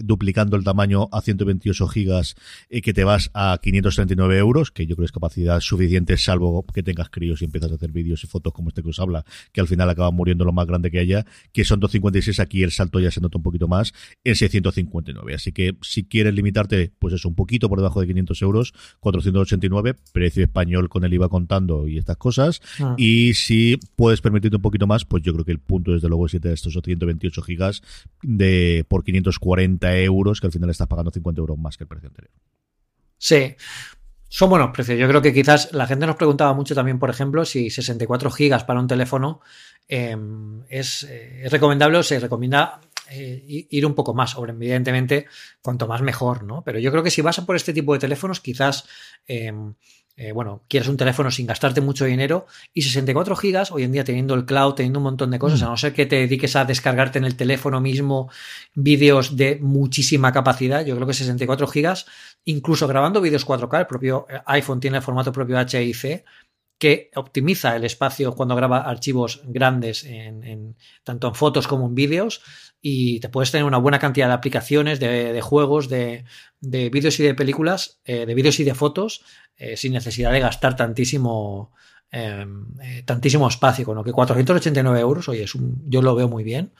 duplicando 0.00 0.56
el 0.56 0.64
tamaño 0.64 1.08
a 1.12 1.20
128 1.20 1.88
gigas 1.88 2.36
y 2.70 2.80
que 2.80 2.92
te 2.92 3.04
vas 3.04 3.30
a 3.34 3.58
539 3.62 4.38
euros, 4.38 4.70
que 4.70 4.86
yo 4.86 4.96
creo 4.96 5.04
que 5.04 5.06
es 5.06 5.12
capacidad 5.12 5.60
suficiente, 5.60 6.16
salvo 6.16 6.64
que 6.66 6.82
tengas 6.82 7.10
críos 7.10 7.42
y 7.42 7.44
empiezas 7.44 7.72
a 7.72 7.74
hacer 7.74 7.92
vídeos 7.92 8.24
y 8.24 8.26
fotos 8.26 8.52
como 8.52 8.68
este 8.68 8.82
que 8.82 8.90
os 8.90 8.98
habla, 8.98 9.24
que 9.52 9.60
al 9.60 9.68
final 9.68 9.88
acaba 9.90 10.10
muriendo 10.10 10.44
lo 10.44 10.52
más 10.52 10.66
grande 10.66 10.90
que 10.90 10.98
haya, 10.98 11.26
que 11.52 11.64
son 11.64 11.80
256, 11.80 12.40
aquí 12.40 12.62
el 12.62 12.70
salto 12.70 13.00
ya 13.00 13.10
se 13.10 13.20
nota 13.20 13.38
un 13.38 13.42
poquito 13.42 13.68
más, 13.68 13.92
en 14.24 14.34
659. 14.34 15.34
Así 15.34 15.52
que 15.52 15.76
si 15.82 16.04
quieres 16.04 16.34
limitarte, 16.34 16.92
pues 16.98 17.14
eso, 17.14 17.28
un 17.28 17.34
poquito 17.34 17.68
por 17.68 17.78
debajo 17.78 18.00
de 18.00 18.06
500 18.06 18.42
euros, 18.42 18.74
489, 19.00 19.94
precio 20.12 20.42
español 20.42 20.88
con 20.88 21.04
el 21.04 21.14
IVA 21.14 21.28
contando 21.28 21.86
y 21.88 21.98
estas 21.98 22.16
cosas. 22.16 22.60
Ah. 22.80 22.94
Y 22.96 23.34
si 23.34 23.78
puedes 23.96 24.20
permitirte 24.20 24.56
un 24.56 24.62
poquito 24.62 24.86
más, 24.86 25.04
pues 25.04 25.22
yo 25.22 25.32
creo 25.32 25.44
que 25.44 25.52
el 25.52 25.60
punto, 25.60 25.92
desde 25.92 26.08
luego, 26.08 26.26
es 26.26 26.40
de 26.40 26.52
estos 26.52 26.78
128 26.82 27.42
gigas 27.42 27.82
de 28.28 28.84
por 28.86 29.04
540 29.04 29.96
euros, 30.00 30.38
que 30.38 30.46
al 30.46 30.52
final 30.52 30.68
estás 30.68 30.86
pagando 30.86 31.10
50 31.10 31.40
euros 31.40 31.58
más 31.58 31.78
que 31.78 31.84
el 31.84 31.88
precio 31.88 32.08
anterior. 32.08 32.30
Sí, 33.16 33.56
son 34.28 34.50
buenos 34.50 34.70
precios. 34.72 34.98
Yo 34.98 35.08
creo 35.08 35.22
que 35.22 35.32
quizás 35.32 35.72
la 35.72 35.86
gente 35.86 36.06
nos 36.06 36.16
preguntaba 36.16 36.52
mucho 36.52 36.74
también, 36.74 36.98
por 36.98 37.08
ejemplo, 37.08 37.46
si 37.46 37.70
64 37.70 38.30
gigas 38.30 38.64
para 38.64 38.80
un 38.80 38.86
teléfono 38.86 39.40
em, 39.88 40.60
eh, 40.68 40.80
es, 40.80 41.08
recomendable 41.50 41.96
o 41.96 42.02
se 42.02 42.20
recomienda 42.20 42.82
eh, 43.10 43.66
ir 43.70 43.86
un 43.86 43.94
poco 43.94 44.14
más. 44.14 44.36
evidentemente, 44.36 45.26
cuanto 45.62 45.86
más 45.86 46.02
mejor, 46.02 46.44
¿no? 46.44 46.62
Pero 46.64 46.78
yo 46.78 46.90
creo 46.90 47.02
que 47.02 47.10
si 47.10 47.22
vas 47.22 47.38
a 47.38 47.46
por 47.46 47.56
este 47.56 47.72
tipo 47.72 47.92
de 47.92 47.98
teléfonos, 47.98 48.40
quizás 48.40 48.86
em, 49.26 49.74
eh, 50.20 50.32
bueno, 50.32 50.64
quieres 50.66 50.88
un 50.88 50.96
teléfono 50.96 51.30
sin 51.30 51.46
gastarte 51.46 51.80
mucho 51.80 52.04
dinero 52.04 52.46
y 52.74 52.82
64 52.82 53.36
gigas, 53.36 53.70
hoy 53.70 53.84
en 53.84 53.92
día 53.92 54.02
teniendo 54.02 54.34
el 54.34 54.46
cloud, 54.46 54.74
teniendo 54.74 54.98
un 54.98 55.04
montón 55.04 55.30
de 55.30 55.38
cosas, 55.38 55.62
mm. 55.62 55.64
a 55.64 55.68
no 55.68 55.76
ser 55.76 55.92
que 55.92 56.06
te 56.06 56.16
dediques 56.16 56.56
a 56.56 56.64
descargarte 56.64 57.18
en 57.18 57.24
el 57.24 57.36
teléfono 57.36 57.80
mismo 57.80 58.28
vídeos 58.74 59.36
de 59.36 59.60
muchísima 59.62 60.32
capacidad, 60.32 60.84
yo 60.84 60.96
creo 60.96 61.06
que 61.06 61.14
64 61.14 61.68
gigas, 61.68 62.06
incluso 62.44 62.88
grabando 62.88 63.20
vídeos 63.20 63.46
4K, 63.46 63.78
el 63.78 63.86
propio 63.86 64.26
eh, 64.28 64.40
iPhone 64.46 64.80
tiene 64.80 64.96
el 64.96 65.04
formato 65.04 65.30
propio 65.30 65.56
HIC, 65.60 66.24
que 66.78 67.10
optimiza 67.16 67.74
el 67.74 67.84
espacio 67.84 68.34
cuando 68.34 68.54
graba 68.54 68.78
archivos 68.78 69.42
grandes, 69.44 70.04
en, 70.04 70.76
tanto 71.02 71.28
en 71.28 71.34
fotos 71.34 71.66
como 71.66 71.86
en 71.86 71.94
vídeos, 71.94 72.40
y 72.80 73.18
te 73.18 73.28
puedes 73.28 73.50
tener 73.50 73.64
una 73.64 73.78
buena 73.78 73.98
cantidad 73.98 74.28
de 74.28 74.34
aplicaciones, 74.34 75.00
de, 75.00 75.40
juegos, 75.40 75.88
de, 75.88 76.24
vídeos 76.60 77.18
y 77.18 77.24
de 77.24 77.34
películas, 77.34 78.00
eh, 78.04 78.24
de 78.24 78.34
vídeos 78.34 78.60
y 78.60 78.64
de 78.64 78.74
fotos, 78.74 79.24
eh, 79.56 79.76
sin 79.76 79.92
necesidad 79.92 80.32
de 80.32 80.40
gastar 80.40 80.76
tantísimo, 80.76 81.72
em, 82.12 82.66
eh, 82.80 83.02
tantísimo 83.04 83.48
espacio. 83.48 83.84
Con 83.84 83.96
lo 83.96 84.04
que 84.04 84.12
489 84.12 85.00
euros, 85.00 85.28
oye, 85.28 85.42
es 85.42 85.54
un, 85.56 85.82
yo 85.90 86.00
lo 86.00 86.14
veo 86.14 86.28
muy 86.28 86.44
bien 86.44 86.72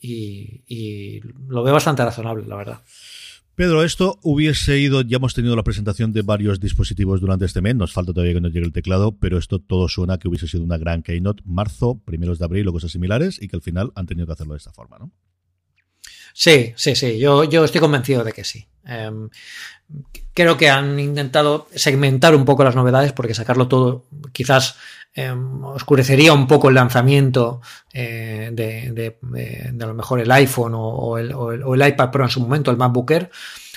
y, 0.00 1.20
lo 1.48 1.62
veo 1.62 1.74
bastante 1.74 2.04
razonable, 2.04 2.46
la 2.46 2.56
verdad. 2.56 2.80
Pedro, 3.56 3.84
esto 3.84 4.18
hubiese 4.24 4.80
ido, 4.80 5.02
ya 5.02 5.18
hemos 5.18 5.32
tenido 5.32 5.54
la 5.54 5.62
presentación 5.62 6.12
de 6.12 6.22
varios 6.22 6.58
dispositivos 6.58 7.20
durante 7.20 7.44
este 7.44 7.60
mes, 7.60 7.76
nos 7.76 7.92
falta 7.92 8.12
todavía 8.12 8.34
que 8.34 8.40
nos 8.40 8.52
llegue 8.52 8.66
el 8.66 8.72
teclado, 8.72 9.16
pero 9.16 9.38
esto 9.38 9.60
todo 9.60 9.88
suena 9.88 10.18
que 10.18 10.26
hubiese 10.26 10.48
sido 10.48 10.64
una 10.64 10.76
gran 10.76 11.02
keynote, 11.02 11.44
marzo, 11.46 12.00
primeros 12.04 12.40
de 12.40 12.46
abril 12.46 12.66
o 12.66 12.72
cosas 12.72 12.90
similares, 12.90 13.40
y 13.40 13.46
que 13.46 13.54
al 13.54 13.62
final 13.62 13.92
han 13.94 14.06
tenido 14.06 14.26
que 14.26 14.32
hacerlo 14.32 14.54
de 14.54 14.58
esta 14.58 14.72
forma, 14.72 14.98
¿no? 14.98 15.12
Sí, 16.36 16.74
sí, 16.76 16.96
sí, 16.96 17.16
yo, 17.16 17.44
yo 17.44 17.64
estoy 17.64 17.80
convencido 17.80 18.24
de 18.24 18.32
que 18.32 18.42
sí. 18.42 18.66
Em, 18.84 19.30
creo 20.34 20.56
que 20.56 20.68
han 20.68 20.98
intentado 20.98 21.68
segmentar 21.72 22.34
un 22.34 22.44
poco 22.44 22.64
las 22.64 22.74
novedades 22.74 23.12
porque 23.12 23.34
sacarlo 23.34 23.68
todo 23.68 24.04
quizás 24.32 24.76
em, 25.14 25.62
oscurecería 25.64 26.32
un 26.32 26.48
poco 26.48 26.68
el 26.68 26.74
lanzamiento 26.74 27.60
eh, 27.92 28.50
de, 28.52 29.16
a 29.80 29.86
lo 29.86 29.94
mejor 29.94 30.20
el 30.20 30.32
iPhone 30.32 30.72
o, 30.74 31.18
el, 31.18 31.88
iPad 31.88 32.10
Pro 32.10 32.24
en 32.24 32.30
su 32.30 32.40
momento, 32.40 32.72
el 32.72 32.76
MacBook 32.78 33.12
Air. 33.12 33.30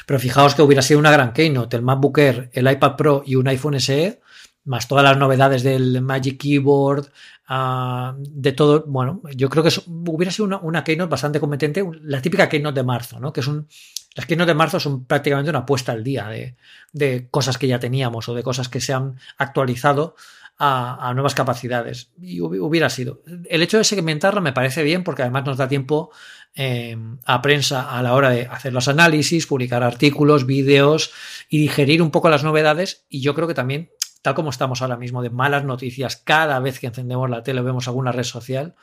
Pero 0.07 0.19
fijaos 0.19 0.55
que 0.55 0.63
hubiera 0.63 0.81
sido 0.81 0.99
una 0.99 1.11
gran 1.11 1.33
keynote, 1.33 1.77
el 1.77 1.83
MacBook 1.83 2.17
Air, 2.17 2.49
el 2.53 2.71
iPad 2.71 2.95
Pro 2.95 3.23
y 3.23 3.35
un 3.35 3.47
iPhone 3.49 3.79
SE, 3.79 4.19
más 4.63 4.87
todas 4.87 5.03
las 5.03 5.17
novedades 5.17 5.61
del 5.61 6.01
Magic 6.01 6.39
Keyboard, 6.39 7.11
Ah, 7.49 8.13
de 8.17 8.51
todo, 8.51 8.83
bueno, 8.87 9.21
yo 9.33 9.49
creo 9.49 9.63
que 9.63 9.69
hubiera 9.87 10.31
sido 10.33 10.45
una, 10.45 10.57
una, 10.57 10.83
keynote 10.83 11.09
bastante 11.09 11.39
competente, 11.39 11.81
la 12.01 12.21
típica 12.21 12.49
keynote 12.49 12.81
de 12.81 12.83
marzo, 12.83 13.21
¿no? 13.21 13.31
Que 13.31 13.39
es 13.39 13.47
un, 13.47 13.67
las 14.17 14.25
keynote 14.25 14.49
de 14.49 14.55
marzo 14.55 14.79
son 14.79 15.05
prácticamente 15.05 15.51
una 15.51 15.59
apuesta 15.59 15.91
al 15.91 16.03
día 16.03 16.27
de, 16.91 17.27
cosas 17.29 17.59
que 17.59 17.67
ya 17.67 17.79
teníamos 17.79 18.27
o 18.27 18.33
de 18.33 18.41
cosas 18.41 18.67
que 18.67 18.81
se 18.81 18.91
han 18.91 19.15
actualizado 19.37 20.15
a, 20.57 21.11
nuevas 21.13 21.35
capacidades. 21.35 22.09
Y 22.19 22.41
hubiera 22.41 22.89
sido. 22.89 23.21
El 23.47 23.61
hecho 23.61 23.77
de 23.77 23.83
segmentarla 23.83 24.41
me 24.41 24.53
parece 24.53 24.81
bien 24.81 25.03
porque 25.03 25.21
además 25.21 25.45
nos 25.45 25.57
da 25.57 25.67
tiempo 25.67 26.09
em, 26.55 27.19
a 27.25 27.43
prensa 27.43 27.95
a 27.95 28.01
la 28.01 28.15
hora 28.15 28.31
de 28.31 28.47
hacer 28.47 28.73
los 28.73 28.87
análisis, 28.87 29.45
publicar 29.45 29.83
artículos, 29.83 30.47
vídeos 30.47 31.11
y 31.47 31.59
digerir 31.59 32.01
un 32.01 32.09
poco 32.09 32.31
las 32.31 32.43
novedades. 32.43 33.05
Y 33.09 33.21
yo 33.21 33.35
creo 33.35 33.47
que 33.47 33.53
también 33.53 33.91
tal 34.21 34.35
como 34.35 34.49
estamos 34.49 34.81
ahora 34.81 34.97
mismo, 34.97 35.21
de 35.21 35.29
malas 35.29 35.63
noticias, 35.63 36.17
cada 36.17 36.59
vez 36.59 36.79
que 36.79 36.87
encendemos 36.87 37.29
la 37.29 37.43
tele 37.43 37.61
o 37.61 37.63
vemos 37.63 37.87
alguna 37.87 38.11
red 38.11 38.23
social, 38.23 38.75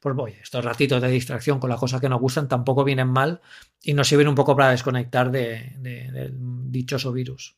pues 0.00 0.16
voy, 0.16 0.32
estos 0.42 0.64
ratitos 0.64 1.00
de 1.00 1.08
distracción 1.08 1.60
con 1.60 1.70
las 1.70 1.78
cosas 1.78 2.00
que 2.00 2.08
nos 2.08 2.20
gustan 2.20 2.48
tampoco 2.48 2.82
vienen 2.82 3.08
mal 3.08 3.40
y 3.80 3.94
nos 3.94 4.08
sirven 4.08 4.26
un 4.26 4.34
poco 4.34 4.56
para 4.56 4.70
desconectar 4.70 5.30
del 5.30 6.32
dichoso 6.70 7.12
virus. 7.12 7.56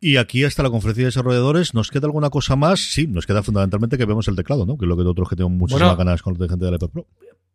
Y 0.00 0.16
aquí 0.16 0.44
hasta 0.44 0.62
la 0.62 0.70
conferencia 0.70 1.02
de 1.04 1.06
desarrolladores, 1.06 1.72
¿nos 1.72 1.90
queda 1.90 2.06
alguna 2.06 2.28
cosa 2.28 2.56
más? 2.56 2.80
Sí, 2.80 3.06
nos 3.06 3.26
queda 3.26 3.42
fundamentalmente 3.42 3.96
que 3.96 4.04
vemos 4.04 4.28
el 4.28 4.36
teclado, 4.36 4.66
¿no? 4.66 4.76
Que 4.76 4.84
es 4.84 4.88
lo 4.88 4.96
que 4.96 5.02
otros 5.02 5.28
que 5.28 5.36
tenemos 5.36 5.56
muchísimas 5.56 5.96
ganas 5.96 6.22
con 6.22 6.36
la 6.38 6.48
gente 6.48 6.64
del 6.64 6.74
iPad 6.74 6.90
Pro. 6.90 7.06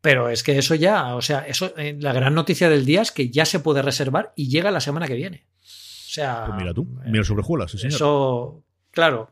Pero 0.02 0.30
es 0.30 0.42
que 0.42 0.58
eso 0.58 0.76
ya, 0.76 1.16
o 1.16 1.22
sea, 1.22 1.46
eso, 1.48 1.74
eh, 1.78 1.98
la 2.00 2.14
gran 2.14 2.34
noticia 2.34 2.70
del 2.70 2.86
día 2.86 3.02
es 3.02 3.12
que 3.12 3.30
ya 3.30 3.46
se 3.46 3.60
puede 3.60 3.82
reservar 3.82 4.34
y 4.36 4.50
llega 4.50 4.72
la 4.72 4.80
semana 4.80 5.08
que 5.08 5.16
viene. 5.16 5.46
O 5.62 5.64
sea. 5.64 6.46
Pues 6.48 6.58
mira 6.58 6.74
tú, 6.74 6.88
mira 7.06 7.24
sobre 7.24 7.44
juelas, 7.44 7.72
sí. 7.72 7.86
Eso 7.86 8.65
Claro, 8.96 9.28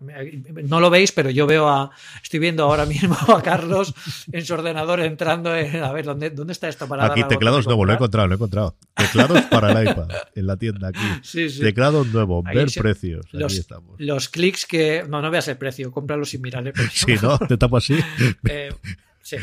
no 0.65 0.81
lo 0.81 0.89
veis, 0.89 1.13
pero 1.13 1.29
yo 1.29 1.47
veo 1.47 1.69
a. 1.69 1.89
Estoy 2.21 2.41
viendo 2.41 2.65
ahora 2.65 2.85
mismo 2.85 3.15
a 3.33 3.41
Carlos 3.41 3.93
en 4.29 4.45
su 4.45 4.53
ordenador 4.53 4.99
entrando 4.99 5.55
en. 5.55 5.81
A 5.81 5.93
ver, 5.93 6.03
¿dónde, 6.03 6.31
dónde 6.31 6.51
está 6.51 6.67
esto 6.67 6.85
para 6.85 7.05
Aquí 7.05 7.23
teclados 7.23 7.65
nuevos, 7.65 7.87
lo 7.87 7.93
he 7.93 7.95
encontrado, 7.95 8.27
lo 8.27 8.33
he 8.33 8.35
encontrado. 8.35 8.75
Teclados 8.93 9.41
para 9.43 9.71
el 9.71 9.87
iPad 9.87 10.09
en 10.35 10.47
la 10.47 10.57
tienda 10.57 10.89
aquí. 10.89 10.99
Sí, 11.21 11.49
sí. 11.49 11.61
Teclados 11.61 12.07
nuevos, 12.07 12.43
ver 12.43 12.67
precios. 12.77 13.25
Los, 13.31 13.53
estamos. 13.53 13.95
los 13.99 14.27
clics 14.27 14.65
que. 14.65 15.05
No, 15.07 15.21
no 15.21 15.31
veas 15.31 15.47
el 15.47 15.55
precio, 15.55 15.93
cómpralo 15.93 16.25
sin 16.25 16.41
mirar 16.41 16.67
el 16.67 16.73
precio. 16.73 17.17
Sí, 17.17 17.25
¿no? 17.25 17.39
Te 17.39 17.55
tapo 17.57 17.77
así. 17.77 17.97
Eh, 18.49 18.73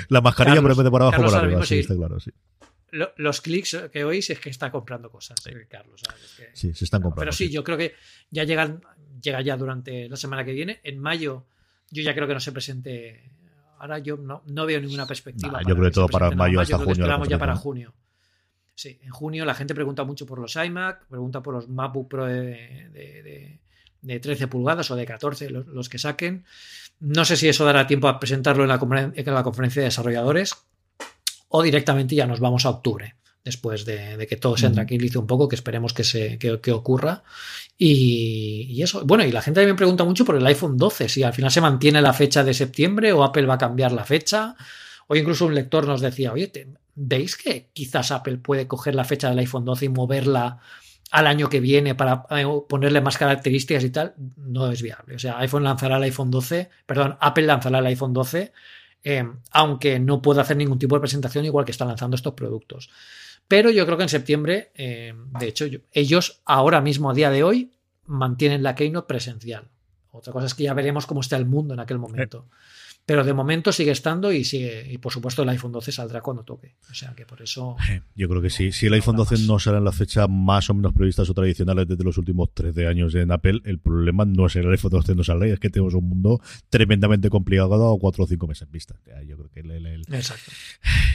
la 0.09 0.21
mascarilla, 0.21 0.61
pero 0.61 0.73
en 0.73 0.77
vez 0.77 0.85
de 0.85 0.91
por 0.91 1.01
abajo, 1.01 1.23
por 1.23 1.35
arriba. 1.35 1.65
Sí, 1.65 1.79
está 1.79 1.97
claro, 1.97 2.21
sí 2.21 2.31
los 2.93 3.41
clics 3.41 3.77
que 3.93 4.05
oís 4.05 4.31
es 4.31 4.41
que 4.41 4.51
está 4.51 4.71
comprando 4.71 5.11
cosas, 5.11 5.39
eh, 5.47 5.67
Carlos. 5.69 6.03
sí, 6.53 6.75
se 6.75 6.85
están 6.85 7.03
comprando. 7.03 7.21
Pero 7.21 7.33
sí, 7.33 7.51
yo 7.51 7.63
creo 7.63 7.79
que 7.79 7.95
ya 8.31 8.45
llegan, 8.45 8.83
llega 9.21 9.41
ya 9.41 9.57
durante 9.57 10.09
la 10.09 10.17
semana 10.17 10.45
que 10.45 10.53
viene. 10.53 10.81
En 10.83 10.99
mayo, 10.99 11.47
yo 11.91 12.03
ya 12.03 12.15
creo 12.15 12.27
que 12.27 12.35
no 12.35 12.41
se 12.41 12.53
presente. 12.53 13.31
Ahora 13.79 13.99
yo 13.99 14.17
no, 14.17 14.43
no 14.47 14.67
veo 14.67 14.81
ninguna 14.81 15.07
perspectiva. 15.07 15.61
yo 15.67 15.75
creo 15.75 15.87
que 15.87 15.95
todo 15.95 16.09
para 16.09 16.31
mayo, 16.33 16.61
hasta 16.61 16.79
junio. 16.79 16.93
esperamos 16.93 17.29
ya 17.29 17.39
para 17.39 17.57
junio. 17.57 17.95
sí. 18.75 18.99
En 19.03 19.11
junio 19.11 19.45
la 19.45 19.55
gente 19.55 19.75
pregunta 19.75 20.05
mucho 20.05 20.27
por 20.27 20.39
los 20.39 20.57
iMac, 20.57 21.07
pregunta 21.07 21.43
por 21.43 21.55
los 21.55 21.69
MacBook 21.69 22.09
Pro 22.09 22.27
de, 22.27 23.61
13 24.03 24.49
pulgadas 24.49 24.91
o 24.91 24.97
de 24.97 25.07
14, 25.07 25.51
los, 25.51 25.89
que 25.89 25.99
saquen. 25.99 26.45
No 26.99 27.25
sé 27.25 27.37
si 27.37 27.49
eso 27.49 27.65
dará 27.65 27.87
tiempo 27.87 28.09
a 28.09 28.19
presentarlo 28.21 28.65
en 28.65 28.69
la, 28.69 29.13
en 29.15 29.35
la 29.35 29.43
conferencia 29.43 29.81
de 29.81 29.87
desarrolladores 29.87 30.55
o 31.51 31.63
directamente 31.63 32.15
ya 32.15 32.27
nos 32.27 32.41
vamos 32.41 32.65
a 32.65 32.71
octubre 32.71 33.17
después 33.45 33.85
de, 33.85 34.27
que 34.29 34.37
todo 34.37 34.57
se 34.57 34.69
tranquilice 34.71 35.19
un 35.19 35.27
poco, 35.27 35.49
que 35.49 35.57
esperemos 35.57 35.93
que, 35.93 36.05
se, 36.05 36.39
que, 36.39 36.73
ocurra. 36.73 37.23
Y, 37.77 38.81
eso, 38.83 39.05
bueno, 39.05 39.25
y 39.25 39.33
la 39.33 39.43
gente 39.43 39.61
también 39.61 39.77
pregunta 39.77 40.05
mucho 40.05 40.25
por 40.25 40.37
el 40.37 40.47
iPhone 40.47 40.77
12, 40.77 41.09
si 41.09 41.23
al 41.23 41.33
final 41.33 41.51
se 41.51 41.61
mantiene 41.61 42.03
la 42.03 42.13
fecha 42.13 42.45
de 42.45 42.55
septiembre 42.55 43.13
o 43.13 43.25
Apple 43.25 43.47
va 43.47 43.55
a 43.55 43.59
cambiar 43.59 43.93
la 43.93 44.05
fecha. 44.05 44.55
Hoy 45.07 45.21
incluso 45.21 45.47
un 45.47 45.55
lector 45.55 45.87
nos 45.87 46.01
decía, 46.01 46.33
oye, 46.33 46.53
¿veis 46.95 47.37
que 47.37 47.71
quizás 47.73 48.11
Apple 48.13 48.39
puede 48.39 48.69
coger 48.69 48.95
la 48.95 49.05
fecha 49.05 49.31
del 49.31 49.39
iPhone 49.39 49.65
12 49.65 49.87
y 49.87 49.89
moverla 49.89 50.59
al 51.11 51.27
año 51.27 51.49
que 51.49 51.61
viene 51.61 51.95
para 51.95 52.27
eh, 52.31 52.47
ponerle 52.69 53.01
más 53.01 53.17
características 53.17 53.83
y 53.85 53.91
tal? 53.91 54.15
No 54.37 54.71
es 54.71 54.83
viable. 54.83 55.17
O 55.17 55.19
sea, 55.19 55.39
iPhone 55.39 55.65
lanzará 55.65 55.97
el 55.97 56.05
iPhone 56.05 56.31
12, 56.31 56.69
perdón, 56.87 57.17
Apple 57.21 57.47
lanzará 57.47 57.79
el 57.79 57.87
iPhone 57.87 58.13
12. 58.13 58.53
Eh, 59.03 59.25
aunque 59.51 59.99
no 59.99 60.21
pueda 60.21 60.43
hacer 60.43 60.57
ningún 60.57 60.79
tipo 60.79 60.95
de 60.95 61.01
presentación 61.01 61.45
igual 61.45 61.65
que 61.65 61.73
están 61.73 61.89
lanzando 61.89 62.17
estos 62.17 62.35
productos. 62.35 62.91
Pero 63.49 63.71
yo 63.71 63.85
creo 63.85 63.97
que 63.97 64.05
en 64.05 64.09
septiembre, 64.09 64.71
eh, 64.75 65.15
de 65.39 65.49
hecho, 65.49 65.67
ellos 65.93 66.41
ahora 66.45 66.81
mismo, 66.81 67.11
a 67.11 67.15
día 67.15 67.31
de 67.31 67.43
hoy, 67.43 67.73
mantienen 68.07 68.63
la 68.63 68.75
Keynote 68.75 69.09
presencial. 69.09 69.69
Otra 70.13 70.33
cosa 70.33 70.47
es 70.47 70.55
que 70.55 70.65
ya 70.65 70.75
veremos 70.75 71.07
cómo 71.07 71.21
está 71.21 71.37
el 71.37 71.47
mundo 71.47 71.75
en 71.75 71.81
aquel 71.81 71.99
momento. 71.99 72.47
Pero 73.11 73.25
de 73.25 73.35
momento 73.35 73.73
sigue 73.73 73.91
estando 73.91 74.33
y 74.33 74.45
sigue, 74.45 74.87
y 74.89 74.99
por 74.99 75.13
supuesto 75.13 75.43
el 75.43 75.49
iPhone 75.49 75.73
12 75.73 75.91
saldrá 75.91 76.21
cuando 76.21 76.45
toque. 76.45 76.77
O 76.89 76.95
sea 76.95 77.13
que 77.13 77.27
por 77.27 77.43
eso. 77.43 77.75
Eh, 77.91 78.03
yo 78.15 78.29
creo 78.29 78.41
que 78.41 78.51
sí. 78.51 78.71
Si 78.71 78.87
el 78.87 78.93
iPhone 78.93 79.17
12 79.17 79.49
no 79.49 79.59
será 79.59 79.79
en 79.79 79.85
la 79.85 79.91
fecha 79.91 80.29
más 80.29 80.71
o 80.71 80.75
menos 80.75 80.93
previstas 80.93 81.29
o 81.29 81.35
tradicionales 81.35 81.89
desde 81.89 82.05
los 82.05 82.19
últimos 82.19 82.55
13 82.55 82.87
años 82.87 83.13
en 83.17 83.33
Apple, 83.33 83.63
el 83.65 83.81
problema 83.81 84.25
no 84.25 84.47
es 84.47 84.55
el 84.55 84.71
iPhone 84.71 84.93
12 84.93 85.17
no 85.17 85.25
saldrá, 85.25 85.49
es 85.49 85.59
que 85.59 85.71
tenemos 85.71 85.95
un 85.95 86.09
mundo 86.09 86.41
tremendamente 86.69 87.31
complicado 87.31 87.93
a 87.93 87.99
4 87.99 88.23
o 88.23 88.27
5 88.29 88.47
meses 88.47 88.63
en 88.63 88.71
vista. 88.71 88.95
Yo 89.27 89.37
creo 89.37 89.51
que 89.51 89.59
el, 89.59 90.05
Exacto. 90.13 90.53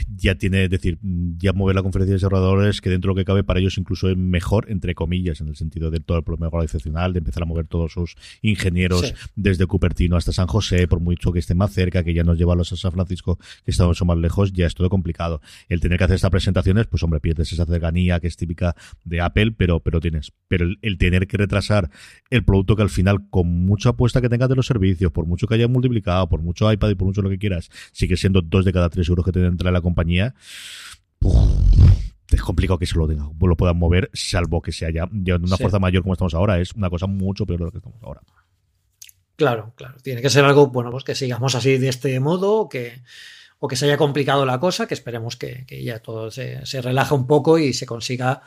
ya 0.06 0.34
tiene, 0.34 0.64
es 0.64 0.70
decir, 0.70 0.98
ya 1.38 1.54
mover 1.54 1.76
la 1.76 1.82
conferencia 1.82 2.10
de 2.10 2.16
desarrolladores 2.16 2.82
que 2.82 2.90
dentro 2.90 3.08
de 3.08 3.14
lo 3.14 3.18
que 3.18 3.24
cabe 3.24 3.42
para 3.42 3.58
ellos 3.58 3.78
incluso 3.78 4.10
es 4.10 4.18
mejor, 4.18 4.70
entre 4.70 4.94
comillas, 4.94 5.40
en 5.40 5.48
el 5.48 5.56
sentido 5.56 5.90
de 5.90 6.00
todo 6.00 6.18
el 6.18 6.24
problema 6.24 6.48
organizacional, 6.48 7.14
de 7.14 7.20
empezar 7.20 7.44
a 7.44 7.46
mover 7.46 7.66
todos 7.66 7.92
sus 7.92 8.16
ingenieros 8.42 9.14
desde 9.34 9.64
Cupertino 9.64 10.18
hasta 10.18 10.32
San 10.32 10.46
José, 10.46 10.86
por 10.88 11.00
mucho 11.00 11.32
que 11.32 11.38
esté 11.38 11.54
más 11.54 11.72
cerca, 11.72 11.85
que 11.90 12.14
ya 12.14 12.22
nos 12.22 12.38
lleva 12.38 12.52
a 12.52 12.56
los 12.56 12.68
San 12.68 12.92
Francisco, 12.92 13.38
que 13.64 13.70
está 13.70 13.86
mucho 13.86 14.04
más 14.04 14.18
lejos, 14.18 14.52
ya 14.52 14.66
es 14.66 14.74
todo 14.74 14.88
complicado. 14.88 15.40
El 15.68 15.80
tener 15.80 15.98
que 15.98 16.04
hacer 16.04 16.16
estas 16.16 16.30
presentaciones, 16.30 16.86
pues 16.86 17.02
hombre, 17.02 17.20
pierdes 17.20 17.52
esa 17.52 17.64
cercanía 17.64 18.20
que 18.20 18.26
es 18.26 18.36
típica 18.36 18.74
de 19.04 19.20
Apple, 19.20 19.52
pero, 19.52 19.80
pero 19.80 20.00
tienes. 20.00 20.32
Pero 20.48 20.66
el, 20.80 20.98
tener 20.98 21.26
que 21.26 21.36
retrasar 21.36 21.90
el 22.30 22.44
producto 22.44 22.76
que 22.76 22.82
al 22.82 22.90
final, 22.90 23.28
con 23.30 23.46
mucha 23.48 23.90
apuesta 23.90 24.20
que 24.20 24.28
tengas 24.28 24.48
de 24.48 24.56
los 24.56 24.66
servicios, 24.66 25.12
por 25.12 25.26
mucho 25.26 25.46
que 25.46 25.54
haya 25.54 25.68
multiplicado, 25.68 26.28
por 26.28 26.42
mucho 26.42 26.70
iPad 26.70 26.90
y 26.90 26.94
por 26.94 27.06
mucho 27.06 27.22
lo 27.22 27.30
que 27.30 27.38
quieras, 27.38 27.70
sigue 27.92 28.16
siendo 28.16 28.42
dos 28.42 28.64
de 28.64 28.72
cada 28.72 28.88
tres 28.88 29.08
euros 29.08 29.24
que 29.24 29.32
te 29.32 29.44
entra 29.44 29.70
la 29.70 29.80
compañía. 29.80 30.34
es 32.30 32.42
complicado 32.42 32.78
que 32.78 32.86
se 32.86 32.96
lo, 32.96 33.06
tenga, 33.06 33.28
lo 33.38 33.56
puedan 33.56 33.78
mover, 33.78 34.10
salvo 34.12 34.60
que 34.60 34.72
sea 34.72 34.90
ya, 34.90 35.08
de 35.10 35.34
una 35.34 35.56
fuerza 35.56 35.78
mayor 35.78 36.02
como 36.02 36.14
estamos 36.14 36.34
ahora. 36.34 36.60
Es 36.60 36.72
una 36.74 36.90
cosa 36.90 37.06
mucho 37.06 37.46
peor 37.46 37.60
de 37.60 37.64
lo 37.66 37.70
que 37.70 37.78
estamos 37.78 38.02
ahora. 38.02 38.20
Claro, 39.36 39.72
claro. 39.76 39.96
Tiene 40.02 40.22
que 40.22 40.30
ser 40.30 40.44
algo, 40.44 40.68
bueno, 40.68 40.90
pues 40.90 41.04
que 41.04 41.14
sigamos 41.14 41.54
así 41.54 41.78
de 41.78 41.88
este 41.88 42.18
modo, 42.20 42.68
que, 42.68 43.02
o 43.58 43.68
que 43.68 43.76
se 43.76 43.84
haya 43.84 43.96
complicado 43.96 44.46
la 44.46 44.58
cosa, 44.58 44.86
que 44.86 44.94
esperemos 44.94 45.36
que, 45.36 45.66
ya 45.84 45.98
todo 46.00 46.30
se, 46.30 46.64
se 46.64 46.80
relaje 46.80 47.14
un 47.14 47.26
poco 47.26 47.58
y 47.58 47.72
se 47.72 47.86
consiga 47.86 48.42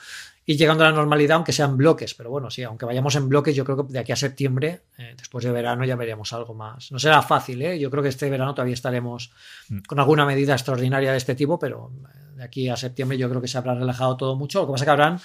ir 0.50 0.58
llegando 0.58 0.84
a 0.84 0.90
la 0.90 0.96
normalidad, 0.96 1.36
aunque 1.36 1.54
sean 1.54 1.78
bloques. 1.78 2.16
Pero 2.16 2.32
bueno, 2.32 2.50
sí, 2.50 2.64
aunque 2.64 2.86
vayamos 2.86 3.16
en 3.16 3.30
bloques, 3.30 3.56
yo 3.56 3.64
creo 3.64 3.86
que 3.86 3.94
de 3.94 4.00
aquí 4.00 4.12
a 4.12 4.16
septiembre, 4.16 4.82
eh, 4.98 5.14
después 5.16 5.46
de 5.46 5.52
verano, 5.52 5.86
ya 5.86 5.96
veremos 5.96 6.34
algo 6.34 6.56
más. 6.56 6.92
No 6.92 6.98
será 6.98 7.22
fácil, 7.22 7.62
¿eh? 7.62 7.78
Yo 7.78 7.92
creo 7.92 8.02
que 8.02 8.10
este 8.10 8.28
verano 8.32 8.56
todavía 8.56 8.74
estaremos 8.74 9.32
mm. 9.70 9.82
con 9.88 10.00
alguna 10.00 10.26
medida 10.26 10.54
extraordinaria 10.54 11.12
de 11.12 11.18
este 11.18 11.36
tipo, 11.36 11.60
pero 11.60 11.92
eh, 12.04 12.38
de 12.38 12.44
aquí 12.44 12.68
a 12.68 12.76
septiembre 12.78 13.16
yo 13.16 13.30
creo 13.30 13.42
que 13.42 13.48
se 13.48 13.60
habrá 13.60 13.76
relajado 13.76 14.18
todo 14.18 14.36
mucho. 14.36 14.62
Lo 14.62 14.66
que 14.66 14.72
pasa 14.72 14.86
es 14.86 14.88
que 14.88 14.92
habrán 14.92 15.20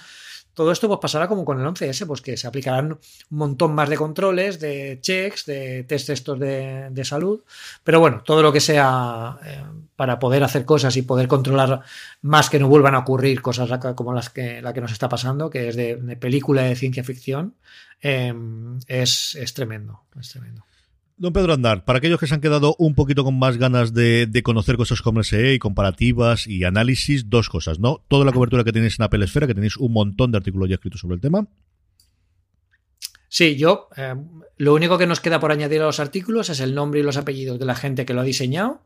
todo 0.55 0.71
esto 0.71 0.87
pues 0.87 0.99
pasará 0.99 1.27
como 1.27 1.45
con 1.45 1.59
el 1.59 1.67
11S, 1.67 2.07
pues 2.07 2.21
que 2.21 2.37
se 2.37 2.47
aplicarán 2.47 2.93
un 2.93 3.37
montón 3.37 3.75
más 3.75 3.89
de 3.89 3.97
controles, 3.97 4.59
de 4.59 4.99
checks, 5.01 5.45
de 5.45 5.83
test 5.83 6.09
estos 6.09 6.39
de, 6.39 7.01
salud. 7.03 7.41
Pero 7.83 7.99
bueno, 7.99 8.23
todo 8.25 8.41
lo 8.41 8.51
que 8.51 8.61
sea 8.61 9.37
eh, 9.45 9.63
para 9.95 10.17
poder 10.17 10.43
hacer 10.43 10.65
cosas 10.65 10.95
y 10.97 11.03
poder 11.03 11.27
controlar 11.27 11.81
más 12.21 12.49
que 12.49 12.57
no 12.57 12.69
vuelvan 12.69 12.95
a 12.95 12.99
ocurrir 12.99 13.41
cosas 13.41 13.69
como 13.95 14.13
las 14.13 14.29
que, 14.29 14.61
la 14.61 14.73
que 14.73 14.81
nos 14.81 14.93
está 14.93 15.09
pasando, 15.09 15.49
que 15.49 15.67
es 15.67 15.75
de, 15.75 15.97
película 16.19 16.63
de 16.63 16.75
ciencia 16.75 17.03
ficción, 17.03 17.53
eh, 18.01 18.33
es, 18.87 19.35
es 19.35 19.53
tremendo, 19.53 20.03
es 20.19 20.29
tremendo. 20.29 20.63
Don 21.17 21.31
Pedro 21.31 21.53
Andar, 21.53 21.85
para 21.85 21.99
aquellos 21.99 22.19
que 22.19 22.27
se 22.27 22.33
han 22.33 22.41
quedado 22.41 22.75
un 22.77 22.93
poquito 22.93 23.23
con 23.23 23.39
más 23.39 23.57
ganas 23.57 23.93
de, 23.93 24.41
conocer 24.43 24.75
cosas 24.75 25.01
como 25.01 25.23
SE 25.23 25.53
y 25.53 25.59
comparativas 25.59 26.45
y 26.45 26.65
análisis, 26.65 27.29
dos 27.29 27.47
cosas, 27.47 27.79
¿no? 27.79 28.03
Toda 28.09 28.25
la 28.25 28.33
cobertura 28.33 28.65
que 28.65 28.73
tenéis 28.73 28.99
en 28.99 29.05
Apple 29.05 29.23
Esfera, 29.23 29.47
que 29.47 29.53
tenéis 29.53 29.77
un 29.77 29.93
montón 29.93 30.31
de 30.31 30.37
artículos 30.37 30.67
ya 30.67 30.75
escritos 30.75 30.99
sobre 30.99 31.15
el 31.15 31.21
tema. 31.21 31.47
Sí, 33.29 33.55
yo, 33.55 33.87
eh, 33.95 34.15
lo 34.57 34.73
único 34.73 34.97
que 34.97 35.07
nos 35.07 35.21
queda 35.21 35.39
por 35.39 35.53
añadir 35.53 35.81
a 35.81 35.85
los 35.85 36.01
artículos 36.01 36.49
es 36.49 36.59
el 36.59 36.75
nombre 36.75 36.99
y 36.99 37.03
los 37.03 37.15
apellidos 37.15 37.59
de 37.59 37.65
la 37.65 37.75
gente 37.75 38.05
que 38.05 38.13
lo 38.13 38.21
ha 38.21 38.25
diseñado 38.25 38.81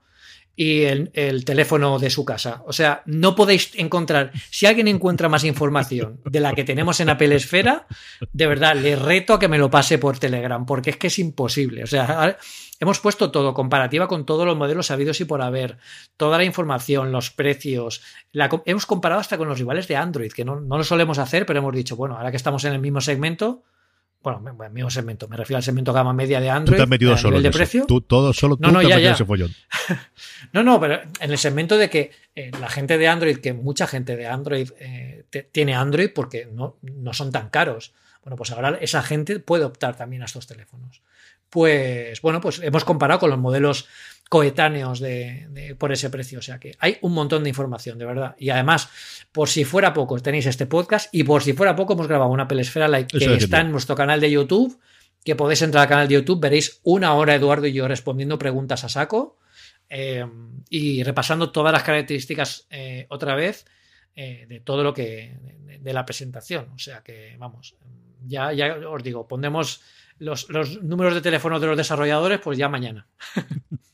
y 0.55 0.83
el, 0.83 1.45
teléfono 1.45 1.99
de 1.99 2.09
su 2.09 2.25
casa. 2.25 2.63
O 2.65 2.73
sea, 2.73 3.01
no 3.05 3.33
podéis 3.33 3.71
encontrar, 3.75 4.31
si 4.49 4.65
alguien 4.65 4.89
encuentra 4.89 5.29
más 5.29 5.45
información 5.45 6.19
de 6.25 6.41
la 6.41 6.53
que 6.53 6.65
tenemos 6.65 6.99
en 6.99 7.09
Apple 7.09 7.33
Esfera, 7.33 7.87
de 8.33 8.47
verdad, 8.47 8.75
le 8.75 8.97
reto 8.97 9.33
a 9.33 9.39
que 9.39 9.47
me 9.47 9.57
lo 9.57 9.69
pase 9.69 9.97
por 9.97 10.19
Telegram, 10.19 10.65
porque 10.65 10.89
es 10.89 10.97
que 10.97 11.07
es 11.07 11.17
imposible. 11.17 11.83
O 11.83 11.87
sea, 11.87 12.37
hemos 12.79 12.99
puesto 12.99 13.31
todo, 13.31 13.53
comparativa 13.53 14.07
con 14.07 14.25
todos 14.25 14.45
los 14.45 14.57
modelos 14.57 14.91
habidos 14.91 15.21
y 15.21 15.25
por 15.25 15.41
haber, 15.41 15.77
toda 16.17 16.37
la 16.37 16.43
información, 16.43 17.11
los 17.13 17.31
precios. 17.31 18.01
hemos 18.65 18.85
comparado 18.85 19.21
hasta 19.21 19.37
con 19.37 19.47
los 19.47 19.59
rivales 19.59 19.87
de 19.87 19.95
Android, 19.95 20.31
que 20.31 20.43
no, 20.43 20.59
no 20.59 20.77
lo 20.77 20.83
solemos 20.83 21.19
hacer, 21.19 21.45
pero 21.45 21.59
hemos 21.59 21.73
dicho, 21.73 21.95
bueno, 21.95 22.17
ahora 22.17 22.31
que 22.31 22.37
estamos 22.37 22.65
en 22.65 22.73
el 22.73 22.79
mismo 22.79 22.99
segmento, 22.99 23.63
bueno, 24.21 24.43
el 24.63 24.71
mismo 24.71 24.89
segmento, 24.89 25.27
me 25.27 25.37
refiero 25.37 25.57
al 25.57 25.63
segmento 25.63 25.93
gama 25.93 26.13
media 26.13 26.41
de 26.41 26.49
Android. 26.49 26.75
Tú 26.75 26.79
te 26.79 26.83
has 26.83 26.89
metido 26.89 27.17
solo 27.17 27.41
de 27.41 27.51
precio. 27.51 27.85
Tú, 27.87 28.01
todo, 28.01 28.33
solo 28.33 28.57
tú 28.57 28.63
no, 28.63 28.71
no, 28.73 28.79
te 28.79 28.87
has 28.87 28.95
metido 28.95 29.13
ese 29.13 29.25
follón. 29.25 29.55
no, 30.53 30.63
no, 30.63 30.79
pero 30.79 31.01
en 31.19 31.31
el 31.31 31.37
segmento 31.37 31.77
de 31.77 31.89
que 31.89 32.11
eh, 32.35 32.51
la 32.59 32.69
gente 32.69 32.97
de 32.97 33.07
Android, 33.07 33.37
que 33.37 33.53
mucha 33.53 33.87
gente 33.87 34.17
de 34.17 34.27
Android 34.27 34.71
eh, 34.79 35.25
tiene 35.51 35.73
Android 35.73 36.09
porque 36.13 36.49
no, 36.51 36.77
no 36.81 37.13
son 37.13 37.31
tan 37.31 37.49
caros. 37.49 37.93
Bueno, 38.21 38.35
pues 38.35 38.51
ahora 38.51 38.77
esa 38.81 39.01
gente 39.01 39.39
puede 39.39 39.63
optar 39.63 39.95
también 39.95 40.21
a 40.21 40.25
estos 40.25 40.47
teléfonos. 40.47 41.01
Pues 41.49 42.21
bueno, 42.21 42.41
pues 42.41 42.59
hemos 42.63 42.83
comparado 42.83 43.19
con 43.19 43.29
los 43.29 43.39
modelos 43.39 43.87
coetáneos 44.29 44.99
de, 44.99 45.75
por 45.77 45.91
ese 45.91 46.09
precio. 46.09 46.39
O 46.39 46.41
sea 46.41 46.59
que 46.59 46.75
hay 46.79 46.97
un 47.01 47.13
montón 47.13 47.43
de 47.43 47.49
información, 47.49 47.97
de 47.97 48.05
verdad. 48.05 48.35
Y 48.37 48.51
además, 48.51 48.89
por 49.31 49.49
si 49.49 49.65
fuera 49.65 49.93
poco, 49.93 50.19
tenéis 50.19 50.45
este 50.45 50.67
podcast 50.67 51.13
y 51.13 51.23
por 51.23 51.41
si 51.41 51.53
fuera 51.53 51.75
poco, 51.75 51.93
hemos 51.93 52.07
grabado 52.07 52.31
una 52.31 52.47
pelesfera 52.47 52.87
like 52.87 53.17
que 53.17 53.33
está 53.33 53.61
en 53.61 53.71
nuestro 53.71 53.95
canal 53.95 54.21
de 54.21 54.31
YouTube, 54.31 54.79
que 55.25 55.35
podéis 55.35 55.63
entrar 55.63 55.83
al 55.83 55.89
canal 55.89 56.07
de 56.07 56.13
YouTube, 56.15 56.39
veréis 56.39 56.79
una 56.83 57.13
hora 57.15 57.35
Eduardo 57.35 57.67
y 57.67 57.73
yo 57.73 57.87
respondiendo 57.87 58.37
preguntas 58.37 58.83
a 58.83 58.89
saco 58.89 59.37
eh, 59.89 60.25
y 60.69 61.03
repasando 61.03 61.51
todas 61.51 61.73
las 61.73 61.83
características 61.83 62.67
eh, 62.69 63.07
otra 63.09 63.33
vez 63.33 63.65
eh, 64.15 64.45
de 64.47 64.59
todo 64.59 64.83
lo 64.83 64.93
que 64.93 65.35
de, 65.81 65.93
la 65.93 66.05
presentación. 66.05 66.69
O 66.75 66.77
sea 66.77 67.01
que, 67.01 67.35
vamos, 67.39 67.75
ya, 68.25 68.53
ya 68.53 68.89
os 68.89 69.03
digo, 69.03 69.27
pondremos 69.27 69.81
los, 70.17 70.49
los 70.49 70.81
números 70.83 71.13
de 71.13 71.21
teléfono 71.21 71.59
de 71.59 71.67
los 71.67 71.77
desarrolladores, 71.77 72.39
pues 72.39 72.57
ya 72.57 72.69
mañana. 72.69 73.07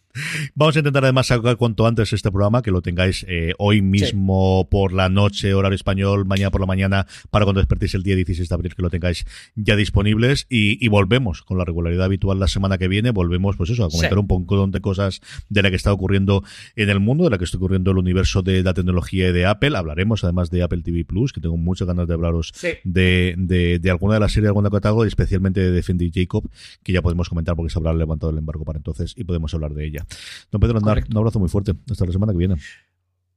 Vamos 0.55 0.75
a 0.75 0.79
intentar 0.79 1.03
además 1.03 1.27
sacar 1.27 1.57
cuanto 1.57 1.87
antes 1.87 2.13
este 2.13 2.31
programa, 2.31 2.61
que 2.61 2.71
lo 2.71 2.81
tengáis 2.81 3.25
eh, 3.27 3.53
hoy 3.57 3.81
mismo 3.81 4.67
por 4.69 4.93
la 4.93 5.09
noche, 5.09 5.53
horario 5.53 5.75
español, 5.75 6.25
mañana 6.25 6.51
por 6.51 6.61
la 6.61 6.67
mañana, 6.67 7.07
para 7.29 7.45
cuando 7.45 7.61
despertéis 7.61 7.95
el 7.95 8.03
día 8.03 8.15
16 8.15 8.47
de 8.47 8.55
abril, 8.55 8.75
que 8.75 8.81
lo 8.81 8.89
tengáis 8.89 9.25
ya 9.55 9.75
disponibles. 9.75 10.47
Y, 10.49 10.87
volvemos 10.87 11.41
con 11.41 11.57
la 11.57 11.65
regularidad 11.65 12.05
habitual 12.05 12.39
la 12.39 12.47
semana 12.47 12.77
que 12.77 12.87
viene. 12.87 13.11
Volvemos, 13.11 13.57
pues 13.57 13.69
eso, 13.69 13.83
a 13.83 13.89
comentar 13.89 14.17
un 14.17 14.27
poco 14.27 14.67
de 14.67 14.81
cosas 14.81 15.21
de 15.49 15.61
la 15.61 15.69
que 15.69 15.75
está 15.75 15.91
ocurriendo 15.91 16.43
en 16.75 16.89
el 16.89 16.99
mundo, 16.99 17.25
de 17.25 17.29
la 17.31 17.37
que 17.37 17.43
está 17.43 17.57
ocurriendo 17.57 17.91
en 17.91 17.97
el 17.97 17.99
universo 17.99 18.41
de 18.41 18.63
la 18.63 18.73
tecnología 18.73 19.29
y 19.29 19.33
de 19.33 19.45
Apple. 19.45 19.75
Hablaremos 19.75 20.23
además 20.23 20.49
de 20.49 20.63
Apple 20.63 20.81
TV 20.83 21.03
Plus, 21.05 21.33
que 21.33 21.41
tengo 21.41 21.57
muchas 21.57 21.87
ganas 21.87 22.07
de 22.07 22.13
hablaros 22.13 22.53
de, 22.83 23.35
de, 23.37 23.91
alguna 23.91 24.15
de 24.15 24.19
las 24.21 24.31
series, 24.31 24.43
de 24.43 24.49
alguna 24.49 24.69
catálogo, 24.69 25.05
especialmente 25.05 25.59
de 25.59 25.71
Defendi 25.71 26.11
Jacob, 26.13 26.49
que 26.83 26.93
ya 26.93 27.01
podemos 27.01 27.29
comentar 27.29 27.55
porque 27.55 27.71
se 27.71 27.79
habrá 27.79 27.93
levantado 27.93 28.31
el 28.31 28.37
embargo 28.37 28.63
para 28.63 28.77
entonces 28.77 29.13
y 29.17 29.23
podemos 29.23 29.53
hablar 29.53 29.73
de 29.73 29.85
ella. 29.85 30.04
Don 30.51 30.61
Pedro 30.61 30.77
Andar, 30.77 31.03
un 31.09 31.17
abrazo 31.17 31.39
muy 31.39 31.49
fuerte. 31.49 31.73
Hasta 31.89 32.05
la 32.05 32.11
semana 32.11 32.31
que 32.31 32.37
viene. 32.37 32.55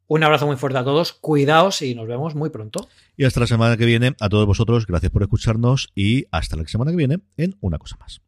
Un 0.06 0.24
abrazo 0.24 0.46
muy 0.46 0.56
fuerte 0.56 0.78
a 0.78 0.84
todos, 0.84 1.12
cuidaos 1.12 1.82
y 1.82 1.94
nos 1.94 2.08
vemos 2.08 2.34
muy 2.34 2.48
pronto. 2.48 2.88
Y 3.16 3.24
hasta 3.24 3.40
la 3.40 3.46
semana 3.46 3.76
que 3.76 3.84
viene, 3.84 4.16
a 4.20 4.28
todos 4.28 4.46
vosotros, 4.46 4.86
gracias 4.86 5.12
por 5.12 5.22
escucharnos 5.22 5.90
y 5.94 6.26
hasta 6.30 6.56
la 6.56 6.66
semana 6.66 6.90
que 6.92 6.96
viene 6.96 7.20
en 7.36 7.56
una 7.60 7.78
cosa 7.78 7.96
más. 8.00 8.22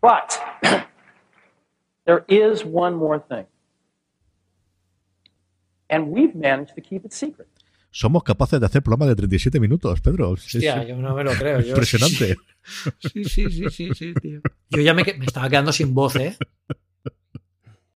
But 0.00 0.32
there 2.06 2.24
is 2.28 2.64
one 2.64 2.96
more 2.96 3.20
thing. 3.28 3.46
And 5.88 6.08
we've 6.08 6.34
managed 6.34 6.74
to 6.74 6.80
keep 6.80 7.04
it 7.04 7.12
secret. 7.12 7.48
somos 7.96 8.22
capaces 8.22 8.60
de 8.60 8.66
hacer 8.66 8.82
programas 8.82 9.08
de 9.08 9.16
37 9.16 9.58
minutos, 9.58 10.02
Pedro. 10.02 10.30
Hostia, 10.30 10.84
yo 10.84 10.96
no 10.96 11.14
me 11.14 11.24
lo 11.24 11.32
creo. 11.32 11.60
Impresionante. 11.60 12.36
Sí, 12.98 13.24
sí, 13.24 13.50
sí, 13.50 13.70
sí, 13.70 13.90
sí, 13.94 14.14
tío. 14.14 14.40
Yo 14.68 14.82
ya 14.82 14.92
me, 14.92 15.02
me 15.04 15.24
estaba 15.24 15.48
quedando 15.48 15.72
sin 15.72 15.94
voz, 15.94 16.16
¿eh? 16.16 16.36